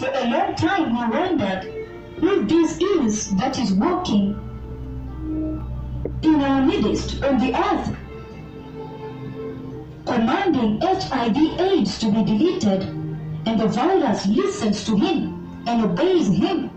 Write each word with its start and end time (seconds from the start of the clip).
For 0.00 0.08
a 0.14 0.30
long 0.30 0.54
time 0.54 0.94
we 0.94 1.18
wondered 1.18 1.62
who 2.20 2.46
this 2.46 2.78
is 2.80 3.36
that 3.36 3.58
is 3.58 3.74
walking 3.74 4.34
in 6.22 6.40
our 6.40 6.64
midst 6.64 7.22
on 7.22 7.38
the 7.38 7.54
earth, 7.54 7.94
commanding 10.06 10.80
HIV 10.80 11.36
AIDS 11.60 11.98
to 11.98 12.10
be 12.10 12.22
deleted, 12.24 12.84
and 13.44 13.60
the 13.60 13.66
virus 13.66 14.26
listens 14.26 14.86
to 14.86 14.96
him 14.96 15.46
and 15.66 15.82
obeys 15.82 16.28
him, 16.28 16.70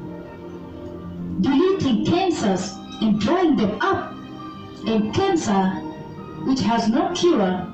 deleting 1.40 2.06
cancers 2.06 2.74
and 3.00 3.22
drying 3.22 3.56
them 3.56 3.80
up, 3.80 4.12
and 4.86 5.14
cancer, 5.14 5.70
which 6.44 6.60
has 6.60 6.90
no 6.90 7.14
cure, 7.14 7.72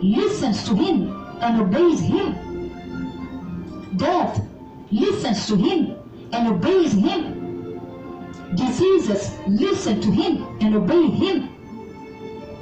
listens 0.00 0.62
to 0.62 0.76
him 0.76 1.10
and 1.40 1.60
obeys 1.60 1.98
him. 1.98 2.43
Death 3.96 4.40
listens 4.90 5.46
to 5.46 5.56
him 5.56 5.96
and 6.32 6.48
obeys 6.48 6.92
him. 6.92 7.80
Diseases 8.54 9.36
listen 9.46 10.00
to 10.00 10.10
him 10.10 10.44
and 10.60 10.74
obey 10.74 11.08
him. 11.08 11.48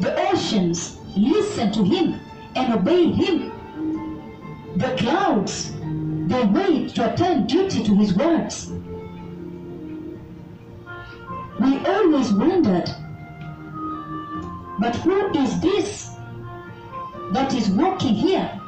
The 0.00 0.14
oceans 0.30 0.98
listen 1.16 1.72
to 1.72 1.82
him 1.82 2.20
and 2.54 2.72
obey 2.72 3.10
him. 3.12 3.52
The 4.76 4.94
clouds, 4.96 5.72
they 6.26 6.44
wait 6.44 6.94
to 6.96 7.12
attend 7.12 7.48
duty 7.48 7.82
to 7.84 7.94
his 7.94 8.14
words. 8.14 8.72
We 11.60 11.78
always 11.86 12.32
wondered, 12.32 12.88
but 14.78 14.96
who 14.96 15.30
is 15.38 15.60
this 15.60 16.10
that 17.32 17.54
is 17.54 17.68
walking 17.70 18.14
here? 18.14 18.61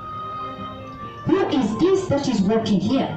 Who 1.27 1.49
is 1.49 1.79
this 1.79 2.07
that 2.09 2.29
is 2.29 2.41
walking 2.43 2.81
here? 2.81 3.09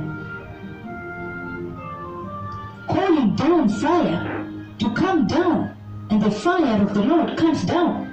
Calling 2.87 3.35
down 3.35 3.68
fire 3.68 4.48
to 4.79 4.93
come 4.93 5.27
down, 5.27 5.76
and 6.09 6.21
the 6.21 6.32
fire 6.32 6.82
of 6.82 6.93
the 6.93 7.01
Lord 7.01 7.37
comes 7.37 7.63
down. 7.65 8.07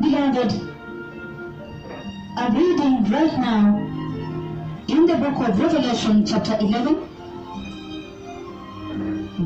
Beloved, 0.00 0.52
I'm 2.36 2.54
reading 2.54 3.10
right 3.10 3.38
now 3.38 3.78
in 4.88 5.06
the 5.06 5.16
book 5.16 5.48
of 5.48 5.58
Revelation, 5.58 6.26
chapter 6.26 6.58
11, 6.60 7.08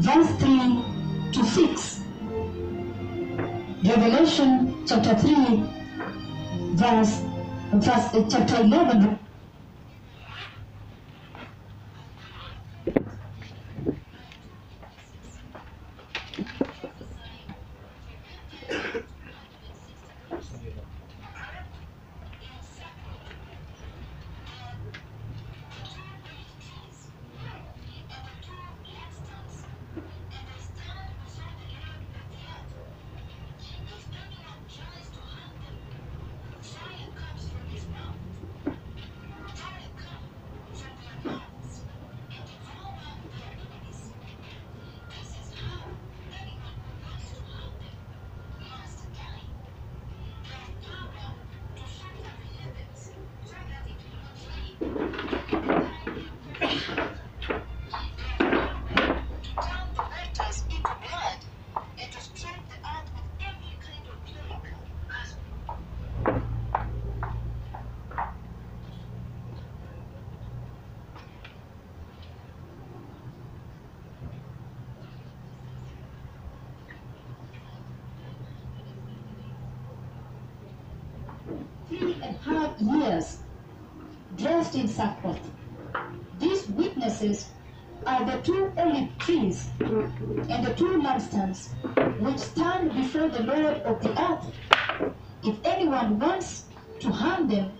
verse 0.00 0.30
3 0.40 0.84
to 1.32 1.44
6. 1.44 2.00
Revelation 3.84 4.84
chapter 4.86 5.16
3, 5.16 5.64
verse, 6.74 7.22
verse 7.72 8.14
uh, 8.14 8.28
chapter 8.28 8.62
11. 8.62 9.29
Two 90.80 90.98
lampstands 91.04 91.68
which 92.20 92.38
stand 92.38 92.94
before 92.94 93.28
the 93.28 93.42
Lord 93.42 93.76
of 93.90 94.00
the 94.02 94.12
earth. 94.18 94.46
If 95.44 95.56
anyone 95.62 96.18
wants 96.18 96.64
to 97.00 97.10
harm 97.10 97.48
them, 97.48 97.72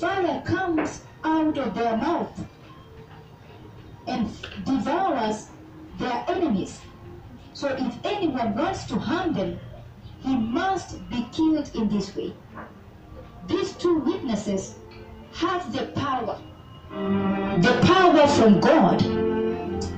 fire 0.00 0.42
comes 0.44 1.02
out 1.22 1.56
of 1.56 1.72
their 1.76 1.96
mouth 1.96 2.44
and 4.08 4.28
devours 4.64 5.50
their 6.00 6.24
enemies. 6.26 6.80
So 7.52 7.68
if 7.68 7.94
anyone 8.04 8.56
wants 8.56 8.86
to 8.86 8.98
harm 8.98 9.32
them, 9.32 9.60
he 10.20 10.34
must 10.34 11.08
be 11.08 11.28
killed 11.30 11.70
in 11.76 11.88
this 11.88 12.16
way. 12.16 12.34
These 13.46 13.72
two 13.74 13.98
witnesses 14.00 14.74
have 15.34 15.72
the 15.72 15.86
power, 16.02 16.40
the 16.90 17.78
power 17.86 18.26
from 18.26 18.58
God 18.58 18.98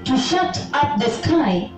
to 0.04 0.18
shut 0.18 0.62
up 0.74 0.98
the 0.98 1.08
sky 1.08 1.72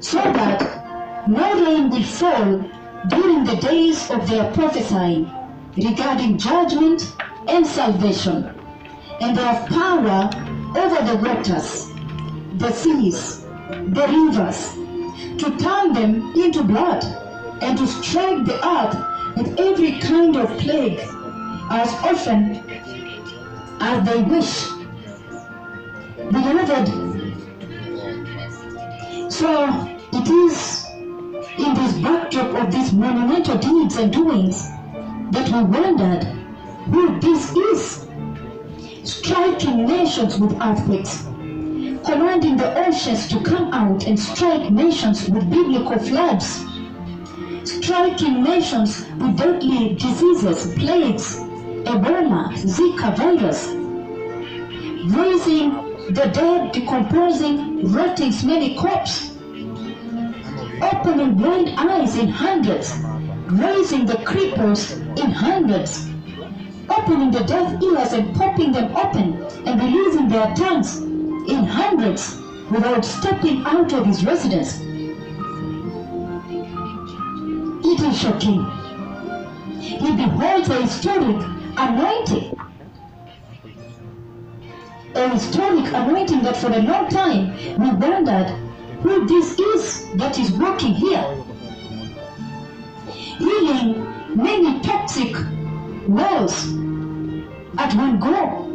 so 0.00 0.18
that 0.18 1.28
no 1.28 1.54
rain 1.64 1.90
will 1.90 2.02
fall 2.02 2.64
during 3.08 3.44
the 3.44 3.56
days 3.56 4.10
of 4.10 4.28
their 4.28 4.50
prophesying 4.52 5.30
regarding 5.76 6.38
judgment 6.38 7.14
and 7.48 7.66
salvation. 7.66 8.54
And 9.20 9.36
they 9.36 9.42
have 9.42 9.68
power 9.68 10.30
over 10.76 11.04
the 11.06 11.16
waters, 11.22 11.90
the 12.58 12.72
seas, 12.72 13.42
the 13.70 14.06
rivers, 14.08 14.74
to 15.38 15.56
turn 15.58 15.92
them 15.92 16.32
into 16.34 16.62
blood 16.62 17.04
and 17.62 17.76
to 17.76 17.86
strike 17.86 18.44
the 18.46 18.58
earth 18.66 18.96
with 19.36 19.60
every 19.60 19.98
kind 20.00 20.36
of 20.36 20.48
plague 20.58 20.98
as 21.70 21.92
often 22.04 22.62
as 23.80 24.08
they 24.08 24.22
wish. 24.22 24.66
Beloved, 26.30 27.09
so 29.30 29.70
it 30.12 30.28
is 30.28 30.86
in 31.56 31.74
this 31.74 31.94
backdrop 31.98 32.66
of 32.66 32.72
these 32.72 32.92
monumental 32.92 33.56
deeds 33.58 33.96
and 33.96 34.12
doings 34.12 34.68
that 35.30 35.48
we 35.48 35.62
wondered 35.62 36.24
who 36.90 37.20
this 37.20 37.54
is. 37.54 38.06
Striking 39.04 39.86
nations 39.86 40.38
with 40.38 40.52
earthquakes, 40.60 41.22
commanding 42.04 42.56
the 42.56 42.86
oceans 42.86 43.28
to 43.28 43.40
come 43.42 43.72
out 43.72 44.06
and 44.06 44.18
strike 44.18 44.70
nations 44.70 45.28
with 45.28 45.48
biblical 45.48 45.98
floods, 45.98 46.64
striking 47.64 48.42
nations 48.42 49.06
with 49.18 49.38
deadly 49.38 49.94
diseases, 49.94 50.74
plagues, 50.74 51.38
Ebola, 51.86 52.52
Zika 52.58 53.16
virus, 53.16 53.68
raising 55.14 55.89
the 56.14 56.26
dead, 56.26 56.72
decomposing, 56.72 57.92
rotting 57.92 58.32
many 58.44 58.76
corpses, 58.76 59.30
opening 60.82 61.34
blind 61.34 61.68
eyes 61.78 62.16
in 62.18 62.28
hundreds, 62.28 62.98
raising 63.46 64.06
the 64.06 64.14
cripples 64.14 64.90
in 65.16 65.30
hundreds, 65.30 66.08
opening 66.88 67.30
the 67.30 67.44
deaf 67.44 67.80
ears 67.80 68.12
and 68.12 68.34
popping 68.34 68.72
them 68.72 68.94
open 68.96 69.40
and 69.66 69.80
releasing 69.80 70.28
their 70.28 70.52
tongues 70.56 70.98
in 70.98 71.64
hundreds 71.64 72.36
without 72.72 73.04
stepping 73.04 73.64
out 73.64 73.92
of 73.92 74.04
his 74.04 74.24
residence. 74.24 74.80
It 77.84 78.00
is 78.00 78.18
shocking. 78.18 78.64
He 79.78 80.16
beholds 80.16 80.68
a 80.70 80.82
historic 80.82 81.46
anointing. 81.76 82.56
A 85.14 85.28
historic 85.28 85.86
anointing 85.92 86.42
that 86.42 86.56
for 86.56 86.68
a 86.72 86.78
long 86.78 87.08
time 87.08 87.52
we 87.78 87.90
wondered 88.06 88.48
who 89.02 89.26
this 89.26 89.58
is 89.58 90.06
that 90.16 90.38
is 90.38 90.52
working 90.52 90.94
here. 90.94 91.24
Healing 93.38 94.06
many 94.36 94.80
toxic 94.80 95.34
wells 96.06 96.68
at 97.78 97.94
one 97.94 98.20
go. 98.20 98.66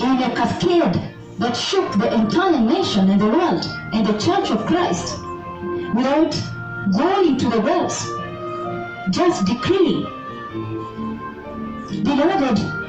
in 0.00 0.22
a 0.22 0.34
cascade 0.36 1.00
that 1.38 1.56
shook 1.56 1.92
the 1.98 2.12
entire 2.14 2.60
nation 2.60 3.10
and 3.10 3.20
the 3.20 3.26
world 3.26 3.64
and 3.92 4.06
the 4.06 4.18
church 4.18 4.50
of 4.50 4.66
Christ 4.66 5.18
without 5.94 6.34
going 6.96 7.38
to 7.38 7.48
the 7.50 7.60
wells, 7.60 8.06
just 9.10 9.46
decreeing. 9.46 10.02
Beloved, 12.04 12.85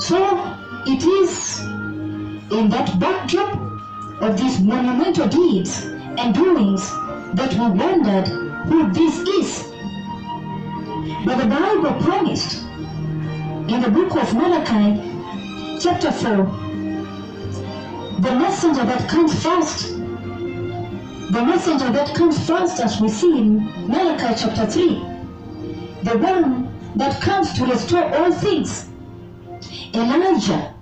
so 0.00 0.56
it 0.86 1.04
is 1.04 1.60
in 1.60 2.70
that 2.70 2.98
backdrop 2.98 3.54
of 4.22 4.40
these 4.40 4.58
monumental 4.60 5.28
deeds 5.28 5.84
and 5.84 6.34
doings 6.34 6.90
that 7.34 7.52
we 7.52 7.78
wondered 7.78 8.26
who 8.66 8.90
this 8.92 9.18
is. 9.18 9.70
But 11.24 11.36
the 11.36 11.46
Bible 11.46 11.92
promised 12.02 12.62
in 12.62 13.80
the 13.82 13.90
book 13.90 14.16
of 14.16 14.34
Malachi, 14.34 15.78
chapter 15.80 16.10
4, 16.10 16.36
the 18.20 18.34
messenger 18.36 18.84
that 18.84 19.08
comes 19.08 19.42
first, 19.42 19.98
the 19.98 21.44
messenger 21.44 21.90
that 21.92 22.14
comes 22.14 22.46
first, 22.46 22.80
as 22.80 23.00
we 23.00 23.08
see 23.08 23.38
in 23.38 23.64
Malachi 23.86 24.34
chapter 24.42 24.66
3, 24.66 24.88
the 26.02 26.18
one 26.18 26.68
that 26.96 27.20
comes 27.20 27.52
to 27.54 27.66
restore 27.66 28.14
all 28.14 28.32
things, 28.32 28.89
Elijah. 29.94 30.74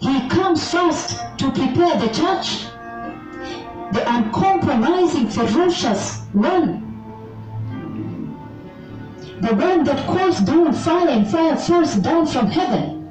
He 0.00 0.28
comes 0.28 0.70
first 0.70 1.20
to 1.38 1.50
prepare 1.50 1.98
the 1.98 2.08
church, 2.08 2.66
the 3.92 4.02
uncompromising, 4.06 5.28
ferocious 5.28 6.20
one 6.32 6.90
the 9.40 9.54
one 9.54 9.84
that 9.84 10.06
calls 10.06 10.40
down 10.40 10.74
fire 10.74 11.08
and 11.08 11.26
fire 11.26 11.56
falls 11.56 11.94
down 11.96 12.26
from 12.26 12.46
heaven. 12.48 13.06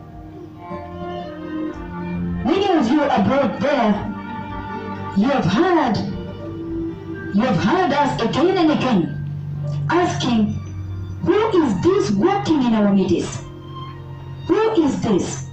Many 2.46 2.70
of 2.78 2.88
you 2.90 3.02
abroad 3.02 3.60
there, 3.60 3.94
you 5.18 5.28
have 5.28 5.46
heard, 5.46 5.98
you 7.34 7.42
have 7.42 7.64
heard 7.64 7.94
us 7.94 8.22
again 8.22 8.58
and 8.58 8.72
again 8.72 9.88
asking, 9.90 10.54
who 11.24 11.64
is 11.64 11.82
this 11.82 12.12
walking 12.12 12.64
in 12.64 12.76
our 12.76 12.94
midst? 12.94 13.49
Who 14.50 14.84
is 14.84 15.00
this? 15.01 15.48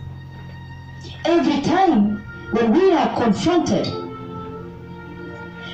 Every 1.27 1.61
time 1.61 2.25
when 2.53 2.73
we 2.73 2.93
are 2.93 3.15
confronted, 3.23 3.87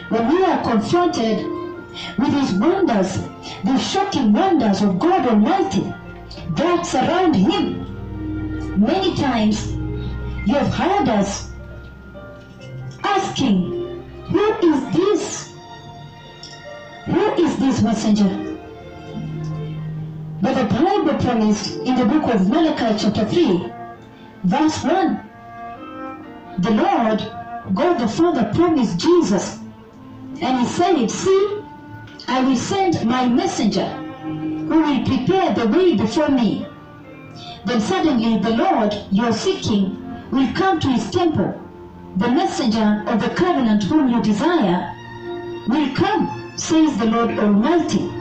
when 0.09 0.29
we 0.29 0.45
are 0.45 0.61
confronted 0.65 1.47
with 2.19 2.33
his 2.33 2.53
wonders, 2.55 3.21
the 3.63 3.79
shocking 3.79 4.33
wonders 4.33 4.83
of 4.83 4.99
God 4.99 5.29
Almighty 5.29 5.95
that 6.57 6.85
surround 6.85 7.37
him. 7.37 8.81
Many 8.85 9.15
times 9.15 9.73
you 10.45 10.55
have 10.57 10.75
heard 10.75 11.09
us 11.09 11.53
asking, 13.05 14.03
Who 14.31 14.53
is 14.69 14.97
this? 14.97 15.55
Who 17.07 17.35
is 17.35 17.57
this 17.59 17.83
messenger? 17.83 18.42
But 20.43 20.55
the 20.55 20.75
Bible 20.75 21.15
promised 21.23 21.77
in 21.77 21.95
the 21.95 22.05
book 22.05 22.35
of 22.35 22.49
Malachi, 22.49 22.99
chapter 22.99 23.25
3, 23.25 23.73
verse 24.43 24.83
1, 24.83 25.31
the 26.59 26.71
Lord, 26.73 27.19
God 27.75 28.01
the 28.01 28.09
Father, 28.09 28.51
promised 28.53 28.99
Jesus. 28.99 29.61
And 30.41 30.59
he 30.59 30.67
said, 30.67 31.09
See, 31.09 31.63
I 32.27 32.43
will 32.43 32.57
send 32.57 33.07
my 33.07 33.29
messenger 33.29 33.87
who 34.25 34.81
will 34.81 35.07
prepare 35.07 35.55
the 35.55 35.69
way 35.69 35.97
before 35.97 36.31
me. 36.31 36.67
Then 37.65 37.81
suddenly 37.81 38.39
the 38.39 38.51
Lord 38.51 38.97
you 39.13 39.25
are 39.25 39.33
seeking 39.33 39.97
will 40.33 40.53
come 40.55 40.81
to 40.81 40.89
his 40.89 41.09
temple. 41.13 41.55
The 42.17 42.29
messenger 42.29 43.05
of 43.07 43.23
the 43.23 43.31
covenant 43.31 43.85
whom 43.85 44.09
you 44.09 44.21
desire 44.21 44.93
will 45.69 45.95
come, 45.95 46.53
says 46.57 46.99
the 46.99 47.07
Lord 47.07 47.39
Almighty. 47.39 48.12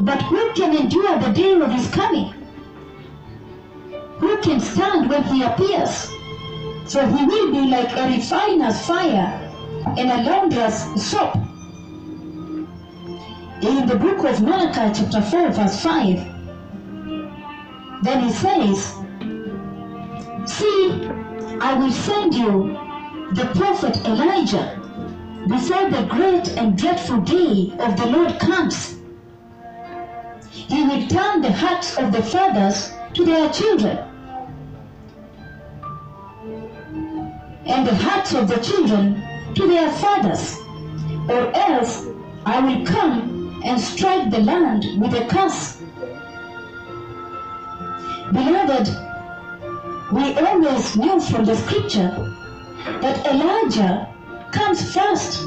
But 0.00 0.22
who 0.22 0.52
can 0.54 0.76
endure 0.76 1.18
the 1.18 1.30
day 1.30 1.52
of 1.52 1.72
his 1.72 1.88
coming? 1.90 2.32
Who 4.18 4.36
can 4.38 4.60
stand 4.60 5.08
when 5.08 5.22
he 5.24 5.42
appears? 5.42 6.10
For 6.86 7.06
he 7.06 7.24
will 7.24 7.50
be 7.52 7.70
like 7.70 7.96
a 7.96 8.08
refiner's 8.08 8.80
fire 8.86 9.40
and 9.96 10.10
a 10.10 10.22
launderer's 10.22 11.02
soap 11.02 11.36
in 13.64 13.86
the 13.86 13.96
book 13.96 14.24
of 14.24 14.42
Malachi, 14.42 15.00
chapter 15.00 15.22
4, 15.22 15.50
verse 15.52 15.80
5, 15.80 16.16
then 18.02 18.24
he 18.24 18.32
says, 18.32 18.94
See, 20.44 21.08
I 21.60 21.74
will 21.78 21.92
send 21.92 22.34
you 22.34 22.76
the 23.32 23.50
prophet 23.54 23.96
Elijah 24.04 24.80
before 25.48 25.88
the 25.88 26.06
great 26.10 26.48
and 26.58 26.76
dreadful 26.76 27.22
day 27.22 27.72
of 27.78 27.96
the 27.96 28.06
Lord 28.06 28.38
comes. 28.38 28.98
He 30.68 30.82
will 30.82 31.06
turn 31.08 31.42
the 31.42 31.52
hearts 31.52 31.96
of 31.98 32.12
the 32.12 32.22
fathers 32.22 32.92
to 33.14 33.24
their 33.24 33.50
children, 33.50 33.98
and 37.66 37.86
the 37.86 37.94
hearts 37.94 38.34
of 38.34 38.48
the 38.48 38.56
children 38.56 39.22
to 39.54 39.68
their 39.68 39.90
fathers, 39.92 40.58
or 41.28 41.54
else 41.54 42.06
I 42.46 42.60
will 42.60 42.84
come 42.86 43.62
and 43.64 43.80
strike 43.80 44.30
the 44.30 44.40
land 44.40 44.84
with 45.00 45.14
a 45.14 45.26
curse. 45.26 45.80
Beloved, 48.32 48.88
we 50.12 50.34
always 50.34 50.96
knew 50.96 51.20
from 51.20 51.44
the 51.44 51.56
scripture 51.56 52.10
that 53.00 53.26
Elijah 53.26 54.08
comes 54.50 54.94
first. 54.94 55.42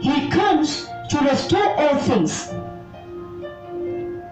He 0.00 0.28
comes 0.30 0.88
to 1.10 1.18
restore 1.20 1.68
all 1.80 1.98
things. 1.98 2.52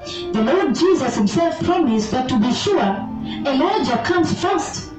The 0.05 0.43
Lord 0.43 0.75
Jesus 0.75 1.17
himself 1.17 1.63
promised 1.63 2.11
that 2.11 2.29
to 2.29 2.39
be 2.39 2.53
sure, 2.53 3.09
Elijah 3.47 4.03
comes 4.05 4.33
first. 4.41 4.91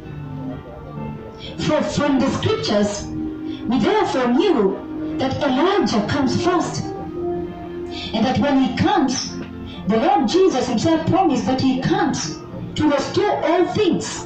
For 1.59 1.81
from 1.81 2.19
the 2.19 2.29
scriptures, 2.37 3.05
we 3.05 3.79
therefore 3.79 4.27
knew 4.29 5.17
that 5.17 5.35
Elijah 5.43 6.05
comes 6.07 6.41
first. 6.41 6.85
And 8.13 8.25
that 8.25 8.39
when 8.39 8.63
he 8.63 8.77
comes, 8.77 9.37
the 9.87 9.97
Lord 9.97 10.29
Jesus 10.29 10.69
himself 10.69 11.05
promised 11.07 11.45
that 11.47 11.59
he 11.59 11.81
comes 11.81 12.39
to 12.75 12.89
restore 12.89 13.43
all 13.43 13.65
things. 13.73 14.25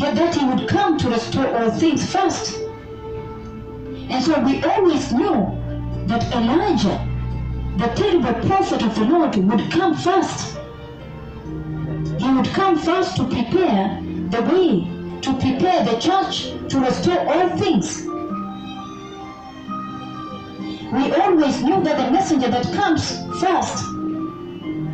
Yet 0.00 0.14
that 0.14 0.34
he 0.34 0.44
would 0.46 0.68
come 0.68 0.96
to 0.98 1.10
restore 1.10 1.46
all 1.54 1.70
things 1.70 2.10
first. 2.10 2.58
And 4.08 4.24
so 4.24 4.40
we 4.40 4.62
always 4.64 5.12
knew 5.12 5.56
that 6.06 6.24
Elijah, 6.34 7.09
the 7.80 7.86
terrible 7.94 8.34
prophet 8.46 8.82
of 8.82 8.94
the 8.94 9.04
Lord, 9.04 9.34
would 9.36 9.70
come 9.70 9.96
first. 9.96 10.58
He 12.18 12.30
would 12.30 12.48
come 12.48 12.78
first 12.78 13.16
to 13.16 13.24
prepare 13.24 14.02
the 14.28 14.42
way, 14.42 15.20
to 15.22 15.32
prepare 15.32 15.84
the 15.86 15.98
church, 15.98 16.52
to 16.68 16.78
restore 16.78 17.20
all 17.26 17.48
things. 17.56 18.02
We 20.92 21.12
always 21.12 21.62
knew 21.62 21.82
that 21.84 21.96
the 22.04 22.10
messenger 22.10 22.50
that 22.50 22.70
comes 22.74 23.18
first 23.40 23.86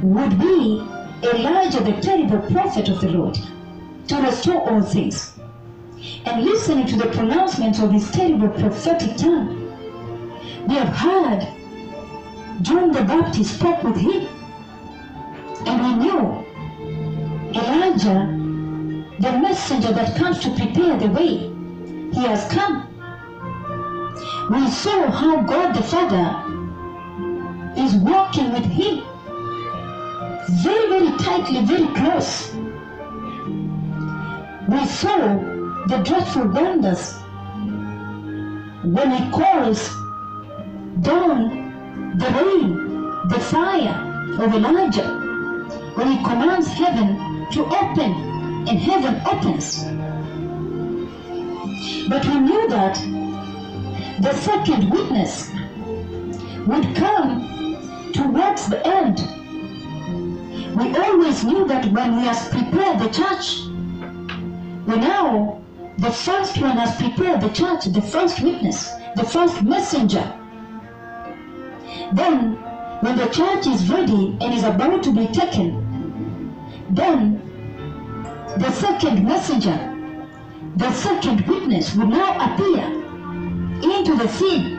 would 0.02 0.38
be 0.38 0.86
Elijah, 1.24 1.82
the 1.82 2.00
terrible 2.00 2.38
prophet 2.52 2.88
of 2.88 3.00
the 3.00 3.08
Lord, 3.08 3.36
to 4.06 4.16
restore 4.16 4.60
all 4.70 4.82
things. 4.82 5.32
And 6.24 6.44
listening 6.44 6.86
to 6.86 6.96
the 6.96 7.06
pronouncements 7.06 7.80
of 7.80 7.92
this 7.92 8.12
terrible 8.12 8.50
prophetic 8.50 9.16
tongue, 9.16 9.64
we 10.68 10.74
have 10.76 10.88
heard 10.88 11.55
John 12.62 12.90
the 12.90 13.02
Baptist 13.02 13.58
spoke 13.58 13.82
with 13.82 13.96
him. 13.96 14.26
And 15.66 15.82
we 15.82 16.04
knew 16.04 16.44
Elijah, 17.54 18.26
the 19.20 19.32
messenger 19.38 19.92
that 19.92 20.16
comes 20.16 20.40
to 20.40 20.50
prepare 20.54 20.96
the 20.96 21.08
way, 21.08 21.52
he 22.12 22.20
has 22.26 22.50
come. 22.50 22.86
We 24.50 24.70
saw 24.70 25.10
how 25.10 25.42
God 25.42 25.74
the 25.74 25.82
Father 25.82 26.42
is 27.76 27.94
walking 27.96 28.52
with 28.52 28.64
him 28.64 29.02
very, 30.62 30.88
very 30.88 31.18
tightly, 31.18 31.64
very 31.64 31.88
close. 31.94 32.54
We 34.68 34.86
saw 34.86 35.18
the 35.88 36.02
dreadful 36.04 36.48
wonders 36.48 37.14
when 38.82 39.10
he 39.10 39.30
calls 39.30 39.88
down 41.02 41.65
the 42.18 42.30
rain, 42.38 43.28
the 43.28 43.40
fire 43.40 43.96
of 44.40 44.54
Elijah, 44.54 45.08
when 45.94 46.12
he 46.12 46.24
commands 46.24 46.68
heaven 46.68 47.46
to 47.52 47.64
open 47.64 48.12
and 48.68 48.78
heaven 48.78 49.20
opens. 49.26 49.84
But 52.08 52.24
we 52.26 52.40
knew 52.40 52.68
that 52.68 52.96
the 54.20 54.34
second 54.34 54.90
witness 54.90 55.50
would 56.66 56.96
come 56.96 58.12
towards 58.12 58.68
the 58.68 58.86
end 58.86 59.18
we 60.76 60.94
always 60.94 61.42
knew 61.42 61.66
that 61.66 61.86
when 61.90 62.16
we 62.16 62.24
has 62.24 62.48
prepared 62.50 62.98
the 62.98 63.08
church, 63.08 63.64
we 64.86 64.96
now, 64.96 65.62
the 65.96 66.10
first 66.10 66.60
one 66.60 66.76
has 66.76 66.94
prepared 66.96 67.40
the 67.40 67.48
church, 67.48 67.86
the 67.86 68.02
first 68.02 68.42
witness, 68.42 68.90
the 69.16 69.24
first 69.24 69.62
messenger. 69.62 70.35
Then, 72.12 72.54
when 73.00 73.16
the 73.16 73.26
church 73.26 73.66
is 73.66 73.90
ready 73.90 74.36
and 74.40 74.54
is 74.54 74.62
about 74.62 75.02
to 75.04 75.12
be 75.12 75.26
taken, 75.28 75.82
then 76.90 77.42
the 78.58 78.70
second 78.70 79.24
messenger, 79.24 79.76
the 80.76 80.92
second 80.92 81.46
witness 81.46 81.94
will 81.94 82.06
now 82.06 82.54
appear 82.54 82.84
into 83.82 84.16
the 84.16 84.28
scene. 84.28 84.76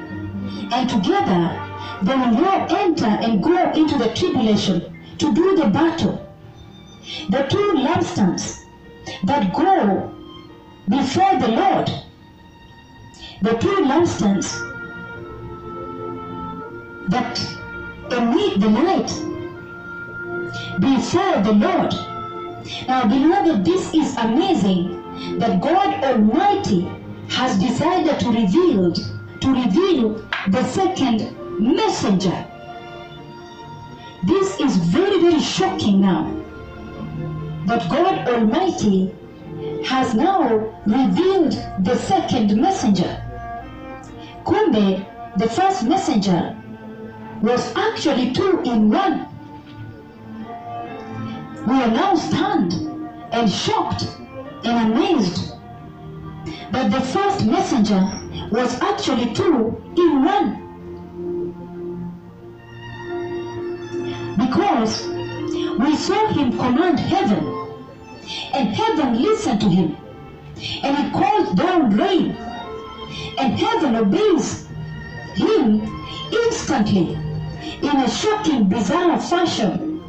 And 0.71 0.89
together, 0.89 1.67
they 2.03 2.15
will 2.15 2.31
now 2.31 2.65
enter 2.69 3.05
and 3.05 3.43
go 3.43 3.71
into 3.71 3.97
the 3.97 4.13
tribulation 4.13 5.03
to 5.17 5.33
do 5.33 5.55
the 5.55 5.67
battle. 5.67 6.23
The 7.29 7.43
two 7.43 7.73
lampstands 7.75 8.63
that 9.25 9.53
go 9.53 10.13
before 10.89 11.39
the 11.39 11.47
Lord, 11.49 11.91
the 13.41 13.57
two 13.57 13.75
lampstands 13.83 14.66
that 17.09 17.39
emit 18.11 18.59
the 18.59 18.69
light 18.69 19.07
before 20.79 21.41
the 21.41 21.53
Lord. 21.53 21.93
Now, 22.87 23.07
beloved, 23.07 23.65
this 23.65 23.93
is 23.93 24.15
amazing 24.17 25.39
that 25.39 25.61
God 25.61 26.03
Almighty 26.03 26.89
has 27.29 27.57
decided 27.59 28.19
to 28.19 28.29
reveal 28.29 28.93
to 28.93 29.53
reveal 29.53 30.13
the 30.49 30.63
second 30.65 31.35
messenger. 31.59 32.45
This 34.25 34.59
is 34.59 34.77
very, 34.77 35.21
very 35.21 35.39
shocking 35.39 36.01
now. 36.01 36.33
That 37.65 37.89
God 37.89 38.27
Almighty 38.27 39.13
has 39.85 40.13
now 40.13 40.47
revealed 40.85 41.53
the 41.83 41.95
second 41.95 42.59
messenger. 42.59 43.23
Kumbe, 44.45 45.05
the 45.37 45.49
first 45.49 45.83
messenger 45.83 46.56
was 47.41 47.75
actually 47.75 48.33
two 48.33 48.61
in 48.61 48.89
one. 48.89 49.27
We 51.67 51.73
are 51.73 51.91
now 51.91 52.15
stunned 52.15 52.73
and 53.31 53.51
shocked 53.51 54.05
and 54.63 54.91
amazed 54.91 55.53
that 56.71 56.91
the 56.91 57.01
first 57.01 57.45
messenger 57.45 58.01
was 58.51 58.81
actually 58.81 59.33
two 59.33 59.79
in 59.95 60.23
one. 60.23 60.63
Because 64.37 65.07
we 65.07 65.95
saw 65.95 66.27
him 66.29 66.57
command 66.57 66.99
heaven, 66.99 67.45
and 68.53 68.69
heaven 68.69 69.21
listened 69.21 69.61
to 69.61 69.69
him, 69.69 69.95
and 70.83 70.97
he 70.97 71.11
calls 71.11 71.53
down 71.53 71.95
rain, 71.95 72.31
and 73.37 73.53
heaven 73.59 73.95
obeys 73.95 74.67
him 75.35 75.81
instantly 76.31 77.26
in 77.81 77.95
a 77.97 78.09
shocking, 78.09 78.67
bizarre 78.67 79.19
fashion 79.19 80.03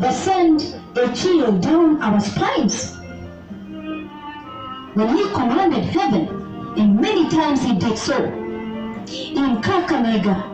that 0.00 0.14
sent 0.14 0.76
a 0.96 1.12
chill 1.14 1.58
down 1.58 2.02
our 2.02 2.20
spines. 2.20 2.96
When 4.94 5.16
he 5.16 5.24
commanded 5.30 5.84
heaven, 5.84 6.28
and 6.76 7.00
many 7.00 7.28
times 7.28 7.62
he 7.62 7.74
did 7.74 7.96
so, 7.96 8.24
in 8.24 9.60
Kakamega, 9.62 10.50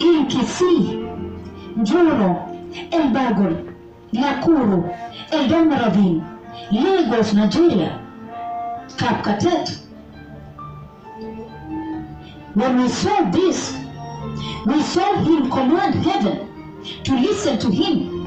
in 0.00 0.26
Kisii, 0.26 1.06
Njoro, 1.76 2.46
Elburgon, 2.90 3.74
Nakuru, 4.12 4.88
Eldama 5.30 5.84
Ravine, 5.86 6.24
Lagos, 6.72 7.32
Nigeria, 7.32 8.00
Kapkatet. 8.96 9.78
When 12.54 12.82
we 12.82 12.88
saw 12.88 13.30
this, 13.30 13.79
we 14.66 14.82
saw 14.82 15.14
him 15.22 15.50
command 15.50 15.94
heaven 15.94 16.82
to 17.04 17.14
listen 17.18 17.58
to 17.58 17.70
him. 17.70 18.20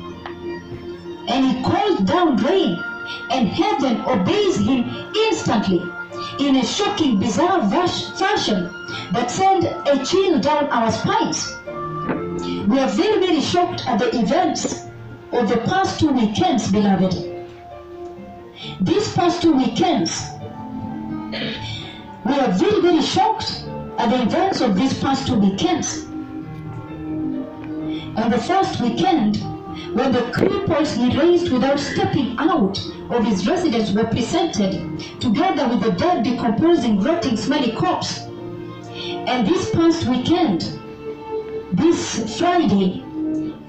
And 1.28 1.46
he 1.46 1.64
called 1.64 2.06
down 2.06 2.38
rain, 2.38 2.78
and 3.32 3.48
heaven 3.48 4.02
obeys 4.02 4.58
him 4.58 5.12
instantly 5.16 5.82
in 6.40 6.56
a 6.58 6.66
shocking, 6.66 7.20
bizarre 7.20 7.70
fashion 7.70 8.72
that 9.14 9.30
sent 9.30 9.64
a 9.64 10.06
chill 10.06 10.40
down 10.40 10.68
our 10.68 10.92
spines. 10.92 11.56
We 12.68 12.80
are 12.80 12.90
very, 12.90 13.26
very 13.26 13.42
shocked 13.42 13.88
at 13.88 14.00
the 14.00 14.10
events 14.20 14.86
of 15.32 15.50
the 15.50 15.58
past 15.66 16.00
two 16.00 16.12
weekends, 16.12 16.72
beloved. 16.72 17.14
These 18.82 19.14
past 19.14 19.42
two 19.42 19.54
weekends, 19.54 20.22
we 22.26 22.34
are 22.34 22.52
very, 22.52 22.82
very 22.82 23.02
shocked 23.02 23.66
at 23.98 24.10
the 24.10 24.22
events 24.24 24.62
of 24.62 24.76
these 24.76 24.98
past 25.00 25.28
two 25.28 25.36
weekends. 25.36 26.06
On 28.16 28.30
the 28.30 28.38
first 28.38 28.80
weekend, 28.82 29.38
when 29.96 30.12
the 30.12 30.22
cripples 30.32 30.96
he 30.96 31.18
raised 31.18 31.52
without 31.52 31.80
stepping 31.80 32.36
out 32.40 32.80
of 33.10 33.24
his 33.24 33.48
residence 33.48 33.92
were 33.92 34.06
presented, 34.06 35.00
together 35.20 35.68
with 35.68 35.82
the 35.84 35.92
dead, 35.92 36.24
decomposing, 36.24 37.02
rotting, 37.02 37.36
smelly 37.38 37.72
corpse. 37.74 38.20
And 38.20 39.48
this 39.48 39.72
past 39.72 40.06
weekend, 40.08 40.62
this 41.74 42.38
Friday, 42.40 43.04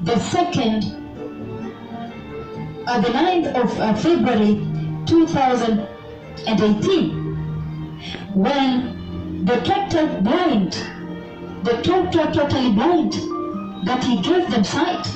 the 0.02 0.18
second, 0.18 0.84
uh, 2.86 3.00
the 3.00 3.08
9th 3.08 3.54
of 3.54 3.80
uh, 3.80 3.94
February 3.94 4.60
2018, 5.06 7.24
when 8.34 9.03
the 9.44 9.56
total 9.56 10.06
blind, 10.22 10.72
the 11.64 11.72
total 11.82 12.32
totally 12.32 12.72
blind, 12.72 13.12
that 13.86 14.02
he 14.02 14.16
gave 14.22 14.50
them 14.50 14.64
sight 14.64 15.06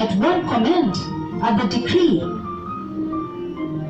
at 0.00 0.18
one 0.18 0.42
command, 0.48 0.96
at 1.44 1.56
the 1.60 1.78
decree 1.78 2.18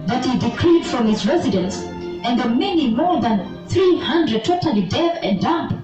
that 0.06 0.26
he 0.26 0.38
decreed 0.38 0.84
from 0.84 1.06
his 1.06 1.26
residence, 1.26 1.84
and 2.24 2.38
the 2.38 2.46
many 2.50 2.90
more 2.90 3.18
than 3.22 3.66
300 3.68 4.44
totally 4.44 4.82
deaf 4.88 5.18
and 5.22 5.40
dumb 5.40 5.82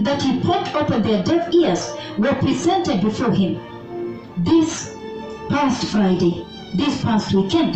that 0.00 0.22
he 0.22 0.40
put 0.40 0.74
open 0.74 1.02
their 1.02 1.22
deaf 1.24 1.52
ears 1.52 1.92
were 2.16 2.34
presented 2.36 3.02
before 3.02 3.32
him 3.32 3.60
this 4.38 4.96
past 5.50 5.84
Friday, 5.88 6.46
this 6.74 7.02
past 7.02 7.34
weekend. 7.34 7.74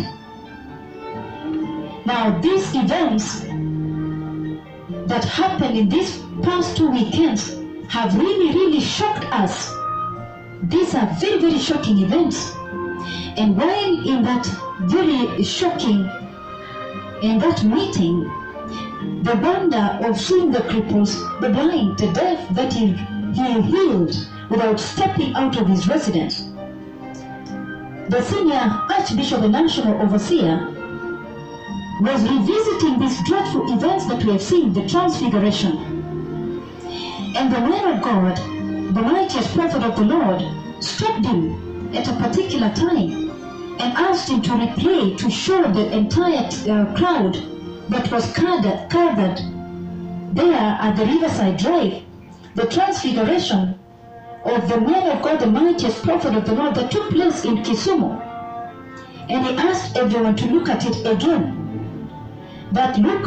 Now, 2.03 2.39
these 2.41 2.73
events 2.73 3.45
that 5.11 5.25
happened 5.25 5.77
in 5.77 5.89
these 5.89 6.21
past 6.41 6.77
two 6.77 6.89
weekends 6.89 7.57
have 7.89 8.17
really, 8.17 8.57
really 8.57 8.79
shocked 8.79 9.25
us. 9.33 9.69
These 10.63 10.95
are 10.95 11.05
very, 11.19 11.37
very 11.37 11.59
shocking 11.59 11.99
events. 11.99 12.55
And 13.35 13.57
while 13.57 14.07
in 14.07 14.23
that 14.23 14.45
very 14.83 15.43
shocking, 15.43 16.09
in 17.21 17.39
that 17.39 17.61
meeting, 17.65 18.23
the 19.23 19.35
wonder 19.43 19.99
of 20.07 20.17
seeing 20.17 20.49
the 20.49 20.59
cripples, 20.59 21.11
the 21.41 21.49
blind, 21.49 21.99
the 21.99 22.09
deaf 22.13 22.47
that 22.55 22.71
he, 22.71 22.93
he 23.33 23.61
healed 23.63 24.15
without 24.49 24.79
stepping 24.79 25.33
out 25.33 25.59
of 25.59 25.67
his 25.67 25.89
residence. 25.89 26.43
The 28.07 28.21
senior 28.21 28.63
Archbishop 28.89 29.41
the 29.41 29.49
National 29.49 30.01
Overseer 30.01 30.80
was 32.01 32.27
revisiting 32.27 32.97
these 32.97 33.23
dreadful 33.27 33.71
events 33.71 34.07
that 34.07 34.23
we 34.23 34.31
have 34.31 34.41
seen, 34.41 34.73
the 34.73 34.87
Transfiguration. 34.87 35.77
And 37.35 37.53
the 37.53 37.59
man 37.59 37.95
of 37.95 38.01
God, 38.01 38.37
the 38.95 39.01
mightiest 39.01 39.53
prophet 39.53 39.83
of 39.83 39.95
the 39.95 40.05
Lord, 40.05 40.41
stopped 40.83 41.25
him 41.27 41.95
at 41.95 42.07
a 42.07 42.13
particular 42.13 42.73
time 42.73 43.29
and 43.79 43.93
asked 43.97 44.29
him 44.29 44.41
to 44.41 44.49
replay 44.49 45.15
to 45.15 45.29
show 45.29 45.61
the 45.71 45.95
entire 45.95 46.49
uh, 46.69 46.95
crowd 46.97 47.35
that 47.89 48.11
was 48.11 48.33
gathered, 48.33 48.89
gathered 48.89 49.37
there 50.33 50.77
at 50.81 50.95
the 50.95 51.05
Riverside 51.05 51.57
Drive 51.57 52.03
the 52.55 52.65
transfiguration 52.65 53.77
of 54.43 54.67
the 54.67 54.81
man 54.81 55.15
of 55.15 55.21
God, 55.21 55.39
the 55.39 55.47
mightiest 55.47 56.03
prophet 56.03 56.33
of 56.33 56.45
the 56.45 56.53
Lord 56.53 56.73
that 56.75 56.89
took 56.89 57.11
place 57.11 57.45
in 57.45 57.57
Kisumu. 57.57 58.19
And 59.29 59.45
he 59.45 59.55
asked 59.55 59.95
everyone 59.95 60.35
to 60.37 60.47
look 60.47 60.67
at 60.67 60.85
it 60.85 61.05
again. 61.05 61.60
That 62.71 62.97
look, 62.97 63.25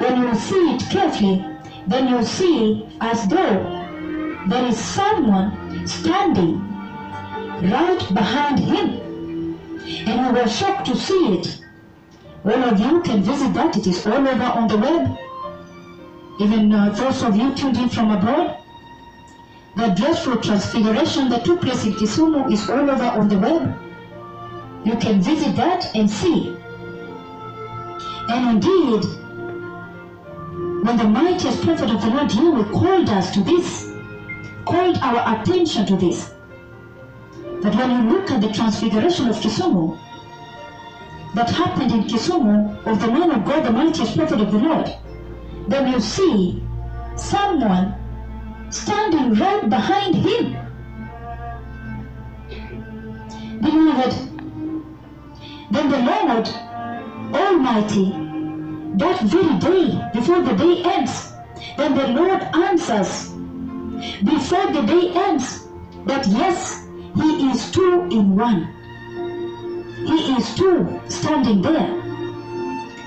when 0.00 0.22
you 0.22 0.34
see 0.34 0.74
it 0.74 0.82
carefully, 0.90 1.44
then 1.86 2.08
you 2.08 2.22
see 2.22 2.86
as 3.00 3.26
though 3.28 3.84
there 4.48 4.66
is 4.66 4.78
someone 4.78 5.86
standing 5.86 6.60
right 7.62 8.04
behind 8.14 8.58
him. 8.60 9.58
And 10.06 10.34
we 10.34 10.40
were 10.40 10.48
shocked 10.48 10.86
to 10.86 10.96
see 10.96 11.38
it. 11.38 11.60
All 12.44 12.64
of 12.64 12.78
you 12.78 13.02
can 13.02 13.22
visit 13.22 13.52
that. 13.54 13.76
It 13.76 13.86
is 13.86 14.06
all 14.06 14.26
over 14.28 14.44
on 14.44 14.68
the 14.68 14.78
web. 14.78 15.18
Even 16.40 16.72
uh, 16.72 16.90
those 16.90 17.22
of 17.22 17.36
you 17.36 17.54
tuned 17.54 17.76
in 17.78 17.88
from 17.88 18.10
abroad. 18.10 18.56
the 19.76 19.88
dreadful 19.88 20.36
transfiguration 20.38 21.28
that 21.28 21.44
took 21.44 21.60
place 21.60 21.84
in 21.84 21.92
Kisumu 21.92 22.50
is 22.50 22.68
all 22.70 22.90
over 22.90 23.04
on 23.04 23.28
the 23.28 23.38
web. 23.38 23.74
You 24.84 24.96
can 24.96 25.20
visit 25.20 25.54
that 25.56 25.94
and 25.94 26.10
see. 26.10 26.56
And 28.28 28.50
indeed, 28.50 29.04
when 30.84 30.96
the 30.96 31.04
mightiest 31.04 31.62
prophet 31.62 31.90
of 31.90 32.00
the 32.02 32.08
Lord 32.08 32.32
Yahweh 32.32 32.72
called 32.72 33.08
us 33.08 33.32
to 33.34 33.40
this, 33.42 33.92
called 34.64 34.98
our 34.98 35.40
attention 35.40 35.86
to 35.86 35.96
this, 35.96 36.32
that 37.62 37.74
when 37.74 37.90
you 37.90 38.12
look 38.12 38.30
at 38.30 38.40
the 38.40 38.52
transfiguration 38.52 39.28
of 39.28 39.36
Kisumu, 39.36 39.98
that 41.34 41.50
happened 41.50 41.92
in 41.92 42.02
Kisumu 42.04 42.86
of 42.86 43.00
the 43.00 43.08
man 43.08 43.30
of 43.30 43.44
God, 43.44 43.64
the 43.64 43.70
mightiest 43.70 44.16
prophet 44.16 44.40
of 44.40 44.50
the 44.50 44.58
Lord, 44.58 44.92
then 45.68 45.92
you 45.92 46.00
see 46.00 46.64
someone 47.16 47.94
standing 48.70 49.34
right 49.34 49.68
behind 49.68 50.14
him. 50.14 50.56
Beloved, 53.60 54.12
then 55.70 55.90
the 55.90 55.98
Lord 55.98 56.65
Almighty, 57.34 58.10
that 58.96 59.20
very 59.22 59.58
day, 59.58 60.10
before 60.14 60.42
the 60.42 60.54
day 60.54 60.82
ends, 60.84 61.32
then 61.76 61.94
the 61.94 62.08
Lord 62.08 62.42
answers, 62.42 63.30
before 64.24 64.72
the 64.72 64.82
day 64.82 65.10
ends, 65.14 65.68
that 66.06 66.26
yes, 66.28 66.86
He 67.14 67.50
is 67.50 67.70
two 67.72 68.08
in 68.10 68.36
one. 68.36 68.72
He 70.06 70.36
is 70.36 70.54
two 70.54 71.00
standing 71.08 71.62
there. 71.62 72.02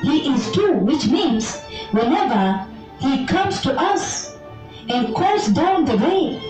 He 0.01 0.33
is 0.33 0.51
two, 0.51 0.73
which 0.73 1.07
means 1.07 1.59
whenever 1.91 2.65
He 2.99 3.25
comes 3.25 3.61
to 3.61 3.73
us 3.79 4.35
and 4.89 5.15
calls 5.15 5.47
down 5.49 5.85
the 5.85 5.97
rain, 5.97 6.41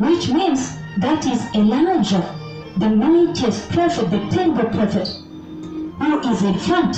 which 0.00 0.28
means 0.28 0.76
that 0.98 1.26
is 1.26 1.42
Elijah, 1.54 2.34
the 2.76 2.88
mightiest 2.88 3.68
prophet, 3.70 4.10
the 4.10 4.20
temple 4.28 4.68
prophet, 4.70 5.08
who 6.02 6.18
is 6.30 6.42
in 6.42 6.58
front. 6.58 6.96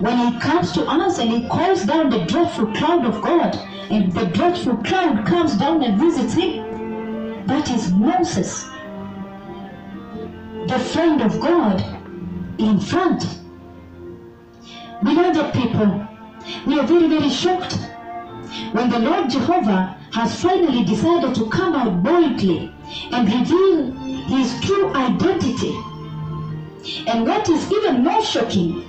When 0.00 0.18
he 0.18 0.40
comes 0.40 0.72
to 0.72 0.84
us 0.84 1.18
and 1.18 1.30
he 1.30 1.48
calls 1.48 1.84
down 1.84 2.10
the 2.10 2.24
dreadful 2.26 2.66
cloud 2.74 3.04
of 3.06 3.22
God, 3.22 3.54
and 3.90 4.12
the 4.12 4.26
dreadful 4.26 4.76
cloud 4.78 5.26
comes 5.26 5.56
down 5.56 5.82
and 5.82 6.00
visits 6.00 6.34
him, 6.34 7.46
that 7.46 7.70
is 7.70 7.92
Moses, 7.92 8.64
the 10.66 10.78
friend 10.92 11.20
of 11.20 11.38
God, 11.40 11.80
in 12.58 12.80
front. 12.80 13.40
Beloved 15.02 15.52
people, 15.54 16.08
we 16.66 16.78
are 16.78 16.86
very, 16.86 17.08
very 17.08 17.28
shocked 17.28 17.78
when 18.72 18.90
the 18.90 18.98
Lord 18.98 19.30
Jehovah 19.30 19.96
has 20.12 20.40
finally 20.40 20.84
decided 20.84 21.34
to 21.34 21.48
come 21.50 21.74
out 21.74 22.02
boldly 22.02 22.72
and 23.12 23.26
reveal 23.28 23.92
his 24.26 24.60
true 24.60 24.92
identity. 24.94 25.74
And 27.06 27.26
what 27.26 27.48
is 27.48 27.70
even 27.72 28.04
more 28.04 28.22
shocking 28.22 28.84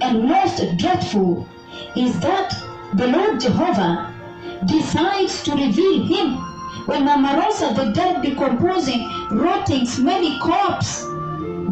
and 0.00 0.24
most 0.28 0.62
dreadful 0.76 1.48
is 1.96 2.18
that 2.20 2.54
the 2.94 3.08
Lord 3.08 3.40
Jehovah 3.40 4.14
decides 4.66 5.42
to 5.44 5.52
reveal 5.52 6.04
him 6.04 6.36
when 6.86 7.04
Mamarosa, 7.04 7.74
the 7.74 7.92
dead, 7.92 8.22
decomposing, 8.22 9.08
rotting, 9.32 9.86
smelly 9.86 10.38
corpse 10.38 11.02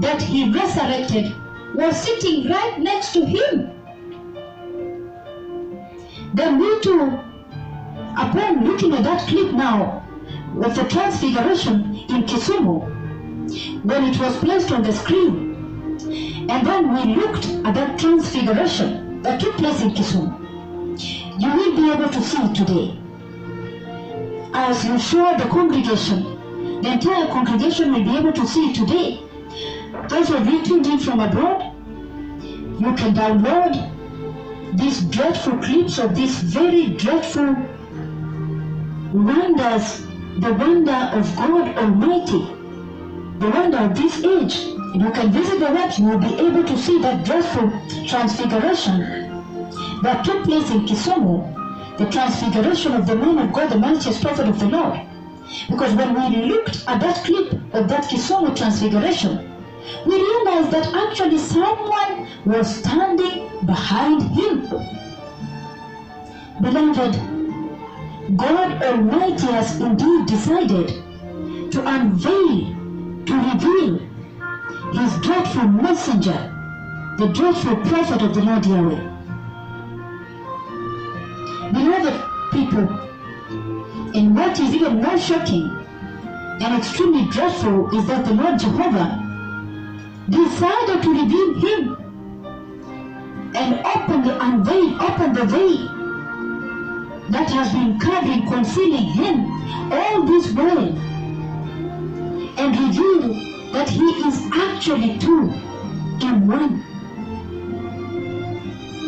that 0.01 0.21
he 0.21 0.51
resurrected, 0.53 1.35
was 1.75 1.97
sitting 1.97 2.49
right 2.49 2.79
next 2.81 3.13
to 3.13 3.25
him. 3.25 3.71
Then 6.35 6.59
we 6.59 6.81
too, 6.81 7.19
upon 8.17 8.65
looking 8.65 8.93
at 8.95 9.05
that 9.05 9.29
clip 9.29 9.53
now 9.53 10.05
of 10.63 10.75
the 10.75 10.85
transfiguration 10.85 11.97
in 12.09 12.25
Kisumu, 12.25 13.85
when 13.85 14.05
it 14.05 14.19
was 14.19 14.37
placed 14.39 14.73
on 14.73 14.83
the 14.83 14.93
screen, 14.93 15.50
and 16.49 16.67
then 16.67 16.95
we 16.95 17.15
looked 17.15 17.47
at 17.67 17.75
that 17.75 17.99
transfiguration 17.99 19.23
that 19.23 19.41
took 19.41 19.57
place 19.57 19.83
in 19.83 19.91
Kisumu, 19.91 20.41
you 21.41 21.55
will 21.55 21.77
be 21.77 21.93
able 21.93 22.09
to 22.09 22.23
see 22.23 22.39
it 22.39 22.55
today. 22.55 22.99
As 24.55 24.85
you 24.85 24.99
show 24.99 25.37
the 25.37 25.45
congregation, 25.45 26.81
the 26.83 26.93
entire 26.93 27.27
congregation 27.29 27.93
will 27.93 28.05
be 28.05 28.17
able 28.17 28.33
to 28.33 28.47
see 28.47 28.71
it 28.71 28.75
today. 28.75 29.23
Those 30.09 30.31
of 30.31 30.47
you 30.47 30.65
tuned 30.65 30.87
in 30.87 30.99
from 30.99 31.21
abroad, 31.21 31.75
you 32.43 32.95
can 32.95 33.15
download 33.15 34.79
these 34.79 35.03
dreadful 35.03 35.59
clips 35.59 35.99
of 35.99 36.15
these 36.17 36.41
very 36.41 36.89
dreadful 36.97 37.55
wonders, 39.13 40.07
the 40.39 40.55
wonder 40.55 41.11
of 41.13 41.37
God 41.37 41.77
Almighty, 41.77 42.47
the 43.39 43.51
wonder 43.51 43.79
of 43.79 43.95
this 43.95 44.25
age. 44.25 44.80
You 44.93 45.09
can 45.13 45.31
visit 45.31 45.61
the 45.61 45.67
web, 45.67 45.93
you 45.97 46.05
will 46.07 46.19
be 46.19 46.35
able 46.35 46.65
to 46.65 46.77
see 46.77 47.01
that 47.01 47.25
dreadful 47.25 47.71
transfiguration 48.09 48.99
that 50.03 50.25
took 50.25 50.43
place 50.43 50.69
in 50.73 50.85
Kisumu, 50.85 51.97
the 51.97 52.07
transfiguration 52.11 52.95
of 52.95 53.07
the 53.07 53.15
man 53.15 53.39
of 53.39 53.53
God, 53.53 53.71
the 53.71 53.79
mightiest 53.79 54.21
prophet 54.21 54.49
of 54.49 54.59
the 54.59 54.67
Lord. 54.67 55.01
Because 55.69 55.95
when 55.95 56.15
we 56.15 56.45
looked 56.45 56.85
at 56.89 57.01
that 57.01 57.25
clip 57.25 57.53
of 57.73 57.89
that 57.89 58.11
Kisumu 58.11 58.57
transfiguration, 58.57 59.49
we 60.07 60.17
realized 60.17 60.73
that 60.73 60.93
actually 60.93 61.39
someone 61.39 62.27
was 62.45 62.75
standing 62.75 63.49
behind 63.65 64.23
him. 64.23 64.63
Beloved, 66.61 68.37
God 68.37 68.83
Almighty 68.83 69.47
has 69.47 69.81
indeed 69.81 70.27
decided 70.27 70.89
to 71.71 71.83
unveil, 71.87 72.75
to 73.27 73.35
reveal 73.35 74.10
his 74.93 75.19
dreadful 75.21 75.69
messenger, 75.69 76.53
the 77.19 77.29
dreadful 77.29 77.77
prophet 77.77 78.23
of 78.23 78.35
the 78.35 78.43
Lord 78.43 78.67
Yahweh. 78.67 79.09
Beloved 81.73 82.51
people, 82.51 82.89
and 84.15 84.35
what 84.35 84.59
is 84.59 84.75
even 84.75 85.01
more 85.01 85.19
shocking 85.19 85.71
and 86.61 86.77
extremely 86.77 87.29
dreadful 87.31 87.97
is 87.97 88.07
that 88.07 88.25
the 88.25 88.35
Lord 88.35 88.59
Jehovah 88.59 89.27
decided 90.29 91.03
to 91.03 91.11
reveal 91.11 91.55
him 91.55 91.97
and 93.55 93.87
open 93.87 94.23
the 94.25 94.45
unveil, 94.45 95.03
open 95.03 95.33
the 95.33 95.45
veil 95.45 96.01
that 97.31 97.49
has 97.51 97.73
been 97.73 97.99
covering, 98.01 98.47
concealing 98.47 99.05
him 99.05 99.93
all 99.93 100.25
this 100.25 100.53
while 100.53 100.99
and 102.59 102.79
reveal 102.79 103.50
he 103.91 104.05
is 104.29 104.49
actually 104.53 105.19
two 105.19 105.53
in 106.23 106.47
one. 106.47 106.83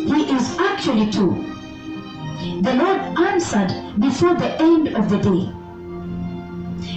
He 0.05 0.33
is 0.33 0.57
actually 0.59 1.09
two. 1.11 1.45
The 2.61 2.73
Lord 2.73 2.99
answered 3.17 3.71
before 3.99 4.35
the 4.35 4.61
end 4.61 4.89
of 4.89 5.09
the 5.09 5.17
day. 5.17 5.51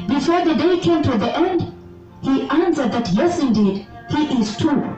Before 0.09 0.45
the 0.45 0.55
day 0.55 0.79
came 0.79 1.03
to 1.03 1.17
the 1.17 1.37
end, 1.37 1.73
he 2.23 2.49
answered 2.49 2.93
that 2.93 3.13
yes, 3.13 3.41
indeed, 3.41 3.87
he 4.11 4.41
is 4.41 4.57
two. 4.57 4.97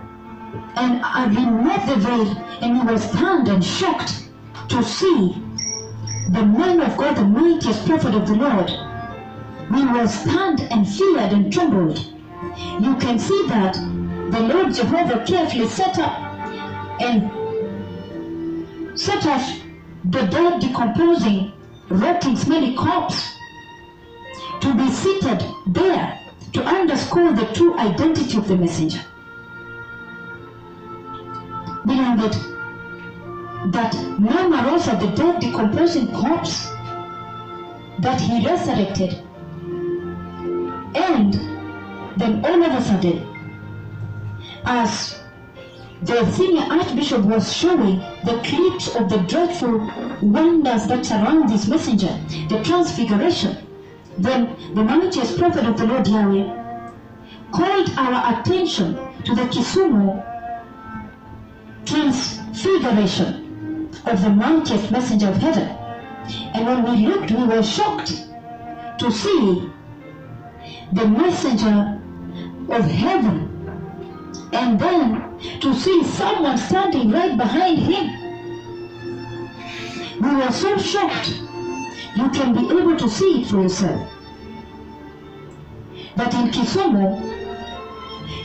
And 0.76 1.02
I 1.02 1.26
removed 1.26 1.86
the 1.86 1.96
veil, 1.96 2.36
and 2.62 2.76
he 2.78 2.82
was 2.92 3.02
stunned 3.10 3.48
and 3.48 3.62
shocked 3.62 4.28
to 4.68 4.82
see 4.82 5.42
the 6.30 6.44
man 6.44 6.80
of 6.80 6.96
God, 6.96 7.16
the 7.16 7.24
mightiest 7.24 7.86
prophet 7.86 8.14
of 8.14 8.26
the 8.26 8.34
Lord. 8.34 8.70
He 9.74 9.84
was 9.84 10.12
stunned 10.12 10.60
and 10.60 10.88
feared 10.88 11.32
and 11.32 11.52
trembled. 11.52 12.17
You 12.80 12.94
can 12.96 13.18
see 13.18 13.46
that 13.48 13.74
the 14.30 14.40
Lord 14.40 14.74
Jehovah 14.74 15.24
carefully 15.26 15.66
set 15.68 15.98
up 15.98 16.12
and 17.00 17.30
set 18.98 19.26
up 19.26 19.40
the 20.04 20.22
dead, 20.26 20.60
decomposing, 20.60 21.52
rotting, 21.88 22.36
smelly 22.36 22.74
corpse 22.74 23.34
to 24.60 24.74
be 24.74 24.88
seated 24.90 25.44
there 25.66 26.18
to 26.52 26.62
underscore 26.64 27.32
the 27.32 27.46
true 27.54 27.76
identity 27.78 28.36
of 28.38 28.46
the 28.48 28.56
messenger. 28.56 29.00
Beloved, 31.86 32.34
that 33.72 33.94
Mama 34.18 34.70
Rosa, 34.70 34.96
the 35.00 35.08
dead 35.16 35.40
decomposing 35.40 36.12
corpse 36.12 36.70
that 38.00 38.20
he 38.20 38.46
resurrected, 38.46 39.22
and 40.94 41.47
then 42.18 42.44
all 42.44 42.62
of 42.62 42.72
a 42.72 42.82
sudden, 42.82 43.26
as 44.64 45.20
the 46.02 46.30
senior 46.32 46.62
archbishop 46.62 47.24
was 47.24 47.52
showing 47.52 47.98
the 48.24 48.40
clips 48.44 48.94
of 48.96 49.08
the 49.08 49.18
dreadful 49.28 49.90
wonders 50.22 50.86
that 50.86 51.04
surround 51.04 51.48
this 51.48 51.68
messenger, 51.68 52.18
the 52.48 52.62
transfiguration, 52.64 53.56
then 54.18 54.56
the 54.74 54.82
mightiest 54.82 55.38
prophet 55.38 55.64
of 55.64 55.78
the 55.78 55.86
Lord 55.86 56.06
Yahweh 56.06 56.58
called 57.52 57.90
our 57.96 58.40
attention 58.40 58.94
to 59.24 59.34
the 59.34 59.42
Kisumu 59.42 60.24
transfiguration 61.84 63.88
of 64.06 64.22
the 64.22 64.30
mightiest 64.30 64.90
messenger 64.90 65.28
of 65.28 65.36
heaven. 65.36 65.68
And 66.54 66.66
when 66.66 66.82
we 66.84 67.06
looked, 67.06 67.30
we 67.30 67.44
were 67.44 67.62
shocked 67.62 68.26
to 68.98 69.10
see 69.10 69.70
the 70.92 71.06
messenger 71.06 71.97
of 72.70 72.84
heaven 72.84 73.48
and 74.52 74.78
then 74.78 75.38
to 75.60 75.74
see 75.74 76.04
someone 76.04 76.58
standing 76.58 77.10
right 77.10 77.36
behind 77.36 77.78
him. 77.78 78.28
We 80.20 80.34
were 80.36 80.52
so 80.52 80.76
shocked. 80.78 81.40
You 82.16 82.28
can 82.30 82.54
be 82.54 82.64
able 82.66 82.96
to 82.96 83.08
see 83.08 83.42
it 83.42 83.46
for 83.46 83.62
yourself. 83.62 84.08
But 86.16 86.34
in 86.34 86.50
Kisumu, 86.50 87.38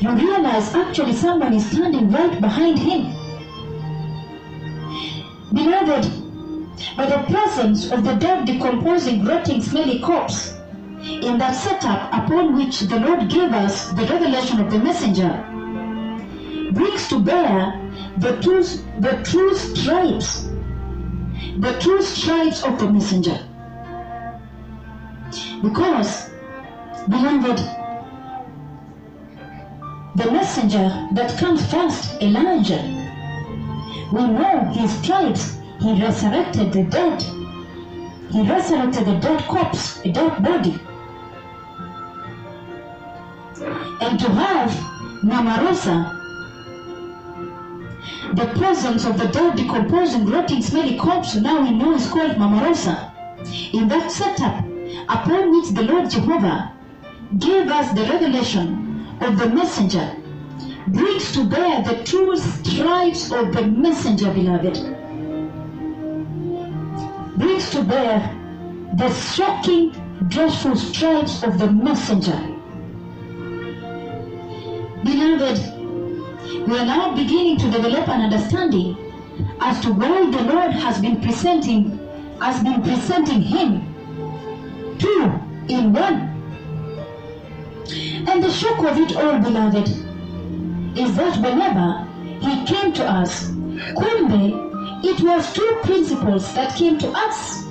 you 0.01 0.11
realize 0.11 0.73
actually 0.75 1.13
someone 1.13 1.53
is 1.53 1.69
standing 1.69 2.11
right 2.11 2.39
behind 2.39 2.77
him. 2.77 3.13
Beloved, 5.53 6.23
by 6.97 7.05
the 7.05 7.23
presence 7.31 7.91
of 7.91 8.03
the 8.03 8.13
dead, 8.15 8.45
decomposing, 8.45 9.25
rotting, 9.25 9.61
smelly 9.61 9.99
corpse, 9.99 10.53
in 11.03 11.37
that 11.37 11.51
setup 11.51 12.13
upon 12.13 12.55
which 12.55 12.81
the 12.81 12.99
Lord 12.99 13.29
gave 13.29 13.51
us 13.51 13.89
the 13.91 14.05
revelation 14.05 14.59
of 14.61 14.71
the 14.71 14.79
messenger, 14.79 15.43
brings 16.71 17.07
to 17.09 17.19
bear 17.19 17.79
the 18.17 18.39
true, 18.41 18.63
the 18.99 19.21
true 19.23 19.53
stripes, 19.55 20.49
the 21.59 21.77
true 21.81 22.01
stripes 22.01 22.63
of 22.63 22.79
the 22.79 22.89
messenger. 22.89 23.37
Because, 25.61 26.29
beloved, 27.09 27.57
the 30.15 30.31
messenger 30.31 31.07
that 31.13 31.37
comes 31.37 31.65
first, 31.69 32.21
Elijah, 32.21 32.81
we 34.13 34.21
know 34.27 34.71
his 34.73 34.91
stripes, 34.99 35.57
he 35.81 36.01
resurrected 36.01 36.71
the 36.71 36.83
dead. 36.83 37.21
He 38.31 38.41
resurrected 38.49 39.05
the 39.05 39.15
dead 39.19 39.43
corpse, 39.47 39.99
a 40.05 40.11
dead 40.11 40.41
body. 40.43 40.79
To 44.13 44.29
have 44.29 44.69
Mamarosa, 45.23 45.95
the 48.35 48.45
presence 48.59 49.05
of 49.05 49.17
the 49.17 49.27
dead, 49.27 49.57
decomposing, 49.57 50.27
rotting, 50.27 50.61
smelly 50.61 50.97
corpse, 50.97 51.35
now 51.35 51.61
we 51.61 51.71
know 51.71 51.95
is 51.95 52.07
called 52.07 52.37
Mamarosa. 52.37 53.11
In 53.73 53.87
that 53.87 54.11
setup, 54.11 54.63
upon 55.09 55.51
which 55.51 55.71
the 55.71 55.81
Lord 55.81 56.11
Jehovah 56.11 56.71
gave 57.39 57.67
us 57.69 57.91
the 57.93 58.03
revelation 58.03 59.07
of 59.19 59.39
the 59.39 59.49
messenger, 59.49 60.15
brings 60.87 61.31
to 61.33 61.45
bear 61.45 61.81
the 61.81 62.03
true 62.03 62.37
stripes 62.37 63.31
of 63.31 63.51
the 63.51 63.63
messenger, 63.65 64.31
beloved. 64.31 64.75
Brings 67.37 67.71
to 67.71 67.83
bear 67.83 68.29
the 68.93 69.11
shocking, 69.11 69.91
dreadful 70.27 70.75
stripes 70.75 71.41
of 71.41 71.57
the 71.57 71.71
messenger. 71.71 72.52
Beloved, 75.03 75.59
we 76.65 76.77
are 76.77 76.85
now 76.85 77.13
beginning 77.13 77.57
to 77.57 77.69
develop 77.69 78.07
an 78.07 78.21
understanding 78.21 78.95
as 79.59 79.81
to 79.81 79.91
why 79.91 80.31
the 80.31 80.43
Lord 80.43 80.71
has 80.71 81.01
been 81.01 81.19
presenting 81.21 81.99
has 82.39 82.63
been 82.63 82.81
presenting 82.81 83.41
him 83.41 83.93
two 84.97 85.23
in 85.67 85.91
one. 85.91 86.29
And 88.29 88.41
the 88.41 88.49
shock 88.49 88.79
of 88.79 88.97
it 88.97 89.15
all, 89.17 89.39
beloved, 89.39 89.89
is 90.97 91.15
that 91.17 91.37
whenever 91.41 92.07
he 92.39 92.65
came 92.65 92.93
to 92.93 93.03
us, 93.03 93.49
kumbe, 93.99 95.03
it 95.03 95.19
was 95.21 95.51
two 95.51 95.79
principals 95.83 96.53
that 96.53 96.77
came 96.77 96.97
to 96.99 97.09
us. 97.09 97.65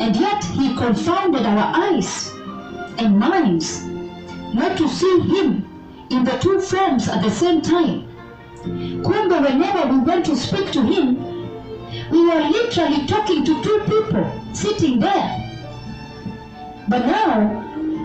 And 0.00 0.16
yet 0.16 0.42
he 0.44 0.74
confounded 0.76 1.44
our 1.44 1.72
eyes 1.76 2.30
and 2.98 3.18
minds 3.18 3.91
not 4.54 4.76
to 4.78 4.88
see 4.88 5.20
him 5.20 5.68
in 6.10 6.24
the 6.24 6.38
two 6.38 6.60
forms 6.60 7.08
at 7.08 7.22
the 7.22 7.30
same 7.30 7.60
time. 7.62 8.08
Kumbe, 9.02 9.40
whenever 9.40 9.92
we 9.92 9.98
went 10.00 10.26
to 10.26 10.36
speak 10.36 10.70
to 10.72 10.82
him, 10.82 11.16
we 12.10 12.24
were 12.26 12.48
literally 12.48 13.06
talking 13.06 13.44
to 13.44 13.62
two 13.62 13.80
people 13.86 14.24
sitting 14.54 15.00
there. 15.00 15.38
But 16.88 17.06
now, 17.06 17.48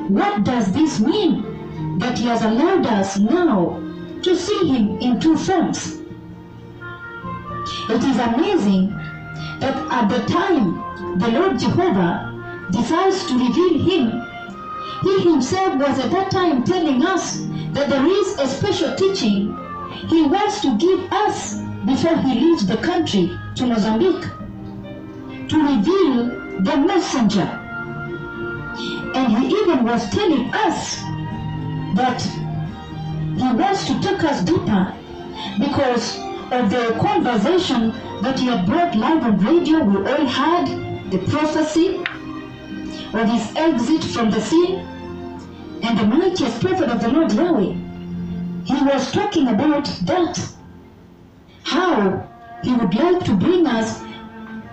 what 0.09 0.43
does 0.43 0.71
this 0.71 0.99
mean? 0.99 1.43
That 1.99 2.17
he 2.17 2.25
has 2.25 2.43
allowed 2.43 2.85
us 2.85 3.17
now 3.17 3.81
to 4.23 4.35
see 4.35 4.67
him 4.67 4.99
in 4.99 5.19
two 5.19 5.35
forms. 5.37 6.01
It 7.89 8.03
is 8.03 8.17
amazing 8.17 8.89
that 9.59 9.75
at 9.91 10.07
the 10.09 10.25
time 10.31 11.19
the 11.19 11.29
Lord 11.29 11.59
Jehovah 11.59 12.67
decides 12.71 13.25
to 13.27 13.33
reveal 13.33 13.79
him, 13.83 14.26
he 15.03 15.29
himself 15.29 15.75
was 15.75 15.99
at 15.99 16.11
that 16.11 16.31
time 16.31 16.63
telling 16.63 17.03
us 17.03 17.39
that 17.73 17.89
there 17.89 18.05
is 18.05 18.39
a 18.39 18.47
special 18.47 18.95
teaching 18.95 19.55
he 20.09 20.23
wants 20.23 20.61
to 20.61 20.77
give 20.77 21.11
us 21.11 21.59
before 21.85 22.17
he 22.17 22.39
leaves 22.39 22.65
the 22.65 22.77
country 22.77 23.37
to 23.55 23.65
Mozambique 23.65 24.23
to 25.49 25.57
reveal 25.57 26.25
the 26.63 26.77
messenger. 26.77 27.47
And 29.15 29.37
he 29.37 29.47
even 29.47 29.85
was 29.85 30.09
telling 30.09 30.53
us 30.53 30.97
that 31.95 32.21
he 32.21 33.53
wants 33.55 33.87
to 33.87 33.99
take 34.01 34.23
us 34.23 34.43
deeper 34.43 34.93
because 35.59 36.17
of 36.51 36.69
the 36.69 36.97
conversation 36.99 37.93
that 38.21 38.39
he 38.39 38.47
had 38.47 38.65
brought 38.65 38.95
live 38.95 39.23
on 39.23 39.37
radio. 39.39 39.83
We 39.83 39.97
all 40.09 40.25
had 40.25 41.11
the 41.11 41.19
prophecy 41.29 42.03
of 43.13 43.29
his 43.29 43.55
exit 43.55 44.03
from 44.03 44.29
the 44.29 44.41
scene 44.41 44.79
and 45.83 45.97
the 45.97 46.05
mightiest 46.05 46.61
prophet 46.61 46.89
of 46.89 47.01
the 47.01 47.09
Lord 47.09 47.31
Yahweh. 47.31 47.73
He 48.65 48.83
was 48.83 49.11
talking 49.11 49.47
about 49.47 49.85
that. 50.03 50.53
How 51.63 52.27
he 52.63 52.73
would 52.73 52.93
like 52.93 53.23
to 53.25 53.33
bring 53.35 53.67
us 53.67 54.01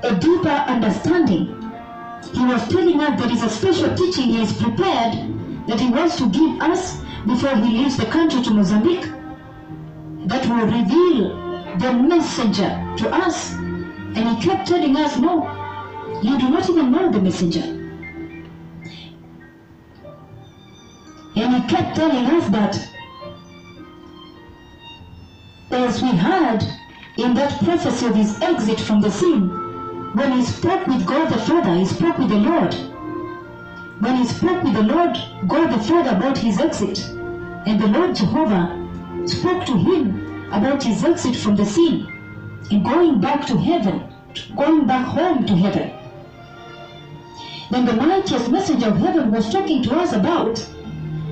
a 0.03 0.15
deeper 0.15 0.49
understanding. 0.49 1.47
He 2.33 2.45
was 2.45 2.67
telling 2.69 3.01
us 3.01 3.21
there 3.21 3.31
is 3.31 3.43
a 3.43 3.49
special 3.49 3.97
teaching 3.97 4.25
he 4.25 4.43
is 4.43 4.53
prepared 4.53 5.15
that 5.67 5.81
he 5.81 5.91
wants 5.91 6.17
to 6.17 6.29
give 6.29 6.61
us 6.61 7.01
before 7.27 7.57
he 7.57 7.79
leaves 7.79 7.97
the 7.97 8.07
country 8.07 8.43
to 8.43 8.51
Mozambique 8.51 9.09
that 10.27 10.47
will 10.47 10.67
reveal 10.67 11.45
the 11.79 11.93
messenger 11.93 12.71
to 12.99 13.09
us. 13.11 13.55
And 13.55 14.29
he 14.29 14.43
kept 14.43 14.69
telling 14.69 14.97
us, 14.97 15.19
no, 15.19 15.45
you 16.23 16.39
do 16.39 16.49
not 16.51 16.69
even 16.69 16.91
know 16.91 17.11
the 17.11 17.21
messenger. 17.21 17.84
And 21.37 21.55
he 21.55 21.69
kept 21.69 21.97
telling 21.97 22.27
us 22.27 22.49
that 22.51 22.91
as 25.71 26.03
we 26.03 26.11
heard 26.11 26.63
in 27.17 27.35
that 27.35 27.63
prophecy 27.65 28.07
of 28.07 28.15
his 28.15 28.41
exit 28.41 28.81
from 28.81 29.01
the 29.01 29.11
scene, 29.11 29.49
when 30.15 30.33
he 30.33 30.45
spoke 30.45 30.87
with 30.87 31.05
God 31.07 31.33
the 31.33 31.39
Father, 31.39 31.75
he 31.75 31.85
spoke 31.85 32.19
with 32.19 32.29
the 32.29 32.37
Lord. 32.37 32.75
When 34.01 34.17
he 34.17 34.27
spoke 34.27 34.63
with 34.63 34.75
the 34.75 34.83
Lord, 34.83 35.19
God 35.49 35.73
the 35.73 35.83
Father 35.83 36.17
about 36.17 36.39
his 36.39 36.61
exit, 36.61 37.05
and 37.67 37.81
the 37.81 37.89
Lord 37.89 38.15
Jehovah 38.15 38.81
spoke 39.27 39.65
to 39.67 39.77
him 39.77 40.53
about 40.53 40.83
his 40.85 41.05
exit 41.05 41.35
from 41.35 41.57
the 41.57 41.67
scene 41.67 42.07
and 42.71 42.85
going 42.85 43.21
back 43.21 43.47
to 43.47 43.59
heaven, 43.59 44.13
going 44.57 44.87
back 44.87 45.05
home 45.07 45.45
to 45.47 45.57
heaven. 45.57 45.93
Then 47.71 47.87
the 47.87 47.95
mightiest 47.95 48.51
messenger 48.51 48.89
of 48.89 48.99
heaven 48.99 49.33
was 49.33 49.51
talking 49.51 49.83
to 49.83 49.97
us 49.97 50.13
about 50.13 50.65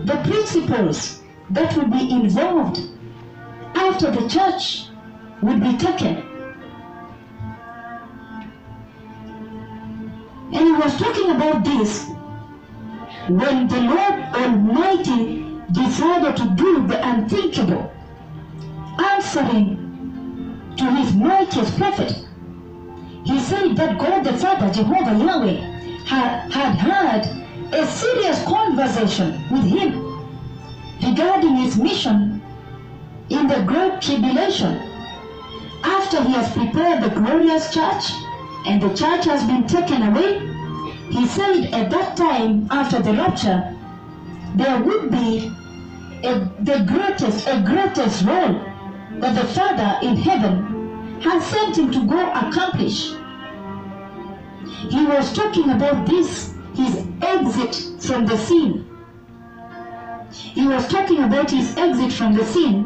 the 0.05 0.17
principles 0.25 1.23
that 1.51 1.77
would 1.77 1.91
be 1.91 2.11
involved 2.11 2.81
after 3.75 4.11
the 4.11 4.29
church 4.29 4.87
would 5.43 5.61
be 5.61 5.77
taken. 5.77 6.17
And 10.55 10.67
he 10.67 10.73
was 10.73 10.99
talking 10.99 11.31
about 11.31 11.65
this 11.65 12.09
when 13.29 13.69
the 13.69 13.81
Lord 13.81 14.15
Almighty 14.35 15.61
decided 15.71 16.37
to 16.37 16.55
do 16.57 16.87
the 16.87 17.09
unthinkable, 17.09 17.93
answering 18.99 20.73
to 20.77 20.91
his 20.97 21.15
mightiest 21.15 21.79
prophet. 21.79 22.27
He 23.25 23.38
said 23.38 23.77
that 23.77 23.99
God 23.99 24.25
the 24.25 24.37
Father, 24.37 24.73
Jehovah 24.73 25.25
Yahweh, 25.25 25.61
had, 26.05 26.53
had 26.53 26.75
had 26.75 27.42
a 27.73 27.87
serious 27.87 28.45
conversation 28.45 29.33
with 29.51 29.65
him 29.65 30.13
regarding 31.03 31.57
his 31.57 31.79
mission 31.79 32.43
in 33.31 33.49
the 33.49 33.63
great 33.63 34.01
tribulation. 34.01 34.75
After 35.83 36.23
he 36.23 36.33
has 36.33 36.53
prepared 36.53 37.03
the 37.03 37.09
glorious 37.09 37.73
church 37.73 38.13
and 38.67 38.81
the 38.81 38.95
church 38.95 39.25
has 39.25 39.45
been 39.47 39.67
taken 39.67 40.03
away, 40.03 40.39
he 41.09 41.27
said 41.27 41.73
at 41.73 41.91
that 41.91 42.17
time 42.17 42.69
after 42.71 43.01
the 43.01 43.15
rapture, 43.15 43.77
there 44.55 44.83
would 44.83 45.11
be 45.11 45.51
a, 46.25 46.51
the 46.61 46.85
greatest, 46.87 47.49
a 47.49 47.63
greatest 47.63 48.25
role 48.25 48.61
that 49.21 49.35
the 49.35 49.49
Father 49.49 49.99
in 50.07 50.17
heaven 50.17 51.21
has 51.23 51.45
sent 51.47 51.79
him 51.79 51.91
to 51.91 52.07
go 52.07 52.31
accomplish. 52.33 53.13
He 54.91 55.07
was 55.07 55.33
talking 55.33 55.71
about 55.71 56.07
this 56.07 56.53
his 56.75 57.07
exit 57.23 58.03
from 58.03 58.27
the 58.27 58.37
scene. 58.37 58.87
He 60.33 60.67
was 60.67 60.89
talking 60.89 61.23
about 61.23 61.51
his 61.51 61.77
exit 61.77 62.13
from 62.13 62.35
the 62.35 62.45
scene 62.45 62.85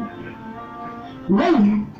when 1.27 1.93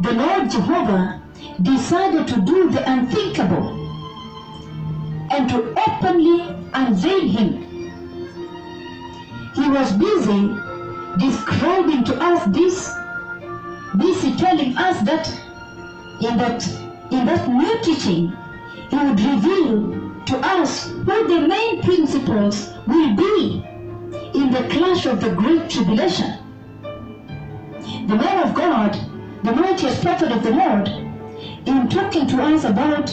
the 0.00 0.12
Lord 0.12 0.50
Jehovah 0.50 1.22
decided 1.62 2.28
to 2.28 2.40
do 2.40 2.70
the 2.70 2.90
unthinkable 2.90 3.68
and 5.30 5.48
to 5.48 5.74
openly 5.88 6.40
unveil 6.74 7.28
him. 7.28 7.62
He 9.54 9.68
was 9.68 9.92
busy 9.92 10.54
describing 11.18 12.04
to 12.04 12.20
us 12.20 12.44
this, 12.54 12.92
busy 13.96 14.36
telling 14.36 14.76
us 14.76 15.00
that 15.02 15.28
in 16.20 16.36
that 16.38 16.66
in 17.10 17.24
that 17.26 17.48
new 17.48 17.80
teaching, 17.82 18.36
he 18.90 18.96
would 18.96 19.20
reveal 19.20 19.95
to 20.26 20.36
us 20.38 20.88
what 21.04 21.28
the 21.28 21.40
main 21.46 21.82
principles 21.82 22.72
will 22.86 23.14
be 23.14 23.64
in 24.34 24.50
the 24.50 24.66
clash 24.70 25.06
of 25.06 25.20
the 25.20 25.30
great 25.30 25.70
tribulation. 25.70 26.38
The 28.08 28.16
man 28.16 28.48
of 28.48 28.54
God, 28.54 28.98
the 29.44 29.52
mightiest 29.52 30.02
prophet 30.02 30.32
of 30.32 30.42
the 30.42 30.50
Lord, 30.50 30.88
in 31.66 31.88
talking 31.88 32.26
to 32.26 32.42
us 32.42 32.64
about 32.64 33.10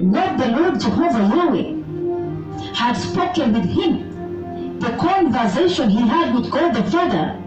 what 0.00 0.38
the 0.38 0.48
Lord 0.48 0.80
Jehovah 0.80 1.28
Yahweh 1.34 2.74
had 2.74 2.94
spoken 2.94 3.52
with 3.52 3.64
him, 3.64 4.78
the 4.80 4.96
conversation 4.96 5.88
he 5.88 6.00
had 6.00 6.34
with 6.34 6.50
God 6.50 6.74
the 6.74 6.82
Father 6.90 7.40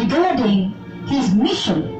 regarding 0.00 0.72
his 1.06 1.34
mission. 1.34 1.94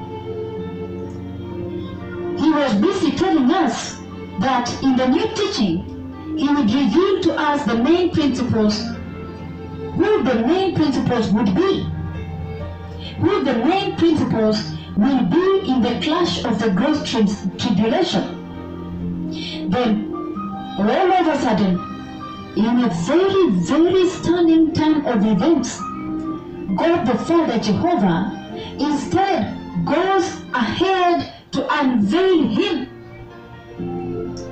He 2.38 2.50
was 2.50 2.74
busy 2.76 3.12
telling 3.12 3.50
us 3.50 3.98
that 4.40 4.82
in 4.82 4.96
the 4.96 5.06
new 5.06 5.26
teaching, 5.34 5.97
he 6.38 6.48
would 6.48 6.70
reveal 6.72 7.20
to 7.22 7.34
us 7.34 7.64
the 7.64 7.74
main 7.74 8.10
principals, 8.12 8.80
who 9.96 10.22
the 10.22 10.36
main 10.46 10.72
principals 10.74 11.32
would 11.32 11.52
be, 11.52 11.82
who 13.18 13.42
the 13.42 13.54
main 13.54 13.96
principals 13.96 14.70
will 14.96 15.24
be 15.24 15.68
in 15.68 15.82
the 15.82 15.98
clash 16.00 16.44
of 16.44 16.60
the 16.60 16.70
great 16.70 17.04
tri- 17.04 17.56
tribulation. 17.58 18.22
Then, 19.70 20.12
all 20.78 21.12
of 21.12 21.26
a 21.26 21.38
sudden, 21.40 21.74
in 22.56 22.84
a 22.84 22.88
very, 23.06 23.50
very 23.72 24.08
stunning 24.08 24.72
time 24.72 25.06
of 25.06 25.24
events, 25.24 25.80
God 26.76 27.04
the 27.04 27.18
Father 27.24 27.58
Jehovah 27.58 28.16
instead 28.78 29.58
goes 29.84 30.44
ahead 30.54 31.32
to 31.50 31.66
unveil 31.80 32.46
him. 32.46 32.97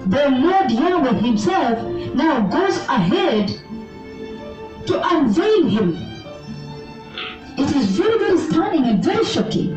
The 0.08 0.28
Lord 0.28 0.70
Yahweh 0.70 1.14
himself 1.14 1.82
now 2.14 2.46
goes 2.46 2.76
ahead 2.86 3.48
to 4.86 5.16
unveil 5.16 5.66
him. 5.66 5.96
It 7.58 7.74
is 7.74 7.86
very, 7.96 8.16
very 8.16 8.38
stunning 8.38 8.84
and 8.84 9.02
very 9.02 9.24
shocking 9.24 9.74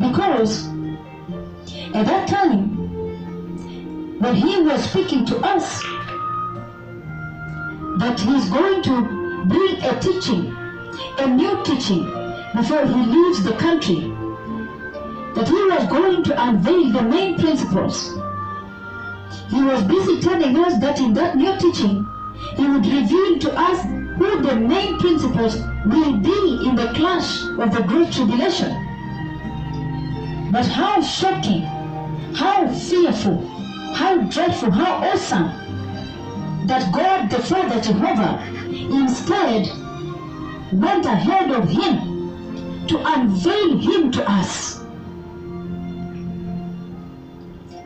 because 0.00 0.68
at 1.92 2.06
that 2.06 2.28
time, 2.28 2.78
when 4.20 4.34
he 4.36 4.62
was 4.62 4.88
speaking 4.88 5.26
to 5.26 5.36
us, 5.40 5.82
that 7.98 8.18
he's 8.18 8.48
going 8.48 8.82
to 8.84 9.44
bring 9.48 9.76
a 9.84 10.00
teaching, 10.00 10.56
a 11.18 11.26
new 11.26 11.62
teaching, 11.62 12.04
before 12.54 12.86
he 12.86 12.94
leaves 12.94 13.44
the 13.44 13.52
country, 13.58 14.00
that 15.34 15.46
he 15.46 15.62
was 15.64 15.86
going 15.88 16.24
to 16.24 16.42
unveil 16.42 16.90
the 16.90 17.02
main 17.02 17.38
principals. 17.38 18.21
He 19.48 19.62
was 19.62 19.82
busy 19.84 20.20
telling 20.20 20.56
us 20.56 20.78
that 20.80 20.98
in 20.98 21.12
that 21.14 21.36
new 21.36 21.56
teaching, 21.58 22.06
he 22.56 22.66
would 22.66 22.86
reveal 22.86 23.38
to 23.38 23.58
us 23.58 23.82
who 24.18 24.42
the 24.42 24.56
main 24.56 24.98
principals 24.98 25.56
will 25.86 26.16
be 26.18 26.68
in 26.68 26.76
the 26.76 26.92
clash 26.94 27.42
of 27.58 27.72
the 27.74 27.82
Great 27.82 28.12
Tribulation. 28.12 28.70
But 30.52 30.66
how 30.66 31.00
shocking, 31.00 31.62
how 32.34 32.68
fearful, 32.68 33.46
how 33.94 34.18
dreadful, 34.22 34.70
how 34.70 35.08
awesome 35.08 35.50
that 36.66 36.92
God 36.92 37.30
the 37.30 37.40
Father 37.40 37.80
Jehovah 37.80 38.42
instead 38.70 39.66
went 40.72 41.06
ahead 41.06 41.50
of 41.50 41.68
him 41.68 42.86
to 42.86 42.98
unveil 43.14 43.78
him 43.78 44.10
to 44.12 44.30
us. 44.30 44.82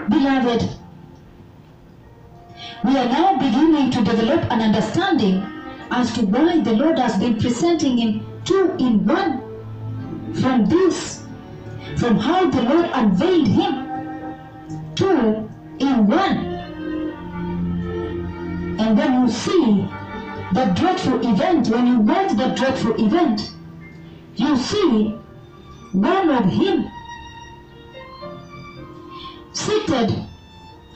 Beloved, 0.09 0.77
we 2.85 2.97
are 2.97 3.09
now 3.09 3.39
beginning 3.39 3.91
to 3.91 4.03
develop 4.03 4.51
an 4.51 4.61
understanding 4.61 5.45
as 5.91 6.13
to 6.13 6.27
why 6.27 6.61
the 6.61 6.73
Lord 6.73 6.99
has 6.99 7.17
been 7.19 7.39
presenting 7.39 7.97
him 7.97 8.27
two 8.45 8.77
in 8.79 9.05
one 9.05 9.43
from 10.35 10.67
this, 10.67 11.23
from 11.97 12.17
how 12.17 12.51
the 12.51 12.63
Lord 12.63 12.91
unveiled 12.93 13.49
him 13.49 14.95
two 14.95 15.49
in 15.79 16.07
one. 16.07 16.57
And 18.79 18.99
when 18.99 19.23
you 19.23 19.29
see 19.31 19.89
the 20.53 20.65
dreadful 20.77 21.27
event, 21.27 21.69
when 21.69 21.87
you 21.87 22.01
watch 22.01 22.37
the 22.37 22.49
dreadful 22.55 22.95
event, 23.05 23.53
you 24.37 24.57
see 24.57 25.19
one 25.93 26.29
of 26.29 26.45
him 26.45 26.91
seated 29.53 30.27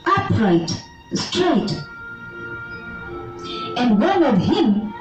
upright, 0.06 0.70
straight, 1.14 1.84
and 3.76 4.00
one 4.00 4.22
of 4.22 4.38
him 4.38 4.92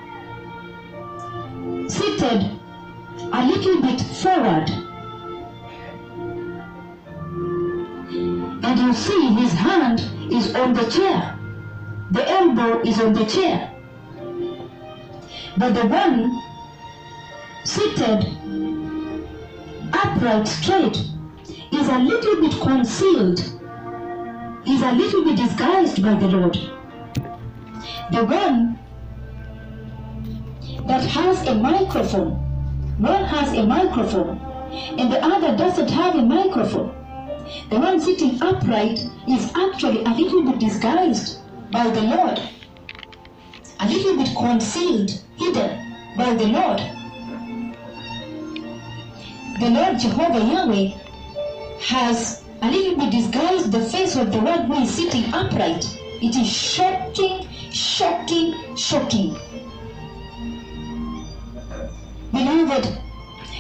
seated 1.90 2.60
a 3.32 3.46
little 3.46 3.82
bit 3.82 4.02
forward. 4.02 4.70
And 8.62 8.80
you 8.80 8.94
see 8.94 9.34
his 9.34 9.54
hand 9.54 10.02
is 10.32 10.56
on 10.56 10.74
the 10.74 10.90
chair, 10.90 11.38
the 12.12 12.30
elbow 12.30 12.82
is 12.82 13.00
on 13.00 13.14
the 13.14 13.26
chair. 13.26 13.72
But 15.58 15.74
the 15.74 15.88
one 15.88 16.42
seated 17.66 18.26
upright, 19.94 20.48
straight, 20.48 20.98
is 21.72 21.88
a 21.88 22.00
little 22.00 22.42
bit 22.42 22.60
concealed, 22.62 23.59
is 24.70 24.82
a 24.84 24.92
little 24.92 25.24
bit 25.24 25.38
disguised 25.38 26.02
by 26.04 26.14
the 26.14 26.28
Lord. 26.28 26.54
The 28.12 28.24
one 28.24 28.78
that 30.88 31.04
has 31.06 31.48
a 31.48 31.56
microphone, 31.56 32.34
one 33.00 33.24
has 33.26 33.52
a 33.54 33.66
microphone, 33.66 34.38
and 34.72 35.12
the 35.12 35.24
other 35.26 35.58
doesn't 35.58 35.90
have 35.90 36.16
a 36.16 36.22
microphone. 36.22 36.96
The 37.70 37.80
one 37.80 38.00
sitting 38.00 38.42
upright 38.42 39.00
is 39.28 39.52
actually 39.56 40.04
a 40.04 40.10
little 40.10 40.44
bit 40.44 40.60
disguised 40.60 41.40
by 41.72 41.90
the 41.90 42.02
Lord, 42.02 42.40
a 43.80 43.88
little 43.88 44.18
bit 44.18 44.36
concealed, 44.36 45.12
hidden 45.38 45.96
by 46.16 46.36
the 46.36 46.46
Lord. 46.46 46.80
The 49.60 49.70
Lord 49.70 50.00
Jehovah 50.00 50.46
Yahweh 50.46 50.98
has 51.82 52.44
a 52.62 52.70
little 52.70 52.98
bit 52.98 53.12
disguised 53.12 53.72
the 53.72 53.82
face 53.82 54.16
of 54.16 54.32
the 54.32 54.40
one 54.40 54.66
who 54.66 54.82
is 54.84 54.92
sitting 54.92 55.34
upright. 55.34 55.86
It 56.22 56.36
is 56.36 56.48
shocking, 56.48 57.48
shocking, 57.72 58.76
shocking. 58.76 59.38
Beloved, 62.32 63.00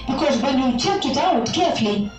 because 0.07 0.41
when 0.41 0.59
you 0.59 0.77
check 0.77 1.05
it 1.05 1.17
out 1.17 1.47
carefully, 1.53 2.11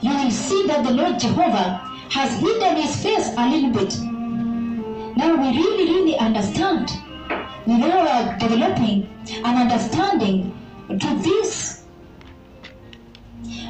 you 0.00 0.10
will 0.10 0.30
see 0.30 0.66
that 0.68 0.84
the 0.84 0.92
Lord 0.92 1.18
Jehovah 1.18 1.82
has 2.10 2.40
hidden 2.40 2.76
his 2.76 3.02
face 3.02 3.34
a 3.36 3.48
little 3.48 3.70
bit. 3.70 3.98
Now 5.16 5.34
we 5.34 5.48
really, 5.56 5.92
really 5.92 6.16
understand. 6.18 6.90
We 7.66 7.76
now 7.78 8.06
are 8.06 8.38
developing 8.38 9.08
an 9.44 9.56
understanding 9.56 10.54
to 10.88 11.18
this. 11.22 11.84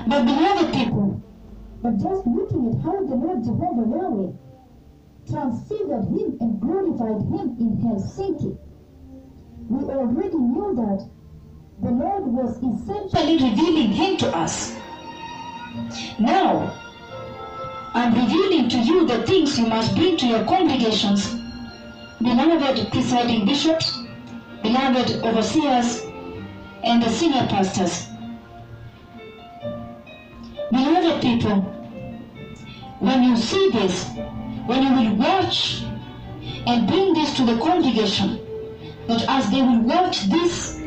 But 0.07 0.25
beloved 0.25 0.73
people, 0.75 1.23
but 1.83 1.97
just 1.99 2.27
looking 2.27 2.69
at 2.69 2.83
how 2.83 3.05
the 3.05 3.15
Lord 3.15 3.45
Jehovah 3.45 3.87
Yahweh 3.97 4.33
transfigured 5.31 6.05
him 6.05 6.37
and 6.41 6.61
glorified 6.61 7.23
him 7.23 7.57
in 7.61 7.77
Helsinki, 7.83 8.59
we 9.69 9.85
already 9.85 10.37
knew 10.39 10.75
that 10.75 11.09
the 11.83 11.91
Lord 11.91 12.27
was 12.27 12.57
essentially 12.59 13.35
revealing 13.35 13.93
him 13.93 14.17
to 14.17 14.37
us. 14.37 14.75
Now, 16.19 16.75
I'm 17.95 18.13
revealing 18.15 18.69
to 18.71 18.79
you 18.79 19.07
the 19.07 19.23
things 19.25 19.59
you 19.59 19.67
must 19.67 19.95
bring 19.95 20.17
to 20.17 20.27
your 20.27 20.45
congregations, 20.45 21.33
beloved 22.21 22.91
presiding 22.91 23.47
bishops, 23.47 24.03
beloved 24.63 25.25
overseers, 25.25 26.03
and 26.83 27.03
the 27.03 27.09
senior 27.09 27.47
pastors. 27.47 28.09
Beloved 30.71 31.23
people, 31.23 31.61
when 33.01 33.23
you 33.23 33.37
see 33.37 33.71
this, 33.71 34.09
when 34.67 34.83
you 34.83 34.93
will 34.93 35.17
watch 35.17 35.83
and 36.67 36.87
bring 36.87 37.15
this 37.15 37.35
to 37.37 37.47
the 37.47 37.59
congregation 37.59 38.41
that 39.07 39.25
as 39.29 39.51
they 39.51 39.63
will 39.63 39.81
watch 39.81 40.25
this 40.25 40.79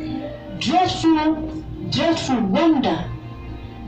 dreadful, 0.60 1.64
dreadful 1.90 2.42
wonder, 2.42 3.10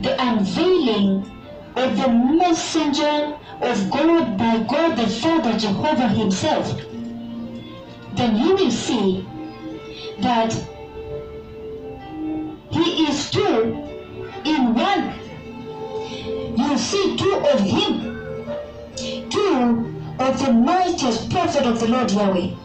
the 0.02 0.20
unveiling 0.20 1.30
of 1.76 1.96
the 1.96 2.08
messenger 2.08 3.38
of 3.60 3.90
God 3.90 4.36
by 4.36 4.64
God 4.64 4.96
the 4.96 5.06
Father 5.06 5.56
Jehovah 5.56 6.08
Himself, 6.08 6.76
then 8.14 8.36
you 8.36 8.56
will 8.56 8.70
see 8.72 9.24
that 10.18 10.52
He 12.70 13.06
is 13.06 13.30
two 13.30 13.76
in 14.44 14.74
one. 14.74 15.23
You 16.64 16.78
see 16.78 17.16
two 17.16 17.34
of 17.52 17.60
Him, 17.60 18.48
two 19.28 20.16
of 20.18 20.44
the 20.44 20.52
mightiest 20.52 21.30
prophet 21.30 21.66
of 21.66 21.78
the 21.78 21.88
Lord 21.88 22.10
Yahweh. 22.10 22.56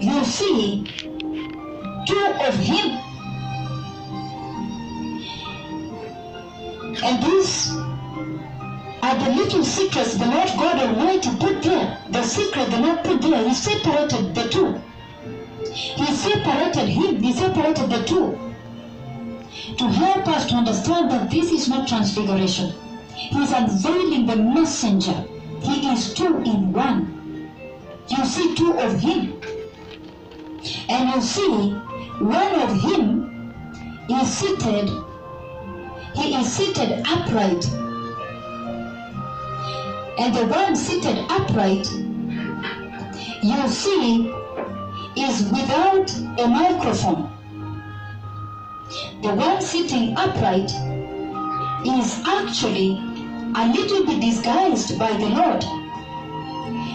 You 0.00 0.24
see 0.24 0.84
two 2.06 2.26
of 2.48 2.54
Him. 2.54 2.98
And 7.04 7.22
these 7.24 7.72
are 9.02 9.18
the 9.18 9.30
little 9.34 9.64
secrets 9.64 10.14
the 10.14 10.26
Lord 10.26 10.48
God 10.50 10.78
Almighty 10.78 11.30
put 11.40 11.60
there. 11.62 11.98
The 12.10 12.22
secret 12.22 12.70
the 12.70 12.78
Lord 12.78 13.02
put 13.02 13.20
there, 13.20 13.48
He 13.48 13.54
separated 13.54 14.34
the 14.34 14.48
two. 14.48 14.80
He 15.72 16.14
separated 16.14 16.88
Him, 16.88 17.20
He 17.20 17.32
separated 17.32 17.90
the 17.90 18.04
two 18.04 18.51
to 19.78 19.88
help 19.88 20.28
us 20.28 20.46
to 20.46 20.54
understand 20.54 21.10
that 21.10 21.30
this 21.30 21.50
is 21.50 21.68
not 21.68 21.88
transfiguration. 21.88 22.72
He 23.14 23.42
is 23.42 23.52
unveiling 23.52 24.26
the 24.26 24.36
messenger. 24.36 25.24
He 25.60 25.88
is 25.88 26.14
two 26.14 26.38
in 26.38 26.72
one. 26.72 27.50
You 28.08 28.24
see 28.24 28.54
two 28.54 28.78
of 28.78 29.00
Him. 29.00 29.40
And 30.88 31.14
you 31.14 31.20
see 31.20 31.70
one 32.20 32.54
of 32.60 32.80
Him 32.82 33.54
is 34.10 34.28
seated, 34.28 34.90
He 36.14 36.34
is 36.34 36.52
seated 36.52 37.02
upright 37.06 37.64
and 40.18 40.34
the 40.34 40.46
one 40.46 40.76
seated 40.76 41.18
upright, 41.30 41.90
you 43.42 43.68
see, 43.68 44.28
is 45.16 45.50
without 45.50 46.14
a 46.38 46.46
microphone. 46.48 47.31
The 49.22 49.34
one 49.34 49.62
sitting 49.62 50.16
upright 50.16 50.72
is 51.86 52.22
actually 52.26 52.98
a 53.54 53.72
little 53.72 54.04
bit 54.04 54.20
disguised 54.20 54.98
by 54.98 55.12
the 55.12 55.28
Lord. 55.28 55.62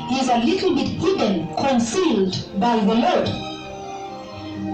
He 0.10 0.20
is 0.20 0.28
a 0.28 0.40
little 0.40 0.76
bit 0.76 0.90
hidden, 0.90 1.48
concealed 1.56 2.36
by 2.60 2.82
the 2.82 2.96
Lord. 2.96 3.28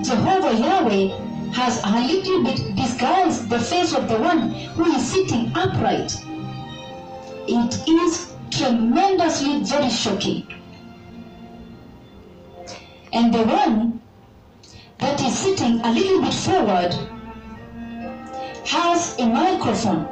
Jehovah 0.03 0.55
Yahweh 0.55 1.51
has 1.53 1.79
a 1.85 1.99
little 2.01 2.43
bit 2.43 2.75
disguised 2.75 3.47
the 3.51 3.59
face 3.59 3.93
of 3.93 4.09
the 4.09 4.17
one 4.17 4.49
who 4.49 4.85
is 4.85 5.05
sitting 5.11 5.51
upright. 5.53 6.11
It 7.47 7.87
is 7.87 8.33
tremendously 8.49 9.61
very 9.63 9.91
shocking. 9.91 10.47
And 13.13 13.31
the 13.31 13.43
one 13.43 14.01
that 14.97 15.21
is 15.21 15.37
sitting 15.37 15.81
a 15.81 15.91
little 15.91 16.19
bit 16.19 16.33
forward 16.33 17.12
has 18.65 19.17
a 19.19 19.25
microphone 19.25 20.07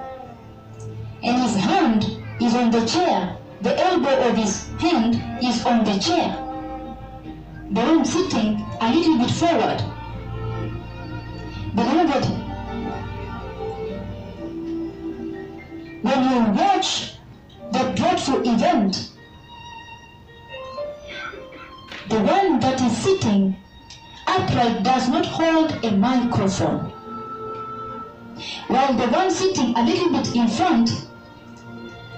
and 1.24 1.42
his 1.44 1.56
hand 1.56 2.04
is 2.42 2.56
on 2.56 2.72
the 2.72 2.86
chair. 2.86 3.38
The 3.62 3.78
elbow 3.80 4.30
of 4.30 4.36
his 4.36 4.68
hand 4.80 5.22
is 5.44 5.66
on 5.66 5.84
the 5.84 5.98
chair. 6.00 6.36
The 7.72 7.82
one 7.82 8.06
sitting 8.06 8.66
a 8.82 8.94
little 8.94 9.18
bit 9.18 9.32
forward. 9.32 9.82
Beloved, 11.76 12.26
when 16.02 16.24
you 16.30 16.52
watch 16.60 17.14
the 17.72 17.94
dreadful 17.96 18.42
event, 18.42 19.12
the 22.10 22.20
one 22.20 22.60
that 22.60 22.82
is 22.82 22.98
sitting 22.98 23.56
upright 24.28 24.84
does 24.84 25.08
not 25.08 25.26
hold 25.26 25.72
a 25.86 25.92
microphone, 25.92 26.92
while 28.68 28.94
the 28.94 29.08
one 29.08 29.32
sitting 29.32 29.76
a 29.78 29.84
little 29.84 30.12
bit 30.12 30.36
in 30.36 30.48
front 30.48 31.08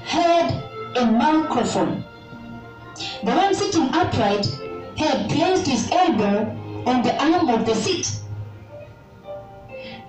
had 0.04 0.64
a 0.96 1.06
microphone. 1.06 2.04
The 3.24 3.32
one 3.32 3.54
sitting 3.54 3.90
upright 3.94 4.46
had 4.98 5.30
placed 5.30 5.68
his 5.68 5.92
elbow 5.92 6.56
on 6.86 7.02
the 7.02 7.16
arm 7.22 7.50
of 7.50 7.66
the 7.66 7.76
seat. 7.76 8.12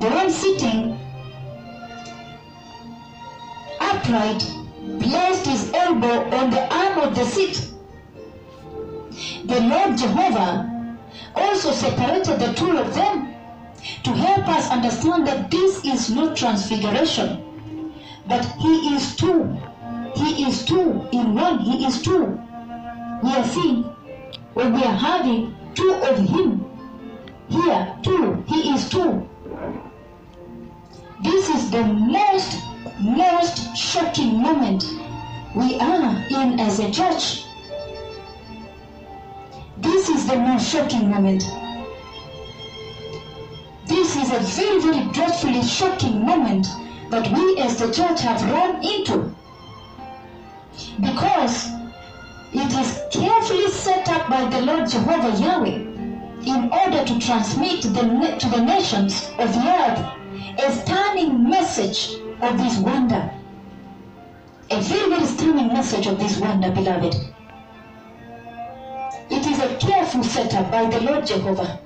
The 0.00 0.10
one 0.10 0.30
sitting 0.30 0.98
upright 3.80 4.44
placed 5.00 5.46
his 5.46 5.72
elbow 5.72 6.24
on 6.36 6.50
the 6.50 6.74
arm 6.74 6.98
of 6.98 7.14
the 7.14 7.24
seat. 7.24 7.70
The 9.46 9.60
Lord 9.60 9.96
Jehovah 9.96 10.96
also 11.34 11.70
separated 11.72 12.38
the 12.38 12.52
two 12.54 12.76
of 12.76 12.94
them 12.94 13.33
to 14.02 14.10
help 14.10 14.48
us 14.48 14.70
understand 14.70 15.26
that 15.26 15.50
this 15.50 15.84
is 15.84 16.10
not 16.10 16.36
transfiguration, 16.36 17.44
but 18.26 18.44
He 18.58 18.94
is 18.94 19.16
two. 19.16 19.58
He 20.14 20.44
is 20.46 20.64
two 20.64 21.08
in 21.12 21.34
one. 21.34 21.58
He 21.60 21.84
is 21.84 22.02
two. 22.02 22.40
We 23.22 23.30
are 23.30 23.44
seeing 23.44 23.82
when 24.54 24.72
we 24.72 24.82
are 24.82 24.96
having 24.96 25.54
two 25.74 25.92
of 25.94 26.18
Him 26.18 26.64
here, 27.48 27.96
two. 28.02 28.44
He 28.46 28.74
is 28.74 28.88
two. 28.88 29.28
This 31.22 31.48
is 31.48 31.70
the 31.70 31.84
most, 31.84 32.58
most 33.00 33.76
shocking 33.76 34.40
moment 34.40 34.84
we 35.54 35.78
are 35.78 36.24
in 36.30 36.58
as 36.60 36.80
a 36.80 36.90
church. 36.90 37.44
This 39.78 40.08
is 40.08 40.26
the 40.26 40.36
most 40.36 40.68
shocking 40.70 41.10
moment. 41.10 41.44
This 44.14 44.30
is 44.30 44.58
a 44.58 44.62
very, 44.62 44.80
very 44.80 45.12
dreadfully 45.12 45.62
shocking 45.62 46.24
moment 46.24 46.68
that 47.10 47.26
we 47.36 47.58
as 47.58 47.80
the 47.80 47.90
church 47.92 48.20
have 48.20 48.40
run 48.44 48.76
into. 48.76 49.34
Because 51.00 51.68
it 52.52 52.72
is 52.78 53.02
carefully 53.10 53.68
set 53.70 54.08
up 54.08 54.30
by 54.30 54.48
the 54.48 54.62
Lord 54.62 54.88
Jehovah 54.88 55.36
Yahweh 55.42 55.80
in 56.46 56.70
order 56.70 57.04
to 57.04 57.18
transmit 57.18 57.82
the, 57.82 58.36
to 58.38 58.48
the 58.50 58.62
nations 58.62 59.30
of 59.40 59.52
the 59.52 59.66
earth 59.66 60.62
a 60.62 60.72
stunning 60.72 61.50
message 61.50 62.14
of 62.40 62.56
this 62.56 62.78
wonder. 62.78 63.32
A 64.70 64.80
very, 64.80 65.10
very 65.10 65.26
stunning 65.26 65.72
message 65.72 66.06
of 66.06 66.20
this 66.20 66.38
wonder, 66.38 66.70
beloved. 66.70 67.16
It 69.28 69.44
is 69.44 69.58
a 69.58 69.74
careful 69.84 70.22
setup 70.22 70.70
by 70.70 70.88
the 70.88 71.00
Lord 71.00 71.26
Jehovah. 71.26 71.80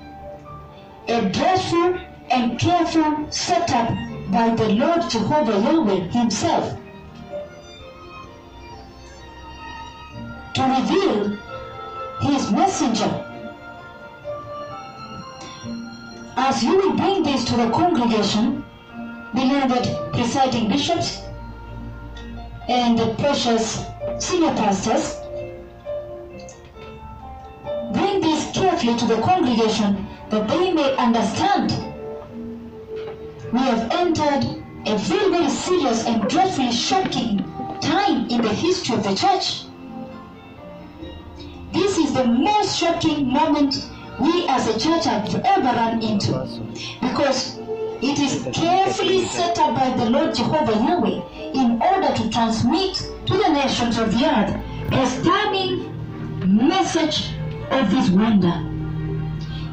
A 1.08 1.26
dreadful 1.30 1.98
and 2.30 2.58
careful 2.58 3.30
setup 3.30 3.88
by 4.30 4.54
the 4.54 4.68
Lord 4.68 5.08
Jehovah 5.10 5.60
Yahweh 5.60 6.08
Himself 6.08 6.78
to 10.54 10.62
reveal 10.62 11.38
His 12.20 12.50
messenger. 12.50 13.24
As 16.36 16.62
you 16.62 16.76
will 16.76 16.96
bring 16.96 17.22
this 17.22 17.44
to 17.46 17.56
the 17.56 17.70
congregation, 17.70 18.64
beloved 19.34 20.12
presiding 20.12 20.68
bishops 20.68 21.22
and 22.68 22.98
the 22.98 23.14
precious 23.18 23.84
senior 24.18 24.52
pastors, 24.54 25.16
bring 27.92 28.20
this 28.20 28.50
carefully 28.52 28.96
to 28.98 29.06
the 29.06 29.20
congregation 29.22 30.06
that 30.30 30.46
they 30.48 30.72
may 30.72 30.94
understand. 30.96 31.87
We 33.50 33.60
have 33.60 33.90
entered 33.92 34.62
a 34.84 34.98
very, 34.98 35.30
very 35.30 35.48
serious 35.48 36.04
and 36.06 36.28
dreadfully 36.28 36.70
shocking 36.70 37.38
time 37.80 38.28
in 38.28 38.42
the 38.42 38.50
history 38.52 38.94
of 38.94 39.02
the 39.02 39.14
church. 39.14 39.64
This 41.72 41.96
is 41.96 42.12
the 42.12 42.26
most 42.26 42.78
shocking 42.78 43.32
moment 43.32 43.88
we 44.20 44.46
as 44.48 44.68
a 44.68 44.78
church 44.78 45.06
have 45.06 45.34
ever 45.46 45.62
run 45.62 46.02
into 46.02 46.32
because 47.00 47.58
it 48.02 48.18
is 48.18 48.46
carefully 48.52 49.24
set 49.24 49.58
up 49.58 49.74
by 49.74 49.96
the 49.96 50.10
Lord 50.10 50.34
Jehovah 50.34 50.72
Yahweh 50.72 51.22
in 51.54 51.80
order 51.80 52.14
to 52.16 52.30
transmit 52.30 52.96
to 52.96 53.34
the 53.34 53.48
nations 53.48 53.96
of 53.98 54.12
the 54.12 54.26
earth 54.26 54.60
a 54.92 55.06
stunning 55.06 56.68
message 56.68 57.32
of 57.70 57.90
this 57.90 58.10
wonder. 58.10 58.62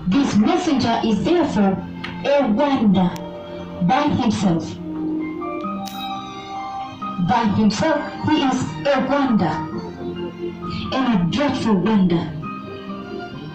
This 0.07 0.33
messenger 0.37 1.01
is 1.03 1.25
therefore 1.25 1.77
a 2.23 2.47
wonder 2.47 3.24
by 3.87 4.03
himself. 4.09 4.63
By 7.29 7.45
himself, 7.55 8.01
he 8.27 8.43
is 8.43 8.63
a 8.87 9.05
wonder. 9.09 9.75
and 10.93 11.13
a 11.13 11.31
dreadful 11.31 11.75
wonder. 11.75 12.31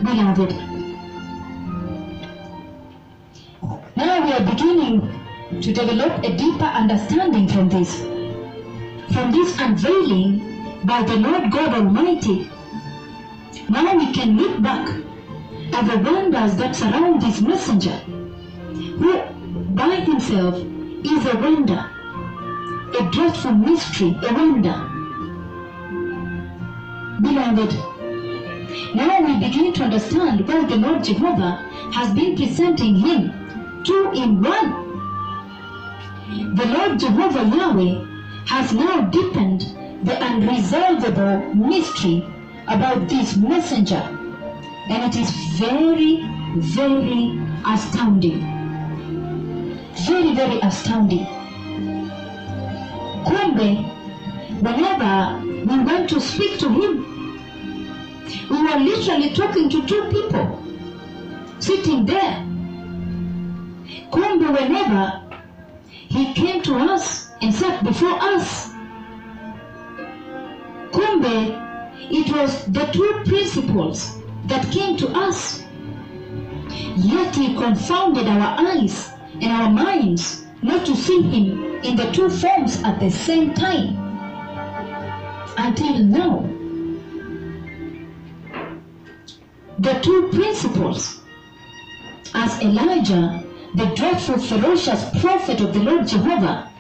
Beloved, 0.03 0.51
now 3.97 4.25
we 4.25 4.33
are 4.33 4.45
beginning 4.51 5.21
to 5.61 5.73
develop 5.73 6.25
a 6.25 6.37
deeper 6.37 6.65
understanding 6.65 7.49
from 7.49 7.69
this. 7.69 8.01
From 9.13 9.33
this 9.33 9.59
unveiling 9.59 10.85
by 10.85 11.03
the 11.03 11.17
Lord 11.17 11.51
God 11.51 11.75
Almighty, 11.75 12.51
now 13.69 13.97
we 13.97 14.13
can 14.13 14.37
look 14.37 14.63
back 14.63 14.89
at 15.73 15.85
the 15.91 15.99
wonders 15.99 16.57
that 16.57 16.77
surround 16.77 17.23
this 17.23 17.41
messenger, 17.41 17.97
who 19.01 19.21
by 19.75 19.97
himself 19.97 20.57
is 20.57 21.27
a 21.27 21.37
wonder, 21.37 21.89
a 22.99 23.11
dreadful 23.11 23.53
mystery, 23.53 24.19
a 24.29 24.35
wonder. 24.35 24.87
Beloved, 27.23 27.73
now 28.95 29.21
we 29.21 29.39
begin 29.39 29.73
to 29.75 29.85
understand 29.85 30.47
why 30.49 30.65
the 30.67 30.77
Lord 30.77 31.05
Jehovah 31.05 31.65
has 31.93 32.13
been 32.15 32.37
presenting 32.37 32.97
him 32.97 33.83
two 33.85 34.11
in 34.13 34.43
one. 34.43 34.71
The 36.57 36.67
Lord 36.67 36.99
Jehovah 36.99 37.45
Yahweh 37.57 38.07
has 38.47 38.73
now 38.73 39.03
deepened 39.03 39.61
the 40.05 40.15
unresolvable 40.15 41.55
mystery 41.55 42.27
about 42.67 43.09
this 43.09 43.37
messenger, 43.37 44.03
and 44.89 45.15
it 45.15 45.21
is 45.21 45.31
very, 45.59 46.27
very 46.57 47.41
astounding. 47.65 48.60
Very, 50.07 50.35
very 50.35 50.59
astounding. 50.61 51.27
Kumbe, 53.27 53.85
whenever 54.63 55.47
we 55.47 55.85
went 55.85 56.09
to 56.09 56.19
speak 56.21 56.59
to 56.61 56.71
him, 56.71 57.39
we 58.49 58.63
were 58.63 58.79
literally 58.79 59.35
talking 59.35 59.69
to 59.69 59.87
two 59.87 60.03
people 60.11 60.63
sitting 61.59 62.07
there. 62.07 62.47
Kumbe, 64.11 64.51
whenever 64.59 65.23
he 65.91 66.33
came 66.33 66.63
to 66.63 66.77
us 66.77 67.29
and 67.43 67.55
sat 67.55 67.85
before 67.85 68.17
us, 68.23 68.71
Kumbe, 70.93 71.61
it 72.11 72.33
was 72.33 72.65
the 72.67 72.87
two 72.87 73.23
principals 73.27 74.17
that 74.47 74.65
came 74.73 74.97
to 74.97 75.09
us. 75.09 75.63
Yet 76.97 77.37
he 77.37 77.55
confounded 77.55 78.27
our 78.29 78.67
eyes 78.67 79.11
and 79.41 79.53
our 79.53 79.71
minds 79.71 80.47
not 80.63 80.85
to 80.87 80.95
see 80.95 81.23
him 81.23 81.75
in 81.83 81.97
the 81.97 82.11
two 82.13 82.29
forms 82.29 82.83
at 82.83 83.01
the 83.01 83.11
same 83.11 83.55
time. 83.55 83.97
Until 85.57 85.99
now, 86.05 86.49
the 89.79 89.95
two 90.01 90.29
principals 90.33 91.21
as 92.35 92.63
Elijah, 92.63 93.43
the 93.75 93.87
dreadful, 93.95 94.39
ferocious 94.39 95.09
prophet 95.21 95.61
of 95.61 95.73
the 95.73 95.81
Lord 95.81 96.07
Jehovah, 96.07 96.71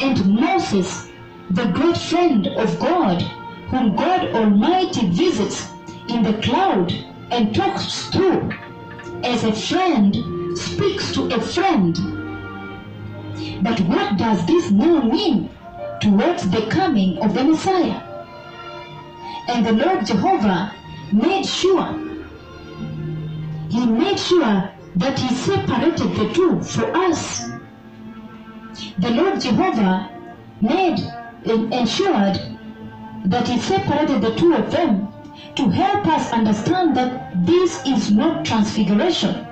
and 0.00 0.34
Moses, 0.34 1.08
the 1.50 1.66
great 1.66 1.96
friend 1.96 2.46
of 2.48 2.78
God, 2.78 3.22
whom 3.70 3.96
God 3.96 4.28
Almighty 4.34 5.08
visits 5.08 5.68
in 6.08 6.22
the 6.22 6.34
cloud 6.42 6.92
and 7.30 7.54
talks 7.54 8.10
to 8.10 8.50
as 9.24 9.44
a 9.44 9.52
friend 9.52 10.14
speaks 10.56 11.12
to 11.14 11.34
a 11.34 11.40
friend. 11.40 11.94
But 13.62 13.80
what 13.80 14.16
does 14.16 14.44
this 14.46 14.70
now 14.70 15.02
mean 15.02 15.50
towards 16.00 16.50
the 16.50 16.66
coming 16.70 17.18
of 17.18 17.34
the 17.34 17.44
Messiah? 17.44 18.00
And 19.48 19.66
the 19.66 19.72
Lord 19.72 20.06
Jehovah 20.06 20.72
made 21.12 21.46
sure, 21.46 21.92
He 23.68 23.86
made 23.86 24.18
sure 24.18 24.70
that 24.96 25.18
He 25.18 25.34
separated 25.34 26.14
the 26.16 26.32
two 26.34 26.62
for 26.62 26.96
us. 26.96 27.50
The 28.98 29.10
Lord 29.10 29.40
Jehovah 29.40 30.10
made 30.60 30.98
and 31.44 31.72
ensured 31.72 32.38
that 33.26 33.48
He 33.48 33.58
separated 33.58 34.20
the 34.20 34.34
two 34.36 34.54
of 34.54 34.70
them 34.70 35.08
to 35.56 35.68
help 35.70 36.06
us 36.06 36.32
understand 36.32 36.96
that 36.96 37.46
this 37.46 37.84
is 37.86 38.10
not 38.10 38.44
transfiguration, 38.44 39.46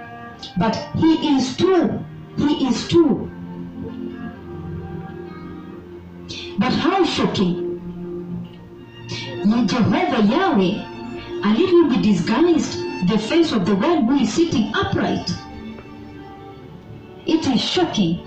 but 0.58 0.76
He 0.96 1.36
is 1.36 1.56
true. 1.56 2.04
He 2.36 2.66
is 2.66 2.88
true. 2.88 3.30
But 6.58 6.72
how 6.72 7.04
shocking! 7.04 7.70
Jehovah 9.66 10.22
Yahweh 10.22 10.84
a 11.42 11.48
little 11.54 11.88
bit 11.88 12.02
disguised 12.02 12.78
the 13.08 13.18
face 13.18 13.52
of 13.52 13.64
the 13.64 13.74
one 13.74 14.04
who 14.04 14.16
is 14.16 14.32
sitting 14.32 14.72
upright. 14.74 15.30
It 17.26 17.46
is 17.46 17.60
shocking 17.60 18.26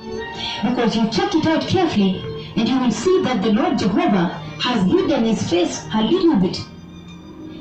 because 0.64 0.96
you 0.96 1.10
check 1.10 1.36
it 1.36 1.46
out 1.46 1.62
carefully 1.68 2.22
and 2.56 2.68
you 2.68 2.80
will 2.80 2.92
see 2.92 3.22
that 3.24 3.42
the 3.42 3.52
Lord 3.52 3.78
Jehovah 3.78 4.28
has 4.64 4.90
hidden 4.90 5.26
his 5.26 5.50
face 5.50 5.86
a 5.94 6.02
little 6.02 6.38
bit. 6.38 6.60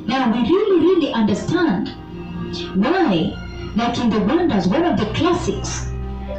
Now 0.07 0.33
we 0.33 0.41
really, 0.49 0.81
really 0.81 1.13
understand 1.13 1.89
why, 2.75 3.37
like 3.75 3.99
in 3.99 4.11
the 4.11 4.21
wonders, 4.21 4.67
one 4.69 4.85
of 4.85 4.99
the 4.99 5.07
classics, 5.15 5.87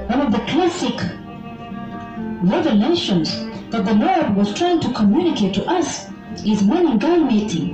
one 0.08 0.22
of 0.22 0.32
the 0.32 0.40
classic 0.52 1.00
revelations 2.44 3.46
that 3.72 3.86
the 3.86 3.94
Lord 3.94 4.36
was 4.36 4.54
trying 4.54 4.80
to 4.82 4.94
communicate 4.94 5.56
to 5.56 5.66
us 5.66 6.10
is 6.46 6.62
Menengai 6.62 7.28
meeting, 7.28 7.74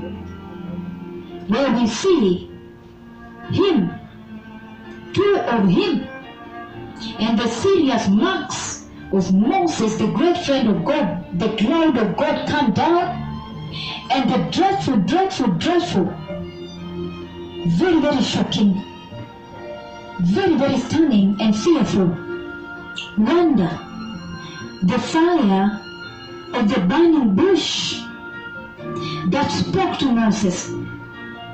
where 1.49 1.72
we 1.74 1.88
see 1.88 2.49
Him, 3.49 3.91
two 5.14 5.38
of 5.39 5.68
Him, 5.68 6.07
and 7.20 7.38
the 7.38 7.47
serious 7.47 8.07
marks 8.07 8.86
of 9.12 9.34
Moses, 9.34 9.97
the 9.97 10.07
great 10.07 10.38
friend 10.38 10.70
of 10.70 10.86
God, 10.86 11.39
the 11.39 11.55
cloud 11.57 11.97
of 11.97 12.16
God 12.16 12.47
come 12.47 12.72
down, 12.72 13.26
and 14.12 14.30
the 14.30 14.38
dreadful, 14.51 14.97
dreadful, 14.97 15.47
dreadful, 15.47 16.05
very, 17.78 17.99
very 17.99 18.22
shocking, 18.22 18.89
very, 20.22 20.56
very 20.56 20.78
stunning 20.78 21.38
and 21.40 21.56
fearful 21.56 22.08
wonder, 23.18 23.70
the 24.84 25.00
fire 25.00 25.82
of 26.54 26.74
the 26.74 26.80
burning 26.82 27.36
bush 27.36 28.02
that 29.30 29.48
spoke 29.50 29.98
to 30.00 30.06
Moses 30.06 30.72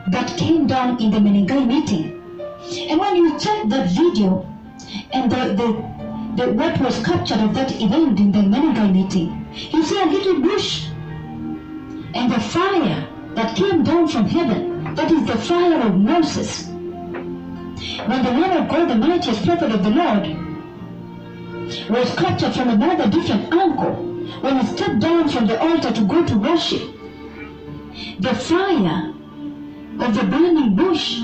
that 0.08 0.36
came 0.38 0.68
down 0.68 1.02
in 1.02 1.12
the 1.12 1.18
Menengai 1.18 1.66
meeting. 1.66 2.22
And 2.90 3.00
when 3.00 3.16
you 3.16 3.40
check 3.40 3.70
that 3.70 3.90
video 3.92 4.52
and 5.12 5.32
the, 5.32 5.54
the, 5.56 6.44
the 6.44 6.52
what 6.54 6.80
was 6.82 7.04
captured 7.04 7.40
of 7.40 7.54
that 7.54 7.72
event 7.82 8.20
in 8.20 8.32
the 8.32 8.40
Menengai 8.40 8.92
meeting, 8.92 9.48
you 9.54 9.84
see 9.84 10.02
a 10.02 10.06
little 10.06 10.42
bush 10.42 10.88
and 12.14 12.32
the 12.32 12.40
fire 12.40 13.08
that 13.36 13.56
came 13.56 13.84
down 13.84 14.08
from 14.08 14.26
heaven, 14.26 14.96
that 14.96 15.12
is 15.12 15.26
the 15.28 15.38
fire 15.38 15.82
of 15.82 15.96
Moses. 15.96 16.75
When 18.08 18.24
the 18.24 18.32
man 18.32 18.64
of 18.64 18.70
God, 18.70 18.90
the 18.90 18.96
mightiest 18.96 19.46
prophet 19.46 19.72
of 19.72 19.84
the 19.84 19.90
Lord, 19.90 20.24
was 21.90 22.16
captured 22.16 22.54
from 22.54 22.70
another 22.70 23.10
different 23.10 23.54
angle, 23.54 23.94
when 24.42 24.60
he 24.60 24.68
stepped 24.68 25.00
down 25.00 25.30
from 25.30 25.48
the 25.48 25.60
altar 25.60 25.92
to 25.92 26.02
go 26.02 26.26
to 26.26 26.38
worship, 26.38 26.82
the 28.20 28.34
fire 28.36 29.14
of 30.00 30.16
the 30.16 30.24
burning 30.24 30.76
bush, 30.76 31.22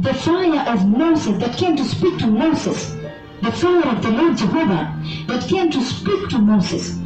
the 0.00 0.14
fire 0.14 0.72
of 0.72 0.86
Moses 0.86 1.38
that 1.38 1.56
came 1.56 1.76
to 1.76 1.84
speak 1.84 2.18
to 2.18 2.26
Moses, 2.26 2.96
the 3.42 3.52
fire 3.52 3.86
of 3.86 4.02
the 4.02 4.10
Lord 4.10 4.36
Jehovah 4.36 4.94
that 5.28 5.48
came 5.48 5.70
to 5.70 5.80
speak 5.82 6.28
to 6.30 6.38
Moses, 6.38 6.98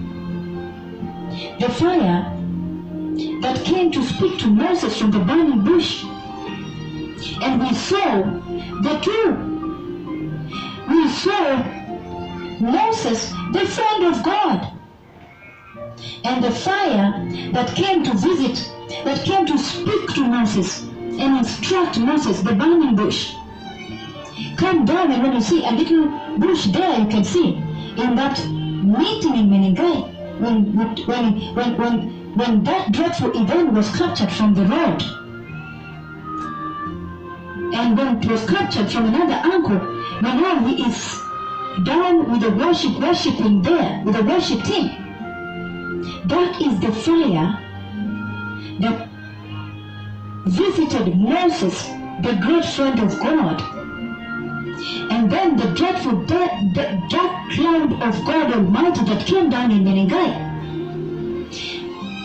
the 1.60 1.68
fire 1.68 2.32
that 3.42 3.62
came 3.64 3.90
to 3.92 4.02
speak 4.02 4.38
to 4.38 4.46
Moses 4.48 4.98
from 4.98 5.10
the 5.10 5.20
burning 5.20 5.64
bush. 5.64 6.04
And 7.42 7.60
we 7.60 7.72
saw 7.74 8.22
the 8.82 8.98
two. 9.00 9.28
We 10.88 11.08
saw 11.08 11.62
Moses, 12.60 13.30
the 13.52 13.66
friend 13.66 14.04
of 14.04 14.22
God, 14.22 14.72
and 16.24 16.42
the 16.42 16.50
fire 16.50 17.28
that 17.52 17.74
came 17.74 18.02
to 18.04 18.14
visit, 18.14 18.72
that 19.04 19.24
came 19.24 19.46
to 19.46 19.58
speak 19.58 20.08
to 20.14 20.22
Moses 20.22 20.84
and 20.84 21.38
instruct 21.38 21.98
Moses, 21.98 22.40
the 22.42 22.54
burning 22.54 22.94
bush. 22.94 23.34
Come 24.56 24.84
down, 24.84 25.10
and 25.12 25.22
when 25.22 25.32
you 25.32 25.40
see 25.40 25.64
a 25.64 25.70
little 25.70 26.38
bush 26.38 26.66
there, 26.66 27.00
you 27.00 27.06
can 27.06 27.24
see 27.24 27.54
in 27.96 28.14
that 28.14 28.38
meeting 28.48 29.36
in 29.36 29.50
Menengai, 29.50 30.40
when, 30.40 30.74
when, 30.76 30.96
when, 31.54 31.76
when 31.76 32.18
when 32.38 32.62
that 32.62 32.92
dreadful 32.92 33.30
event 33.36 33.72
was 33.72 33.90
captured 33.96 34.30
from 34.30 34.54
the 34.54 34.64
road, 34.64 35.02
and 37.74 38.24
was 38.30 38.48
captured 38.48 38.90
from 38.90 39.06
another 39.06 39.34
angle, 39.34 39.78
when 40.20 40.40
now 40.40 40.66
he 40.66 40.82
is 40.82 41.20
down 41.84 42.30
with 42.30 42.40
the 42.40 42.50
worship, 42.50 42.98
worshiping 42.98 43.62
there, 43.62 44.02
with 44.04 44.16
the 44.16 44.24
worship 44.24 44.62
team. 44.64 44.90
That 46.26 46.60
is 46.60 46.80
the 46.80 46.92
fire 46.92 47.58
that 48.80 49.08
visited 50.46 51.16
Moses, 51.16 51.86
the 52.22 52.38
great 52.42 52.64
friend 52.64 52.98
of 53.00 53.18
God. 53.20 53.60
And 55.10 55.30
then 55.30 55.56
the 55.56 55.74
dreadful 55.74 56.24
dark, 56.24 56.50
the 56.74 57.02
dark 57.08 57.50
cloud 57.52 57.92
of 58.02 58.24
God 58.24 58.52
Almighty 58.52 59.04
that 59.04 59.26
came 59.26 59.50
down 59.50 59.70
in 59.70 59.84
Menengai. 59.84 60.46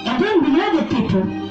And 0.05 0.23
then 0.23 0.43
beloved 0.43 0.89
people, 0.89 1.42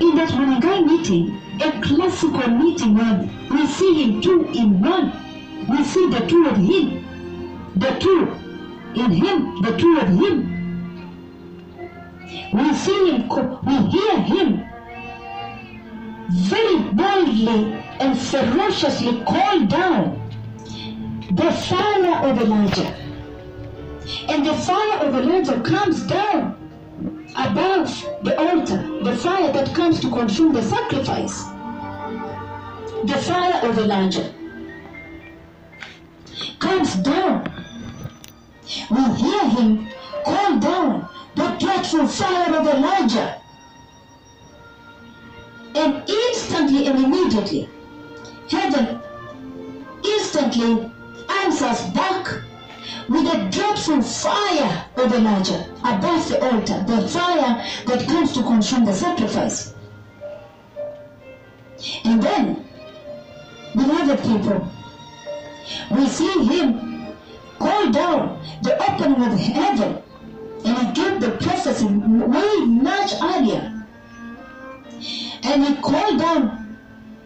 in 0.00 0.16
that 0.16 0.30
Menengai 0.30 0.86
meeting, 0.86 1.40
a 1.60 1.80
classical 1.82 2.48
meeting 2.48 2.94
where 2.94 3.28
we 3.50 3.66
see 3.66 4.04
him 4.04 4.20
two 4.20 4.46
in 4.48 4.80
one. 4.80 5.12
We 5.68 5.84
see 5.84 6.08
the 6.08 6.20
two 6.26 6.46
of 6.46 6.56
him, 6.56 7.04
the 7.76 7.90
two 7.98 8.22
in 8.94 9.10
him, 9.10 9.62
the 9.62 9.76
two 9.76 9.98
of 9.98 10.08
him. 10.08 10.50
We 12.52 12.74
see 12.74 13.10
him, 13.10 13.28
we 13.64 13.76
hear 13.90 14.20
him 14.20 14.66
very 16.30 16.78
boldly 16.92 17.72
and 18.00 18.18
ferociously 18.18 19.22
call 19.24 19.66
down 19.66 20.20
the 21.32 21.50
fire 21.52 22.28
of 22.28 22.40
Elijah. 22.40 22.94
And 24.28 24.46
the 24.46 24.54
fire 24.54 25.06
of 25.06 25.14
Elijah 25.14 25.60
comes 25.60 26.02
down 26.06 26.59
above 27.36 27.88
the 28.22 28.38
altar, 28.38 29.02
the 29.02 29.16
fire 29.16 29.52
that 29.52 29.74
comes 29.74 30.00
to 30.00 30.10
consume 30.10 30.52
the 30.52 30.62
sacrifice. 30.62 31.44
The 33.04 33.16
fire 33.22 33.68
of 33.68 33.78
Elijah 33.78 34.34
comes 36.58 36.94
down. 36.96 37.50
We 38.90 39.02
hear 39.14 39.44
him 39.48 39.88
call 40.24 40.58
down 40.58 41.08
the 41.34 41.48
dreadful 41.58 42.06
fire 42.06 42.54
of 42.54 42.66
Elijah. 42.66 43.40
And 45.74 46.08
instantly 46.08 46.86
and 46.86 47.04
immediately, 47.04 47.68
heaven 48.50 49.00
instantly 50.04 50.90
answers 51.44 51.82
back 51.94 52.26
with 53.10 53.26
a 53.26 53.50
dreadful 53.50 54.00
fire 54.00 54.86
of 54.96 55.12
Elijah 55.12 55.68
above 55.82 56.28
the 56.28 56.40
altar, 56.44 56.84
the 56.86 57.08
fire 57.08 57.60
that 57.86 58.06
comes 58.06 58.32
to 58.32 58.42
consume 58.42 58.84
the 58.84 58.92
sacrifice. 58.92 59.74
And 62.04 62.22
then, 62.22 62.68
beloved 63.74 64.22
people, 64.22 64.64
we 65.90 66.06
see 66.06 66.44
him 66.44 67.16
call 67.58 67.90
down 67.90 68.40
the 68.62 68.78
opening 68.80 69.22
of 69.24 69.36
heaven, 69.40 70.02
and 70.64 70.78
he 70.78 71.02
gave 71.02 71.20
the 71.20 71.30
prophecy 71.32 71.86
way 71.86 72.64
much 72.64 73.14
earlier. 73.20 73.86
And 75.42 75.64
he 75.64 75.74
called 75.82 76.20
down 76.20 76.78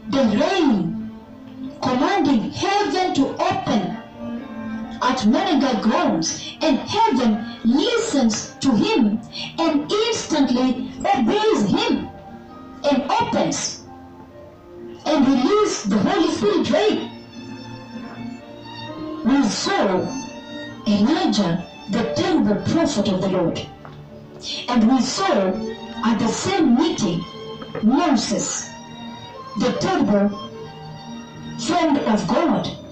the 0.08 0.22
rain, 0.40 1.10
commanding 1.82 2.52
heaven 2.52 3.12
to 3.16 3.26
open 3.34 4.03
at 5.04 5.18
Menengai 5.26 5.82
grounds, 5.82 6.56
and 6.62 6.78
heaven 6.78 7.44
listens 7.62 8.54
to 8.60 8.70
him 8.74 9.20
and 9.58 9.92
instantly 9.92 10.90
obeys 11.14 11.62
him 11.68 12.08
and 12.90 13.10
opens 13.20 13.84
and 15.04 15.28
release 15.28 15.82
the 15.84 15.98
Holy 15.98 16.30
Spirit 16.32 16.70
rain. 16.70 17.10
We 19.24 19.42
saw 19.44 20.00
Elijah, 20.86 21.66
the 21.90 22.14
terrible 22.16 22.62
prophet 22.72 23.08
of 23.08 23.20
the 23.20 23.28
Lord. 23.28 23.66
And 24.68 24.90
we 24.90 25.02
saw 25.02 25.52
at 26.06 26.18
the 26.18 26.28
same 26.28 26.76
meeting 26.76 27.22
Moses, 27.82 28.70
the 29.60 29.72
terrible 29.80 30.30
friend 31.58 31.98
of 31.98 32.26
God. 32.26 32.83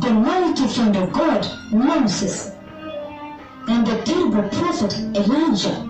The 0.00 0.12
mighty 0.12 0.66
friend 0.66 0.96
of 0.96 1.12
God, 1.12 1.46
Moses, 1.72 2.50
and 3.68 3.86
the 3.86 4.02
terrible 4.02 4.48
prophet 4.50 4.92
Elijah. 5.14 5.88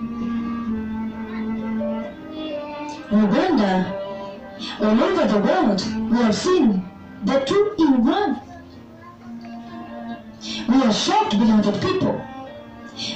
We 3.10 3.24
wonder, 3.24 3.86
all 4.80 5.02
over 5.02 5.26
the 5.26 5.38
world, 5.38 5.82
we 6.10 6.18
have 6.18 6.34
seen 6.34 6.84
the 7.24 7.38
two 7.46 7.74
in 7.78 8.04
one. 8.04 8.40
We 10.68 10.82
are 10.82 10.92
shocked, 10.92 11.38
beloved 11.38 11.80
people, 11.80 12.20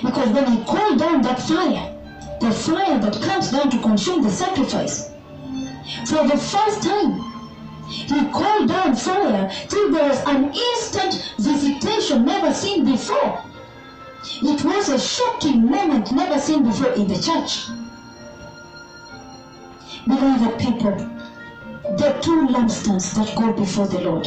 because 0.02 0.30
when 0.30 0.46
he 0.52 0.64
called 0.64 0.98
down 0.98 1.20
that 1.22 1.40
fire, 1.40 1.92
the 2.40 2.52
fire 2.52 2.98
that 2.98 3.20
comes 3.20 3.50
down 3.50 3.70
to 3.70 3.78
consume 3.78 4.22
the 4.22 4.30
sacrifice, 4.30 5.10
for 6.06 6.24
the 6.24 6.36
first 6.38 6.82
time, 6.82 7.27
he 7.88 8.24
called 8.30 8.68
down 8.68 8.94
fire 8.94 9.50
till 9.68 9.92
there 9.92 10.08
was 10.08 10.22
an 10.26 10.52
instant 10.52 11.34
visitation 11.38 12.24
never 12.24 12.52
seen 12.52 12.84
before. 12.84 13.42
It 14.42 14.64
was 14.64 14.88
a 14.88 14.98
shocking 14.98 15.70
moment 15.70 16.12
never 16.12 16.38
seen 16.38 16.64
before 16.64 16.92
in 16.92 17.08
the 17.08 17.20
church. 17.20 17.66
Beloved 20.06 20.58
people, 20.58 20.96
the 21.96 22.18
two 22.22 22.48
lampstands 22.48 23.14
that 23.14 23.34
go 23.36 23.52
before 23.52 23.86
the 23.86 24.00
Lord. 24.00 24.26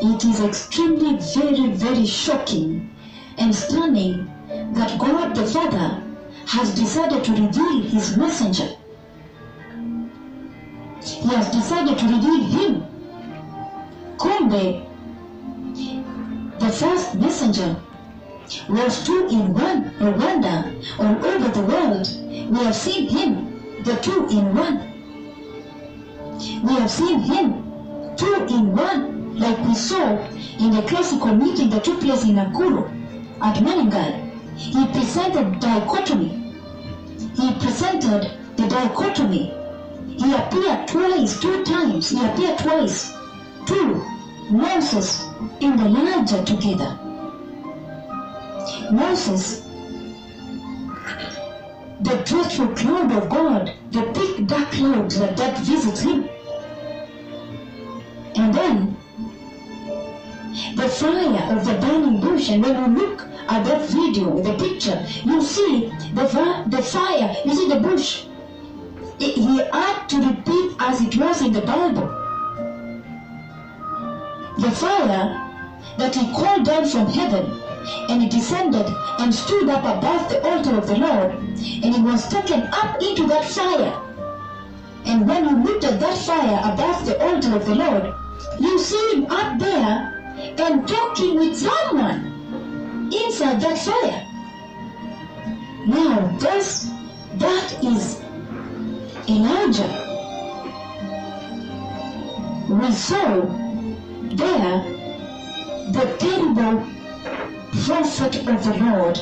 It 0.00 0.24
is 0.24 0.40
extremely, 0.40 1.18
very, 1.34 1.72
very 1.72 2.06
shocking 2.06 2.94
and 3.36 3.54
stunning 3.54 4.30
that 4.74 4.98
God 4.98 5.34
the 5.34 5.46
Father 5.46 6.02
has 6.46 6.74
decided 6.74 7.24
to 7.24 7.32
reveal 7.32 7.82
his 7.82 8.16
messenger. 8.16 8.77
He 11.10 11.28
has 11.28 11.50
decided 11.50 11.98
to 11.98 12.04
reveal 12.06 12.44
him. 12.44 12.84
Kumbe, 14.18 14.84
the 16.58 16.68
first 16.68 17.14
messenger 17.14 17.76
was 18.68 19.04
two 19.04 19.26
in 19.28 19.54
one. 19.54 19.92
Wonder 20.00 20.72
all 20.98 21.26
over 21.26 21.48
the 21.48 21.62
world 21.62 22.08
we 22.50 22.58
have 22.64 22.74
seen 22.74 23.08
him, 23.08 23.82
the 23.84 23.96
two 23.96 24.26
in 24.28 24.54
one. 24.54 24.78
We 26.62 26.74
have 26.74 26.90
seen 26.90 27.20
him, 27.20 27.64
two 28.16 28.46
in 28.48 28.74
one, 28.76 29.38
like 29.38 29.58
we 29.66 29.74
saw 29.74 30.18
in 30.58 30.70
the 30.72 30.82
classical 30.82 31.34
meeting 31.34 31.70
that 31.70 31.84
took 31.84 32.00
place 32.00 32.24
in 32.24 32.36
Nakuru 32.36 32.84
at 33.40 33.56
Menengai. 33.56 34.56
He 34.56 34.86
presented 34.86 35.60
dichotomy. 35.60 36.54
He 37.36 37.52
presented 37.54 38.36
the 38.56 38.66
dichotomy. 38.66 39.57
He 40.18 40.34
appeared 40.34 40.88
twice, 40.88 41.40
two 41.40 41.64
times. 41.64 42.10
He 42.10 42.24
appeared 42.24 42.58
twice. 42.58 43.12
Two, 43.66 44.04
Moses 44.50 45.22
and 45.60 45.80
Elijah 45.80 46.44
together. 46.44 46.98
Moses, 48.90 49.62
the 52.00 52.22
dreadful 52.24 52.68
cloud 52.74 53.12
of 53.12 53.28
God, 53.28 53.72
the 53.92 54.02
thick 54.12 54.46
dark 54.46 54.70
cloud 54.72 55.10
that, 55.12 55.36
that 55.36 55.58
visits 55.58 56.00
him. 56.00 56.28
And 58.36 58.54
then 58.54 58.96
the 60.76 60.88
fire 60.88 61.56
of 61.56 61.64
the 61.64 61.74
burning 61.74 62.20
bush. 62.20 62.48
And 62.48 62.64
when 62.64 62.74
you 62.74 63.00
look 63.00 63.22
at 63.48 63.64
that 63.64 63.88
video, 63.88 64.40
the 64.42 64.54
picture, 64.54 65.04
you 65.24 65.42
see 65.42 65.88
the, 66.14 66.64
the 66.68 66.82
fire, 66.82 67.36
you 67.44 67.54
see 67.54 67.68
the 67.68 67.80
bush. 67.80 68.27
It- 69.20 69.34
he 69.34 69.56
had 69.72 70.08
to 70.08 70.20
repeat 70.20 70.76
as 70.78 71.00
it 71.00 71.16
was 71.16 71.42
in 71.42 71.52
the 71.52 71.60
Bible. 71.60 72.08
The 74.58 74.70
fire 74.70 75.36
that 75.98 76.14
he 76.14 76.32
called 76.32 76.64
down 76.64 76.84
from 76.84 77.06
heaven 77.06 77.44
and 78.08 78.22
he 78.22 78.28
descended 78.28 78.86
and 79.18 79.34
stood 79.34 79.68
up 79.68 79.84
above 79.84 80.28
the 80.28 80.40
altar 80.48 80.76
of 80.76 80.86
the 80.86 80.96
Lord 80.96 81.30
and 81.30 81.94
he 81.94 82.00
was 82.00 82.28
taken 82.28 82.62
up 82.72 82.96
into 83.00 83.26
that 83.26 83.44
fire. 83.44 83.92
And 85.04 85.26
when 85.26 85.44
you 85.48 85.56
looked 85.62 85.84
at 85.84 85.98
that 86.00 86.18
fire 86.18 86.60
above 86.62 87.04
the 87.04 87.16
altar 87.24 87.54
of 87.54 87.64
the 87.64 87.74
Lord, 87.74 88.04
you 88.58 88.78
see 88.78 89.04
him 89.12 89.24
up 89.30 89.58
there 89.58 90.04
and 90.58 90.86
talking 90.86 91.34
with 91.36 91.56
someone 91.56 92.30
inside 93.12 93.60
that 93.60 93.78
fire. 93.78 94.22
Now, 95.86 96.30
this, 96.38 96.86
that 97.38 97.82
is 97.82 98.16
Elijah. 99.28 99.88
We 102.70 102.92
saw 102.92 103.40
there 104.32 104.82
the 105.92 106.16
terrible 106.18 106.82
prophet 107.84 108.48
of 108.48 108.64
the 108.64 108.78
Lord, 108.82 109.20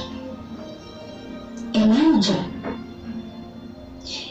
Elijah. 1.75 2.45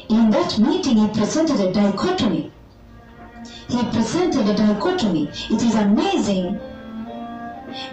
In 0.08 0.30
that 0.30 0.58
meeting, 0.60 0.96
he 0.96 1.08
presented 1.10 1.60
a 1.60 1.74
dichotomy. 1.74 2.54
He 3.68 3.84
presented 3.84 4.48
a 4.48 4.56
dichotomy. 4.56 5.30
It 5.50 5.62
is 5.62 5.76
amazing 5.76 6.58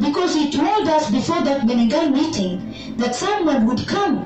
because 0.01 0.35
he 0.35 0.53
told 0.53 0.87
us 0.87 1.11
before 1.11 1.43
that 1.43 1.67
Menengai 1.67 2.13
meeting 2.13 2.97
that 2.99 3.17
someone 3.17 3.67
would 3.67 3.89
come 3.89 4.25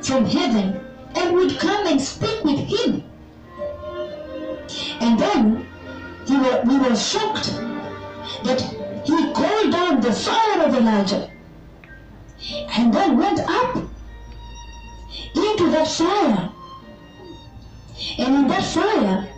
from 0.00 0.24
heaven 0.24 0.87
and 1.14 1.34
would 1.34 1.58
come 1.58 1.86
and 1.86 2.00
speak 2.00 2.44
with 2.44 2.60
him. 2.60 3.04
And 5.00 5.18
then 5.18 5.66
he 6.26 6.36
were, 6.36 6.62
we 6.66 6.78
were 6.78 6.96
shocked 6.96 7.52
that 8.44 8.60
he 9.04 9.32
called 9.32 9.72
down 9.72 10.00
the 10.00 10.12
fire 10.12 10.66
of 10.66 10.74
Elijah 10.74 11.30
and 12.76 12.92
then 12.92 13.16
went 13.16 13.40
up 13.40 13.76
into 15.34 15.70
that 15.70 15.88
fire. 15.88 16.50
And 18.18 18.34
in 18.34 18.48
that 18.48 18.64
fire, 18.64 19.28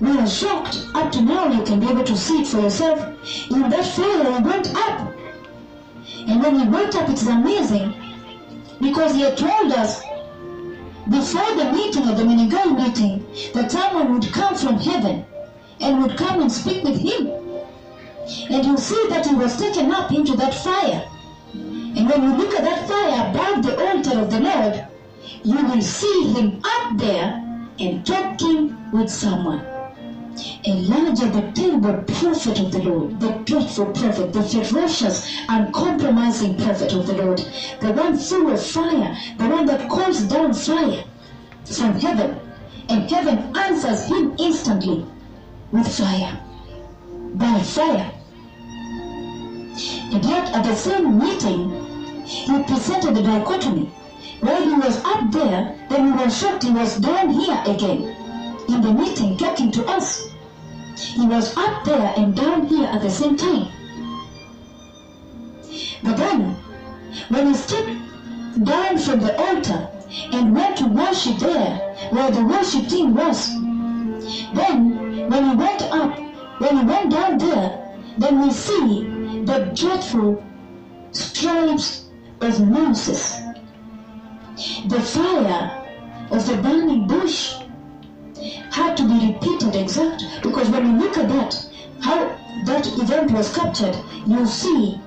we 0.00 0.10
are 0.10 0.26
shocked. 0.26 0.86
Up 0.94 1.10
to 1.12 1.22
now, 1.22 1.52
you 1.52 1.62
can 1.64 1.80
be 1.80 1.88
able 1.88 2.04
to 2.04 2.16
see 2.16 2.42
it 2.42 2.46
for 2.46 2.60
yourself. 2.60 2.98
In 3.50 3.68
that 3.70 3.86
fire, 3.86 4.24
he 4.24 4.42
went 4.44 4.74
up. 4.74 5.14
And 6.28 6.42
when 6.42 6.60
he 6.60 6.68
went 6.68 6.94
up, 6.96 7.08
it's 7.08 7.26
amazing 7.26 7.94
because 8.80 9.14
he 9.14 9.22
had 9.22 9.36
told 9.36 9.72
us 9.72 10.02
before 11.10 11.54
the 11.54 11.72
meeting 11.72 12.08
of 12.08 12.16
the 12.16 12.24
Menengai 12.24 12.76
meeting 12.76 13.24
the 13.52 13.68
someone 13.68 14.12
would 14.12 14.32
come 14.32 14.56
from 14.56 14.78
heaven 14.78 15.24
and 15.80 16.00
would 16.00 16.16
come 16.16 16.40
and 16.40 16.50
speak 16.50 16.82
with 16.82 16.96
him. 16.96 17.28
And 18.50 18.64
you 18.64 18.76
see 18.76 19.06
that 19.08 19.26
he 19.26 19.34
was 19.34 19.56
taken 19.56 19.92
up 19.92 20.10
into 20.10 20.34
that 20.36 20.54
fire. 20.54 21.08
And 21.52 22.08
when 22.08 22.22
you 22.22 22.36
look 22.36 22.54
at 22.54 22.64
that 22.64 22.88
fire 22.88 23.30
above 23.30 23.62
the 23.62 23.78
altar 23.86 24.18
of 24.18 24.30
the 24.30 24.40
Lord, 24.40 24.84
you 25.44 25.64
will 25.64 25.82
see 25.82 26.32
him 26.32 26.60
up 26.64 26.98
there 26.98 27.42
and 27.78 28.04
talking 28.04 28.76
with 28.90 29.08
someone. 29.08 29.75
Elijah, 30.66 31.30
the 31.30 31.50
terrible 31.54 32.02
prophet 32.02 32.58
of 32.58 32.70
the 32.70 32.80
Lord, 32.80 33.20
the 33.20 33.30
dreadful 33.44 33.86
prophet, 33.86 34.32
the 34.32 34.42
ferocious, 34.42 35.26
uncompromising 35.48 36.56
prophet 36.58 36.92
of 36.92 37.06
the 37.06 37.14
Lord, 37.14 37.38
the 37.80 37.92
one 37.92 38.18
full 38.18 38.50
of 38.52 38.62
fire, 38.62 39.16
the 39.38 39.48
one 39.48 39.64
that 39.66 39.88
calls 39.88 40.22
down 40.24 40.52
fire 40.52 41.04
from 41.64 41.98
heaven, 42.00 42.38
and 42.88 43.10
heaven 43.10 43.56
answers 43.56 44.06
him 44.06 44.34
instantly 44.38 45.06
with 45.72 45.88
fire, 45.96 46.38
by 47.34 47.58
fire. 47.60 48.12
And 50.12 50.24
yet, 50.24 50.54
at 50.54 50.64
the 50.64 50.74
same 50.74 51.18
meeting, 51.18 52.24
he 52.24 52.62
presented 52.64 53.14
the 53.14 53.22
dichotomy. 53.22 53.90
While 54.40 54.62
he 54.62 54.74
was 54.74 55.02
up 55.04 55.30
there, 55.30 55.74
then 55.88 56.04
we 56.04 56.22
were 56.22 56.30
shocked 56.30 56.64
he 56.64 56.70
was 56.70 56.96
down 56.98 57.30
here 57.30 57.62
again 57.66 58.25
in 58.76 58.82
the 58.82 58.92
meeting 58.92 59.36
talking 59.38 59.70
to 59.72 59.84
us. 59.86 60.30
He 60.96 61.26
was 61.26 61.56
up 61.56 61.84
there 61.84 62.12
and 62.16 62.36
down 62.36 62.66
here 62.66 62.84
at 62.84 63.00
the 63.00 63.10
same 63.10 63.36
time. 63.36 63.68
But 66.02 66.16
then, 66.16 66.56
when 67.28 67.46
he 67.46 67.54
stepped 67.54 67.90
down 68.64 68.98
from 68.98 69.20
the 69.20 69.34
altar 69.38 69.88
and 70.32 70.54
went 70.54 70.76
to 70.78 70.86
worship 70.86 71.38
there, 71.38 71.96
where 72.10 72.30
the 72.30 72.44
worship 72.44 72.88
team 72.88 73.14
was, 73.14 73.48
then 74.54 75.30
when 75.30 75.50
he 75.50 75.56
went 75.56 75.82
up, 75.82 76.18
when 76.60 76.76
he 76.76 76.84
went 76.84 77.10
down 77.10 77.38
there, 77.38 77.94
then 78.18 78.42
we 78.42 78.50
see 78.50 79.42
the 79.44 79.72
dreadful 79.74 80.44
stripes 81.12 82.08
of 82.42 82.68
Moses, 82.68 83.40
the 84.88 85.00
fire 85.00 86.28
of 86.30 86.46
the 86.46 86.56
burning 86.56 87.06
bush 87.06 87.54
had 88.70 88.96
to 88.96 89.08
be 89.08 89.32
repeated 89.32 89.74
exact 89.76 90.24
because 90.42 90.68
when 90.70 90.86
you 90.86 90.98
look 90.98 91.16
at 91.18 91.28
that, 91.28 91.66
how 92.00 92.18
that 92.64 92.86
event 92.98 93.30
was 93.30 93.54
captured, 93.54 93.96
you 94.26 94.46
see 94.46 95.00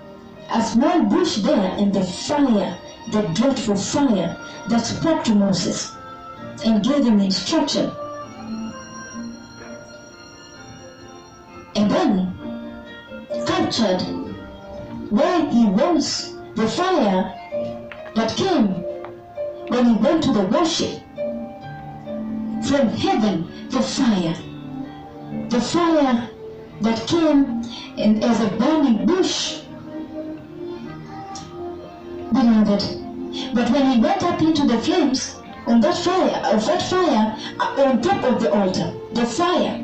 a 0.53 0.61
small 0.61 1.03
bush 1.03 1.37
there 1.37 1.75
and 1.77 1.93
the 1.93 2.03
fire, 2.03 2.77
the 3.11 3.21
dreadful 3.33 3.75
fire 3.75 4.37
that 4.69 4.85
spoke 4.85 5.23
to 5.23 5.35
Moses 5.35 5.91
and 6.65 6.83
gave 6.83 7.05
him 7.05 7.19
instruction. 7.19 7.91
And 11.75 11.89
then 11.89 12.39
captured 13.45 14.01
where 15.09 15.49
he 15.49 15.65
was, 15.65 16.35
the 16.55 16.67
fire 16.67 17.33
that 18.15 18.35
came 18.35 18.67
when 19.69 19.85
he 19.85 19.93
went 19.93 20.23
to 20.23 20.33
the 20.33 20.45
worship 20.47 21.01
from 22.67 22.89
heaven 22.89 23.69
the 23.69 23.81
fire. 23.81 24.35
The 25.49 25.61
fire 25.61 26.29
that 26.81 27.07
came 27.07 27.63
in, 27.97 28.23
as 28.23 28.39
a 28.41 28.49
burning 28.57 29.05
bush. 29.05 29.61
Beloved 32.31 32.99
but 33.53 33.69
when 33.69 33.91
he 33.91 33.99
went 33.99 34.23
up 34.23 34.41
into 34.41 34.65
the 34.65 34.79
flames 34.79 35.35
on 35.67 35.79
that 35.81 35.95
fire 35.95 36.41
of 36.53 36.65
that 36.65 36.81
fire 36.81 37.37
uh, 37.59 37.83
on 37.83 38.01
top 38.01 38.23
of 38.23 38.39
the 38.39 38.51
altar 38.51 38.93
the 39.13 39.25
fire 39.25 39.77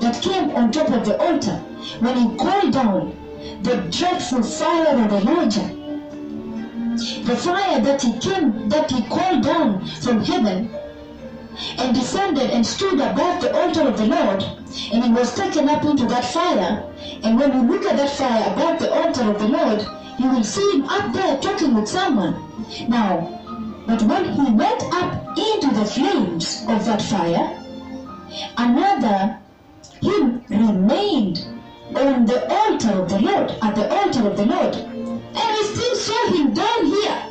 that 0.00 0.20
came 0.20 0.50
on 0.50 0.72
top 0.72 0.90
of 0.90 1.04
the 1.04 1.16
altar 1.18 1.56
when 2.00 2.16
he 2.16 2.36
called 2.36 2.72
down 2.72 3.14
the 3.62 3.76
dreadful 3.96 4.42
fire 4.42 4.96
of 5.04 5.12
Elijah 5.12 5.68
the 7.24 7.36
fire 7.36 7.80
that 7.80 8.02
he 8.02 8.18
came 8.18 8.68
that 8.68 8.90
he 8.90 9.02
called 9.06 9.42
down 9.42 9.86
from 10.02 10.24
heaven 10.24 10.68
and 11.78 11.94
descended 11.94 12.50
and 12.50 12.64
stood 12.64 13.00
above 13.00 13.40
the 13.40 13.54
altar 13.54 13.82
of 13.82 13.96
the 13.96 14.06
Lord, 14.06 14.42
and 14.92 15.04
he 15.04 15.10
was 15.10 15.34
taken 15.34 15.68
up 15.68 15.84
into 15.84 16.06
that 16.06 16.24
fire. 16.24 16.84
And 17.22 17.38
when 17.38 17.52
you 17.52 17.62
look 17.62 17.84
at 17.84 17.96
that 17.96 18.10
fire 18.10 18.52
above 18.52 18.78
the 18.78 18.92
altar 18.92 19.22
of 19.30 19.38
the 19.38 19.48
Lord, 19.48 19.84
you 20.18 20.28
will 20.28 20.44
see 20.44 20.72
him 20.72 20.84
up 20.84 21.12
there 21.12 21.38
talking 21.38 21.74
with 21.74 21.88
someone. 21.88 22.34
Now, 22.88 23.38
but 23.86 24.02
when 24.02 24.24
he 24.32 24.50
went 24.50 24.82
up 24.92 25.36
into 25.36 25.74
the 25.74 25.84
flames 25.84 26.64
of 26.68 26.84
that 26.84 27.02
fire, 27.02 27.56
another 28.56 29.38
him 30.02 30.44
remained 30.48 31.44
on 31.96 32.24
the 32.26 32.48
altar 32.48 32.90
of 32.90 33.08
the 33.08 33.18
Lord, 33.18 33.50
at 33.62 33.74
the 33.74 33.92
altar 33.92 34.26
of 34.28 34.36
the 34.36 34.46
Lord. 34.46 34.74
And 34.76 35.56
we 35.56 35.62
still 35.64 35.94
saw 35.96 36.32
him 36.32 36.54
down 36.54 36.86
here. 36.86 37.29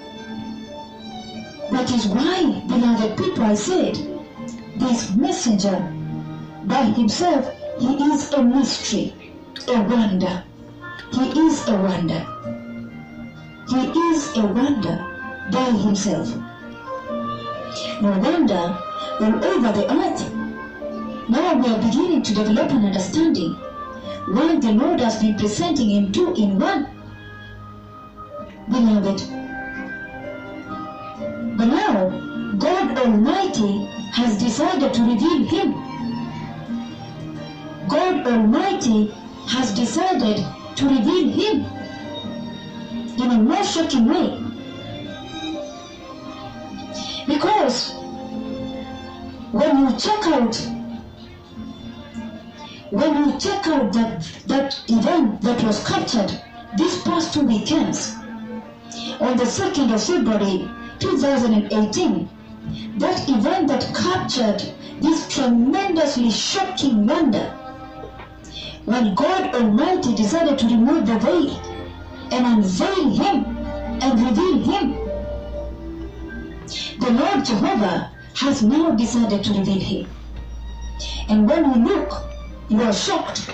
That 1.72 1.92
is 1.92 2.08
why, 2.08 2.64
beloved 2.68 3.18
people, 3.18 3.56
said, 3.56 3.96
this 4.78 5.12
messenger 5.12 5.94
by 6.64 6.84
himself, 6.84 7.52
he 7.80 7.94
is 8.12 8.34
a 8.34 8.42
mystery, 8.42 9.14
a 9.68 9.82
wonder. 9.82 10.44
He 11.12 11.30
is 11.40 11.68
a 11.68 11.76
wonder. 11.78 12.26
He 13.70 13.88
is 14.12 14.36
a 14.36 14.46
wonder 14.46 14.96
by 15.52 15.70
himself. 15.72 16.36
No 18.02 18.18
wonder 18.18 18.78
all 19.22 19.46
over 19.46 19.72
the 19.72 19.86
earth. 19.94 20.34
Now 21.30 21.54
we 21.54 21.68
are 21.70 21.82
beginning 21.82 22.24
to 22.24 22.34
develop 22.34 22.72
an 22.72 22.86
understanding 22.86 23.54
why 24.28 24.58
the 24.60 24.72
Lord 24.72 25.00
has 25.02 25.22
been 25.22 25.36
presenting 25.36 25.90
him 25.92 26.12
two 26.12 26.34
in 26.34 26.58
one. 26.58 26.88
Beloved, 28.70 29.39
but 31.60 31.68
now, 31.68 32.08
God 32.58 32.98
Almighty 32.98 33.86
has 34.14 34.38
decided 34.38 34.94
to 34.94 35.02
reveal 35.04 35.44
Him. 35.44 35.74
God 37.90 38.26
Almighty 38.26 39.14
has 39.48 39.74
decided 39.74 40.38
to 40.78 40.86
reveal 40.86 41.30
Him 41.34 41.66
in 43.18 43.32
a 43.32 43.44
more 43.44 43.66
shocking 43.66 44.06
way. 44.06 44.42
Because 47.28 47.92
when 49.52 49.80
you 49.80 50.00
check 50.00 50.28
out 50.28 50.56
when 52.92 53.18
you 53.18 53.38
check 53.38 53.68
out 53.68 53.92
that, 53.92 54.22
that 54.48 54.82
event 54.90 55.42
that 55.42 55.62
was 55.64 55.86
captured 55.86 56.42
these 56.78 57.04
past 57.04 57.34
two 57.34 57.46
weekends 57.46 58.16
on 59.20 59.36
the 59.36 59.44
2nd 59.44 59.94
of 59.94 60.02
February 60.02 60.79
2018, 61.00 62.30
that 62.98 63.30
event 63.30 63.68
that 63.68 63.84
captured 63.96 64.62
this 65.02 65.28
tremendously 65.34 66.30
shocking 66.30 67.08
wonder 67.08 67.56
when 68.86 69.16
God 69.16 69.56
Almighty 69.56 70.14
decided 70.16 70.58
to 70.60 70.66
remove 70.66 71.06
the 71.06 71.18
veil 71.20 71.56
and 72.32 72.46
unveil 72.46 73.10
Him 73.10 73.46
and 74.02 74.20
reveal 74.20 74.60
Him. 74.60 74.94
The 77.00 77.12
Lord 77.12 77.46
Jehovah 77.46 78.12
has 78.36 78.62
now 78.62 78.92
decided 78.92 79.44
to 79.46 79.54
reveal 79.54 79.80
Him. 79.80 80.08
And 81.30 81.48
when 81.48 81.72
we 81.72 81.90
look, 81.92 82.24
you 82.68 82.82
are 82.82 82.94
shocked. 82.94 83.54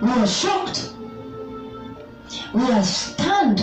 We 0.00 0.08
are 0.10 0.26
shocked. 0.26 0.94
We 2.52 2.70
are 2.70 2.82
stunned. 2.82 3.60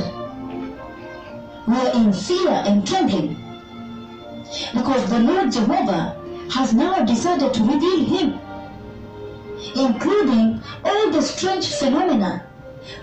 We 1.67 1.75
are 1.75 1.93
in 1.95 2.13
fear 2.13 2.49
and 2.49 2.85
trembling. 2.85 3.37
Because 4.73 5.09
the 5.09 5.19
Lord 5.19 5.51
Jehovah 5.51 6.15
has 6.51 6.73
now 6.73 7.03
decided 7.03 7.53
to 7.53 7.63
reveal 7.63 8.05
Him, 8.05 8.39
including 9.75 10.61
all 10.83 11.11
the 11.11 11.21
strange 11.21 11.67
phenomena 11.67 12.47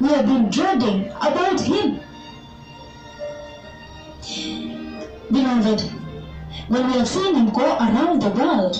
we 0.00 0.08
have 0.08 0.26
been 0.26 0.50
dreading 0.50 1.08
about 1.20 1.60
Him. 1.60 2.00
Beloved, 5.30 5.80
when 6.68 6.86
we 6.86 6.92
have 6.98 7.08
seen 7.08 7.34
him 7.34 7.50
go 7.50 7.76
around 7.76 8.20
the 8.20 8.30
world, 8.30 8.76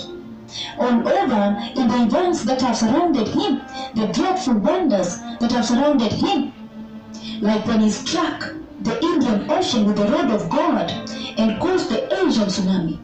all 0.79 1.09
over 1.09 1.59
in 1.77 1.89
the 1.89 2.03
events 2.05 2.45
that 2.45 2.61
have 2.61 2.77
surrounded 2.77 3.29
him, 3.29 3.61
the 3.95 4.07
dreadful 4.13 4.55
wonders 4.55 5.19
that 5.41 5.53
have 5.53 5.65
surrounded 5.65 6.13
him, 6.13 6.53
like 7.41 7.67
when 7.67 7.81
he 7.81 7.91
struck 7.91 8.53
the 8.81 9.01
Indian 9.03 9.51
Ocean 9.51 9.85
with 9.85 9.97
the 9.97 10.07
rod 10.07 10.31
of 10.31 10.49
God 10.51 10.91
and 11.39 11.61
caused 11.61 11.91
the 11.91 12.05
Asian 12.25 12.47
tsunami, 12.47 12.99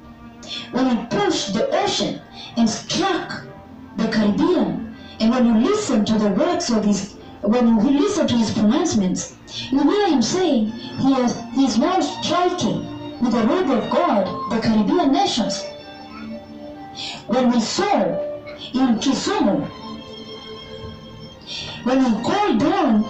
when 0.73 0.97
he 0.97 1.07
pushed 1.07 1.53
the 1.55 1.69
ocean 1.83 2.21
and 2.57 2.69
struck 2.69 3.45
the 3.97 4.09
Caribbean, 4.09 4.95
and 5.21 5.31
when 5.31 5.47
you 5.47 5.55
listen 5.59 6.05
to 6.05 6.19
the 6.19 6.31
words 6.31 6.71
of 6.71 6.85
his, 6.85 7.15
when 7.43 7.67
you 7.67 7.99
listen 7.99 8.27
to 8.27 8.37
his 8.37 8.51
pronouncements, 8.51 9.37
you 9.71 9.83
hear 9.83 10.09
him 10.09 10.23
saying 10.23 10.67
he 10.67 11.15
is, 11.15 11.41
he 11.53 11.65
is 11.65 11.79
now 11.79 12.01
striking 12.01 13.21
with 13.21 13.33
the 13.33 13.45
rod 13.45 13.71
of 13.71 13.91
God 13.91 14.27
the 14.51 14.59
Caribbean 14.61 15.13
nations. 15.13 15.63
When 17.27 17.51
we 17.51 17.61
saw 17.61 18.03
in 18.73 18.99
Kisumu, 18.99 19.67
when 21.85 22.05
he 22.05 22.23
called 22.23 22.59
down 22.59 23.05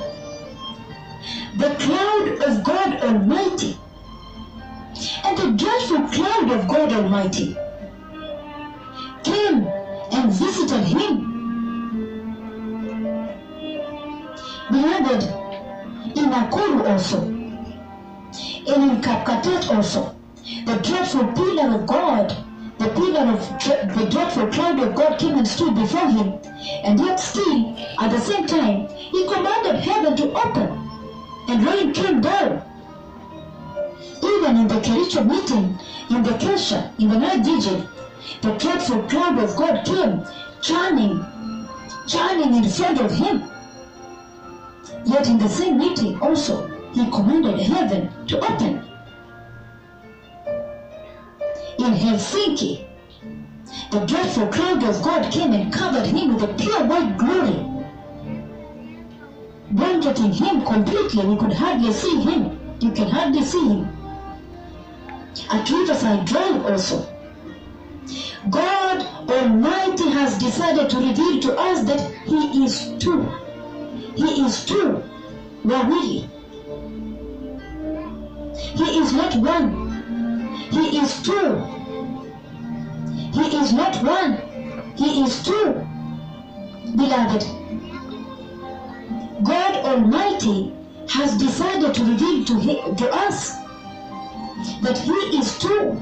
the 1.57 1.75
cloud 1.79 2.43
of 2.43 2.65
God 2.65 3.01
Almighty, 3.01 3.79
and 5.25 5.39
the 5.39 5.53
dreadful 5.53 6.01
cloud 6.09 6.51
of 6.51 6.67
God 6.67 6.93
Almighty 6.93 7.57
came 9.23 9.65
and 10.13 10.33
visited 10.33 10.83
him. 10.85 11.31
Beloved, 14.71 15.23
in 16.17 16.31
Nakuru 16.31 16.89
also, 16.89 17.21
and 17.23 18.83
in 18.83 19.01
Kapkatet 19.01 19.71
also, 19.71 20.17
the 20.67 20.75
dreadful 20.83 21.25
pillar 21.35 21.75
of 21.75 21.87
God, 21.87 22.35
the 22.79 22.89
pillar 22.89 23.31
of 23.31 23.49
the 23.95 24.09
dreadful 24.11 24.47
cloud 24.49 24.81
of 24.81 24.97
God 24.97 25.19
came 25.21 25.37
and 25.37 25.47
stood 25.47 25.75
before 25.77 26.09
him, 26.09 26.41
and 26.83 26.99
yet 26.99 27.21
still, 27.21 27.77
at 28.01 28.11
the 28.11 28.19
same 28.19 28.45
time, 28.47 28.89
he 28.89 29.25
commanded 29.27 29.77
heaven 29.77 30.17
to 30.17 30.33
open, 30.33 30.84
and 31.49 31.65
rain 31.65 31.93
came 31.93 32.21
down. 32.21 32.63
Even 34.23 34.57
in 34.57 34.67
the 34.69 34.79
Kericho 34.81 35.25
meeting, 35.27 35.77
in 36.11 36.23
the 36.23 36.33
Kesha, 36.33 36.91
in 36.99 37.09
the 37.09 37.17
night 37.17 37.45
vigil, 37.45 37.87
the 38.41 38.53
dreadful 38.53 39.03
cloud 39.03 39.39
of 39.39 39.55
God 39.57 39.85
came, 39.85 40.23
churning, 40.63 41.25
churning 42.07 42.55
in 42.55 42.69
front 42.69 42.99
of 42.99 43.11
him. 43.13 43.43
Yet 45.05 45.29
in 45.29 45.39
the 45.39 45.49
same 45.49 45.77
meeting 45.79 46.19
also, 46.21 46.67
he 46.95 47.09
commanded 47.11 47.59
heaven 47.59 48.09
to 48.29 48.39
open. 48.51 48.83
In 51.79 51.93
Helsinki, 51.93 52.85
the 53.91 54.01
dreadful 54.07 54.47
cloud 54.49 54.83
of 54.85 55.03
God 55.03 55.31
came 55.31 55.53
and 55.53 55.73
covered 55.73 56.07
him 56.07 56.29
with 56.29 56.43
a 56.43 56.55
pure 56.55 56.85
white 56.85 57.19
glory, 57.19 57.65
blanketing 59.71 60.33
him 60.33 60.63
completely. 60.63 61.25
We 61.25 61.37
could 61.37 61.53
hardly 61.53 61.93
see 61.93 62.21
him. 62.21 62.59
You 62.81 62.93
can 62.93 63.09
hardly 63.09 63.43
see 63.43 63.67
him. 63.67 63.89
At 65.51 65.71
I 65.71 66.25
Drive 66.25 66.65
also, 66.65 67.07
God 68.51 69.03
Almighty 69.29 70.09
has 70.11 70.39
decided 70.39 70.91
to 70.91 70.99
reveal 70.99 71.41
to 71.41 71.57
us 71.57 71.83
that 71.85 72.01
He 72.27 72.65
is 72.65 72.93
two. 72.99 73.29
He 74.17 74.45
is 74.45 74.65
two. 74.65 75.03
Wawili. 75.65 76.29
He 78.77 78.99
is 78.99 79.13
not 79.13 79.35
one. 79.37 79.73
He 80.71 80.99
is 80.99 81.23
two. 81.23 81.65
He 83.33 83.57
is 83.57 83.73
not 83.73 84.03
one. 84.03 84.39
He 84.97 85.23
is 85.23 85.43
two. 85.43 85.85
Beloved, 86.97 87.45
God 89.43 89.85
Almighty 89.85 90.73
has 91.09 91.37
decided 91.37 91.95
to 91.95 92.05
reveal 92.05 92.45
to, 92.45 92.95
to 92.97 93.11
us 93.13 93.57
that 94.81 94.97
He 94.99 95.39
is 95.39 95.59
true. 95.59 96.01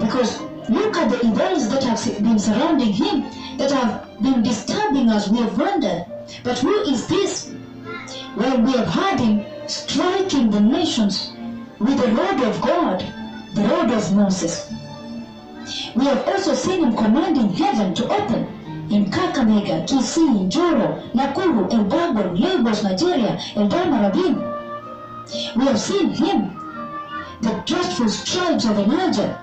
Because 0.00 0.40
look 0.70 0.96
at 0.96 1.10
the 1.10 1.26
events 1.26 1.68
that 1.68 1.82
have 1.82 2.22
been 2.22 2.38
surrounding 2.38 2.92
Him, 2.92 3.22
that 3.58 3.70
have 3.72 4.22
been 4.22 4.42
disturbing 4.42 5.10
us. 5.10 5.28
We 5.28 5.38
have 5.38 5.58
wondered, 5.58 6.06
but 6.44 6.58
who 6.58 6.74
is 6.82 7.06
this? 7.06 7.52
Well, 8.36 8.60
we 8.60 8.72
have 8.72 8.88
heard 8.88 9.20
Him 9.20 9.44
striking 9.68 10.50
the 10.50 10.60
nations 10.60 11.32
with 11.80 11.98
the 11.98 12.12
rod 12.12 12.40
of 12.40 12.60
God, 12.60 13.04
the 13.54 13.62
rod 13.62 13.90
of 13.90 14.14
Moses. 14.14 14.72
We 15.94 16.04
have 16.04 16.26
also 16.28 16.54
seen 16.54 16.84
Him 16.84 16.96
commanding 16.96 17.50
heaven 17.50 17.94
to 17.94 18.08
open 18.08 18.57
in 18.90 19.10
Kakamega, 19.10 19.86
Kisii, 19.86 20.48
Njoro, 20.48 21.02
Nakuru, 21.14 21.68
Elburgon, 21.70 22.38
Lagos, 22.40 22.82
Nigeria, 22.82 23.38
Eldama 23.54 24.00
Ravine. 24.02 24.42
We 25.56 25.64
have 25.66 25.78
seen 25.78 26.10
him, 26.10 26.56
the 27.42 27.62
dreadful 27.66 28.08
stripes 28.08 28.64
of 28.64 28.78
Elijah, 28.78 29.38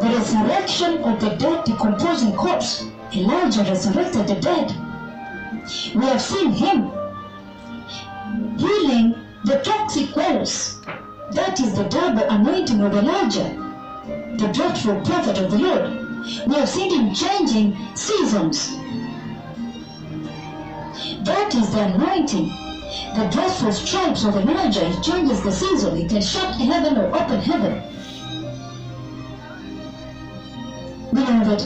the 0.00 0.06
resurrection 0.08 1.02
of 1.04 1.20
the 1.20 1.30
dead 1.36 1.64
decomposing 1.64 2.32
corpse. 2.34 2.84
Elijah 3.14 3.62
resurrected 3.64 4.26
the 4.26 4.36
dead. 4.36 4.74
We 5.94 6.04
have 6.06 6.20
seen 6.22 6.52
him 6.52 6.90
healing 8.58 9.14
the 9.44 9.56
toxic 9.62 10.14
wells. 10.16 10.80
That 11.32 11.60
is 11.60 11.74
the 11.74 11.84
double 11.84 12.22
anointing 12.28 12.80
of 12.82 12.94
Elijah, 12.94 13.54
the 14.38 14.48
dreadful 14.48 15.00
prophet 15.02 15.38
of 15.38 15.50
the 15.50 15.58
Lord. 15.58 16.07
We 16.46 16.54
have 16.54 16.68
seen 16.68 16.90
him 16.92 17.14
changing 17.14 17.76
seasons. 17.94 18.76
That 21.24 21.54
is 21.54 21.70
the 21.70 21.94
anointing. 21.94 22.48
The 23.14 23.28
dreadful 23.30 23.72
stripes 23.72 24.24
of 24.24 24.36
Elijah, 24.36 24.88
it 24.88 25.02
changes 25.02 25.42
the 25.42 25.52
season. 25.52 25.96
It 25.96 26.08
can 26.08 26.22
shut 26.22 26.54
heaven 26.54 26.98
or 26.98 27.06
open 27.14 27.40
heaven. 27.40 27.82
Beloved, 31.12 31.62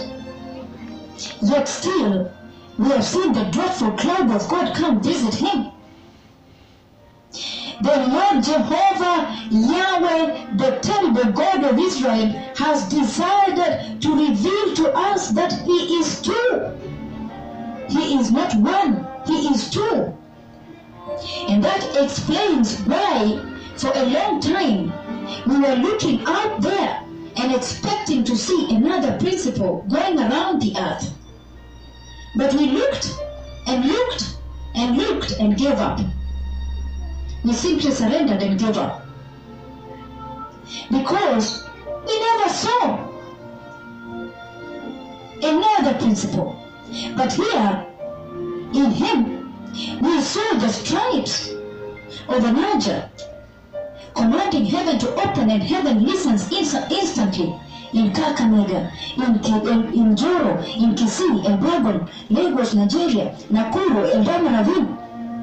yet 1.42 1.68
still, 1.68 2.30
we 2.78 2.88
have 2.90 3.04
seen 3.04 3.32
the 3.32 3.44
dreadful 3.44 3.92
cloud 3.92 4.30
of 4.30 4.48
God 4.48 4.74
come 4.74 5.02
visit 5.02 5.34
him. 5.34 5.70
The 7.82 7.96
Lord 8.06 8.44
Jehovah 8.44 9.36
Yahweh, 9.50 10.56
the 10.56 10.78
terrible 10.82 11.32
God 11.32 11.64
of 11.64 11.76
Israel, 11.80 12.28
has 12.56 12.88
decided 12.88 14.00
to 14.00 14.14
reveal 14.14 14.74
to 14.76 14.92
us 14.94 15.30
that 15.30 15.52
He 15.52 15.98
is 15.98 16.22
two. 16.22 16.78
He 17.88 18.16
is 18.16 18.30
not 18.30 18.54
one, 18.54 19.04
He 19.26 19.48
is 19.48 19.68
two. 19.68 20.16
And 21.48 21.64
that 21.64 21.96
explains 21.96 22.78
why, 22.82 23.40
for 23.76 23.90
a 23.96 24.04
long 24.04 24.38
time, 24.38 24.92
we 25.46 25.58
were 25.58 25.74
looking 25.74 26.24
out 26.24 26.60
there 26.60 27.02
and 27.36 27.52
expecting 27.52 28.22
to 28.24 28.36
see 28.36 28.76
another 28.76 29.18
principal 29.18 29.84
going 29.90 30.20
around 30.20 30.62
the 30.62 30.76
earth. 30.78 31.12
But 32.36 32.54
we 32.54 32.66
looked 32.66 33.18
and 33.66 33.86
looked 33.86 34.36
and 34.76 34.96
looked 34.96 35.32
and 35.32 35.56
gave 35.56 35.80
up. 35.80 35.98
We 37.44 37.52
simply 37.52 37.90
surrendered 37.90 38.42
and 38.42 38.58
gave 38.58 38.76
up. 38.78 39.06
Because 40.90 41.68
we 42.06 42.20
never 42.20 42.48
saw 42.48 43.08
another 45.42 45.98
principal. 45.98 46.56
But 47.16 47.32
here, 47.32 47.86
in 48.74 48.90
him, 48.90 49.52
we 50.00 50.20
saw 50.20 50.58
the 50.58 50.68
stripes 50.68 51.50
of 52.28 52.44
Elijah 52.44 53.10
commanding 54.14 54.66
heaven 54.66 54.98
to 54.98 55.14
open 55.14 55.50
and 55.50 55.62
heaven 55.62 56.04
listens 56.04 56.50
inst- 56.52 56.90
instantly 56.90 57.58
in 57.92 58.12
Kakamega, 58.12 58.90
in, 59.16 59.38
Ki- 59.40 59.70
in, 59.70 59.92
in 59.92 60.16
Joro, 60.16 60.58
in 60.62 60.94
Kisii, 60.94 61.44
Elburgon, 61.44 62.08
Lagos, 62.30 62.74
Nigeria, 62.74 63.34
Nakuru, 63.50 64.10
Eldama 64.12 64.58
Ravine. 64.58 65.01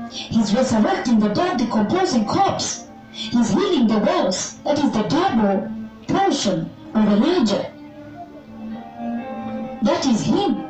He's 0.09 0.53
resurrecting 0.55 1.19
the 1.19 1.29
dead, 1.29 1.57
decomposing 1.57 2.25
corpse. 2.25 2.87
He's 3.11 3.49
healing 3.49 3.87
the 3.87 3.99
wells. 3.99 4.55
That 4.63 4.79
is 4.79 4.91
the 4.91 5.03
double 5.03 5.71
portion 6.07 6.69
of 6.93 7.07
Elijah. 7.07 7.71
That 9.83 10.05
is 10.05 10.21
him. 10.21 10.65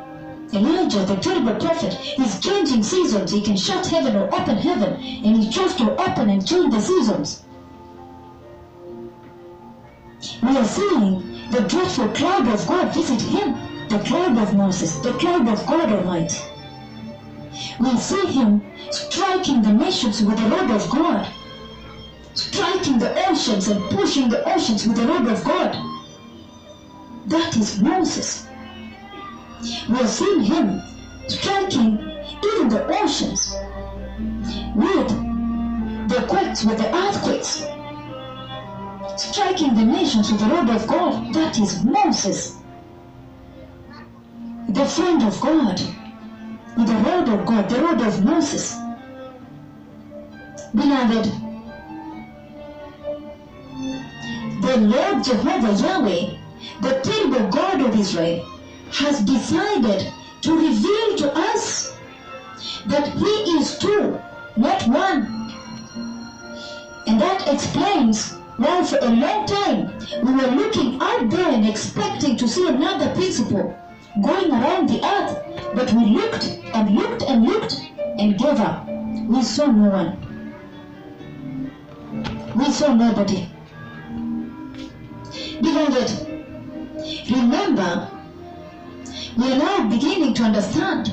Elijah, 0.52 1.04
the 1.04 1.16
terrible 1.16 1.54
prophet, 1.54 1.96
is 2.18 2.40
changing 2.40 2.82
seasons. 2.82 3.30
He 3.30 3.40
can 3.40 3.56
shut 3.56 3.86
heaven 3.86 4.16
or 4.16 4.26
open 4.34 4.56
heaven, 4.56 4.94
and 4.94 5.42
he 5.42 5.48
chose 5.50 5.74
to 5.76 5.90
open 5.92 6.28
and 6.28 6.46
change 6.46 6.74
the 6.74 6.80
seasons. 6.80 7.42
We 10.42 10.56
are 10.56 10.64
seeing 10.64 11.50
the 11.50 11.60
dreadful 11.60 12.08
cloud 12.08 12.48
of 12.48 12.66
God 12.66 12.92
visit 12.92 13.22
him, 13.22 13.56
the 13.88 14.00
cloud 14.00 14.36
of 14.36 14.54
Moses, 14.54 14.96
the 14.96 15.12
cloud 15.12 15.48
of 15.48 15.64
God 15.66 15.90
Almighty. 15.90 16.40
We 17.78 17.96
see 17.96 18.26
him 18.26 18.62
striking 18.90 19.62
the 19.62 19.72
nations 19.72 20.22
with 20.22 20.38
the 20.38 20.48
rod 20.48 20.70
of 20.70 20.88
God, 20.90 21.26
striking 22.34 22.98
the 22.98 23.28
oceans 23.28 23.68
and 23.68 23.82
pushing 23.90 24.28
the 24.28 24.42
oceans 24.52 24.86
with 24.86 24.96
the 24.96 25.06
rod 25.06 25.26
of 25.26 25.44
God. 25.44 25.76
That 27.26 27.56
is 27.56 27.80
Moses. 27.80 28.46
We 29.88 29.96
have 29.96 30.08
seen 30.08 30.40
him 30.40 30.80
striking 31.28 31.98
even 32.44 32.68
the 32.68 32.86
oceans 33.02 33.52
with 34.74 35.08
the 36.08 36.26
quakes, 36.28 36.64
with 36.64 36.78
the 36.78 36.94
earthquakes, 36.94 37.64
striking 39.16 39.74
the 39.74 39.84
nations 39.84 40.30
with 40.30 40.40
the 40.40 40.46
rod 40.46 40.70
of 40.70 40.86
God. 40.86 41.34
That 41.34 41.58
is 41.58 41.84
Moses, 41.84 42.58
the 44.68 44.84
friend 44.84 45.22
of 45.22 45.40
God, 45.40 45.80
the 46.76 46.94
rod 47.04 47.28
of 47.28 47.46
God, 47.46 47.68
the 47.68 47.80
rod 47.80 48.00
of 48.00 48.24
Moses. 48.24 48.76
Beloved, 50.74 51.24
the 54.62 54.76
Lord 54.76 55.24
Jehovah 55.24 55.72
Yahweh, 55.72 56.36
the 56.80 57.00
terrible 57.00 57.48
God 57.50 57.80
of 57.80 57.98
Israel, 57.98 58.46
has 58.92 59.20
decided 59.20 60.12
to 60.42 60.52
reveal 60.56 61.16
to 61.16 61.32
us 61.34 61.96
that 62.86 63.08
He 63.08 63.58
is 63.58 63.78
two, 63.78 64.20
not 64.56 64.86
one. 64.86 65.52
And 67.06 67.20
that 67.20 67.48
explains 67.48 68.34
why 68.56 68.84
for 68.84 68.98
a 69.00 69.08
long 69.08 69.46
time 69.46 69.92
we 70.22 70.32
were 70.32 70.54
looking 70.54 71.00
out 71.00 71.30
there 71.30 71.50
and 71.50 71.66
expecting 71.66 72.36
to 72.36 72.46
see 72.46 72.68
another 72.68 73.12
principal 73.14 73.76
going 74.22 74.50
around 74.50 74.88
the 74.88 75.04
earth, 75.04 75.49
but 75.74 75.92
we 75.92 76.04
looked 76.06 76.44
and 76.74 76.94
looked 76.94 77.22
and 77.22 77.44
looked 77.44 77.74
and 78.18 78.38
gave 78.38 78.60
up. 78.60 78.86
We 79.28 79.42
saw 79.42 79.66
no 79.66 79.90
one. 79.90 80.16
We 82.56 82.70
saw 82.70 82.92
nobody. 82.92 83.48
Beloved, 85.62 86.10
remember, 87.30 88.10
we 89.36 89.52
are 89.52 89.58
now 89.58 89.88
beginning 89.88 90.34
to 90.34 90.42
understand 90.42 91.08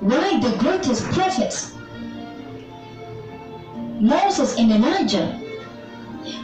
why 0.00 0.38
the 0.40 0.56
greatest 0.58 1.04
prophets, 1.10 1.74
Moses 4.00 4.58
and 4.58 4.70
Elijah, 4.70 5.40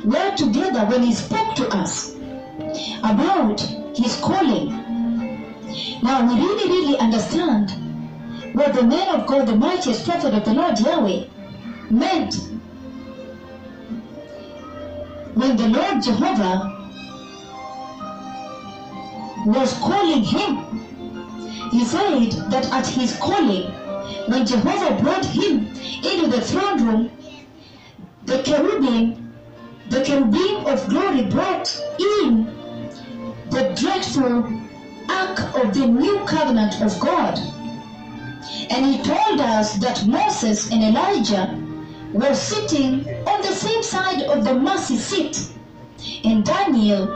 were 0.05 0.35
together 0.37 0.87
when 0.87 1.03
he 1.03 1.13
spoke 1.13 1.55
to 1.57 1.69
us 1.69 2.15
about 3.03 3.61
his 3.95 4.17
calling. 4.17 4.84
Now 6.03 6.27
we 6.27 6.35
really, 6.35 6.71
really 6.71 6.99
understand 6.99 7.73
what 8.55 8.75
the 8.75 8.85
man 8.85 9.09
of 9.09 9.27
God, 9.27 9.47
the 9.47 9.55
mightiest 9.57 10.05
prophet 10.05 10.35
of 10.35 10.45
the 10.45 10.55
Lord 10.55 10.79
Yahweh, 10.79 11.25
meant 11.91 12.35
when 15.35 15.57
the 15.57 15.69
Lord 15.69 16.03
Jehovah 16.03 16.87
was 19.47 19.75
calling 19.79 20.23
him. 20.23 20.65
He 21.71 21.85
said 21.85 22.31
that 22.51 22.73
at 22.73 22.87
his 22.87 23.17
calling, 23.19 23.71
when 24.27 24.47
Jehovah 24.47 24.97
brought 25.03 25.25
him 25.27 25.67
into 26.05 26.29
the 26.29 26.41
throne 26.41 26.85
room, 26.85 27.11
the 28.25 28.39
cherubim, 28.43 29.15
the 29.91 30.01
cherubim 30.01 30.67
of 30.67 30.89
glory 30.89 31.23
brought 31.23 31.81
in 31.99 32.49
the 33.51 33.63
dreadful 33.77 34.45
ark 35.09 35.55
of 35.55 35.75
the 35.75 35.87
new 35.87 36.25
covenant 36.25 36.81
of 36.81 36.99
God. 37.01 37.39
And 38.71 38.87
he 38.87 39.03
told 39.03 39.41
us 39.41 39.75
that 39.77 40.07
Moses 40.07 40.71
and 40.71 40.83
Elijah 40.83 41.59
were 42.13 42.35
sitting 42.35 43.07
on 43.27 43.43
the 43.43 43.53
same 43.53 43.83
side 43.83 44.23
of 44.23 44.45
the 44.45 44.55
mercy 44.55 44.97
seat, 44.97 45.49
and 46.25 46.45
Daniel 46.45 47.07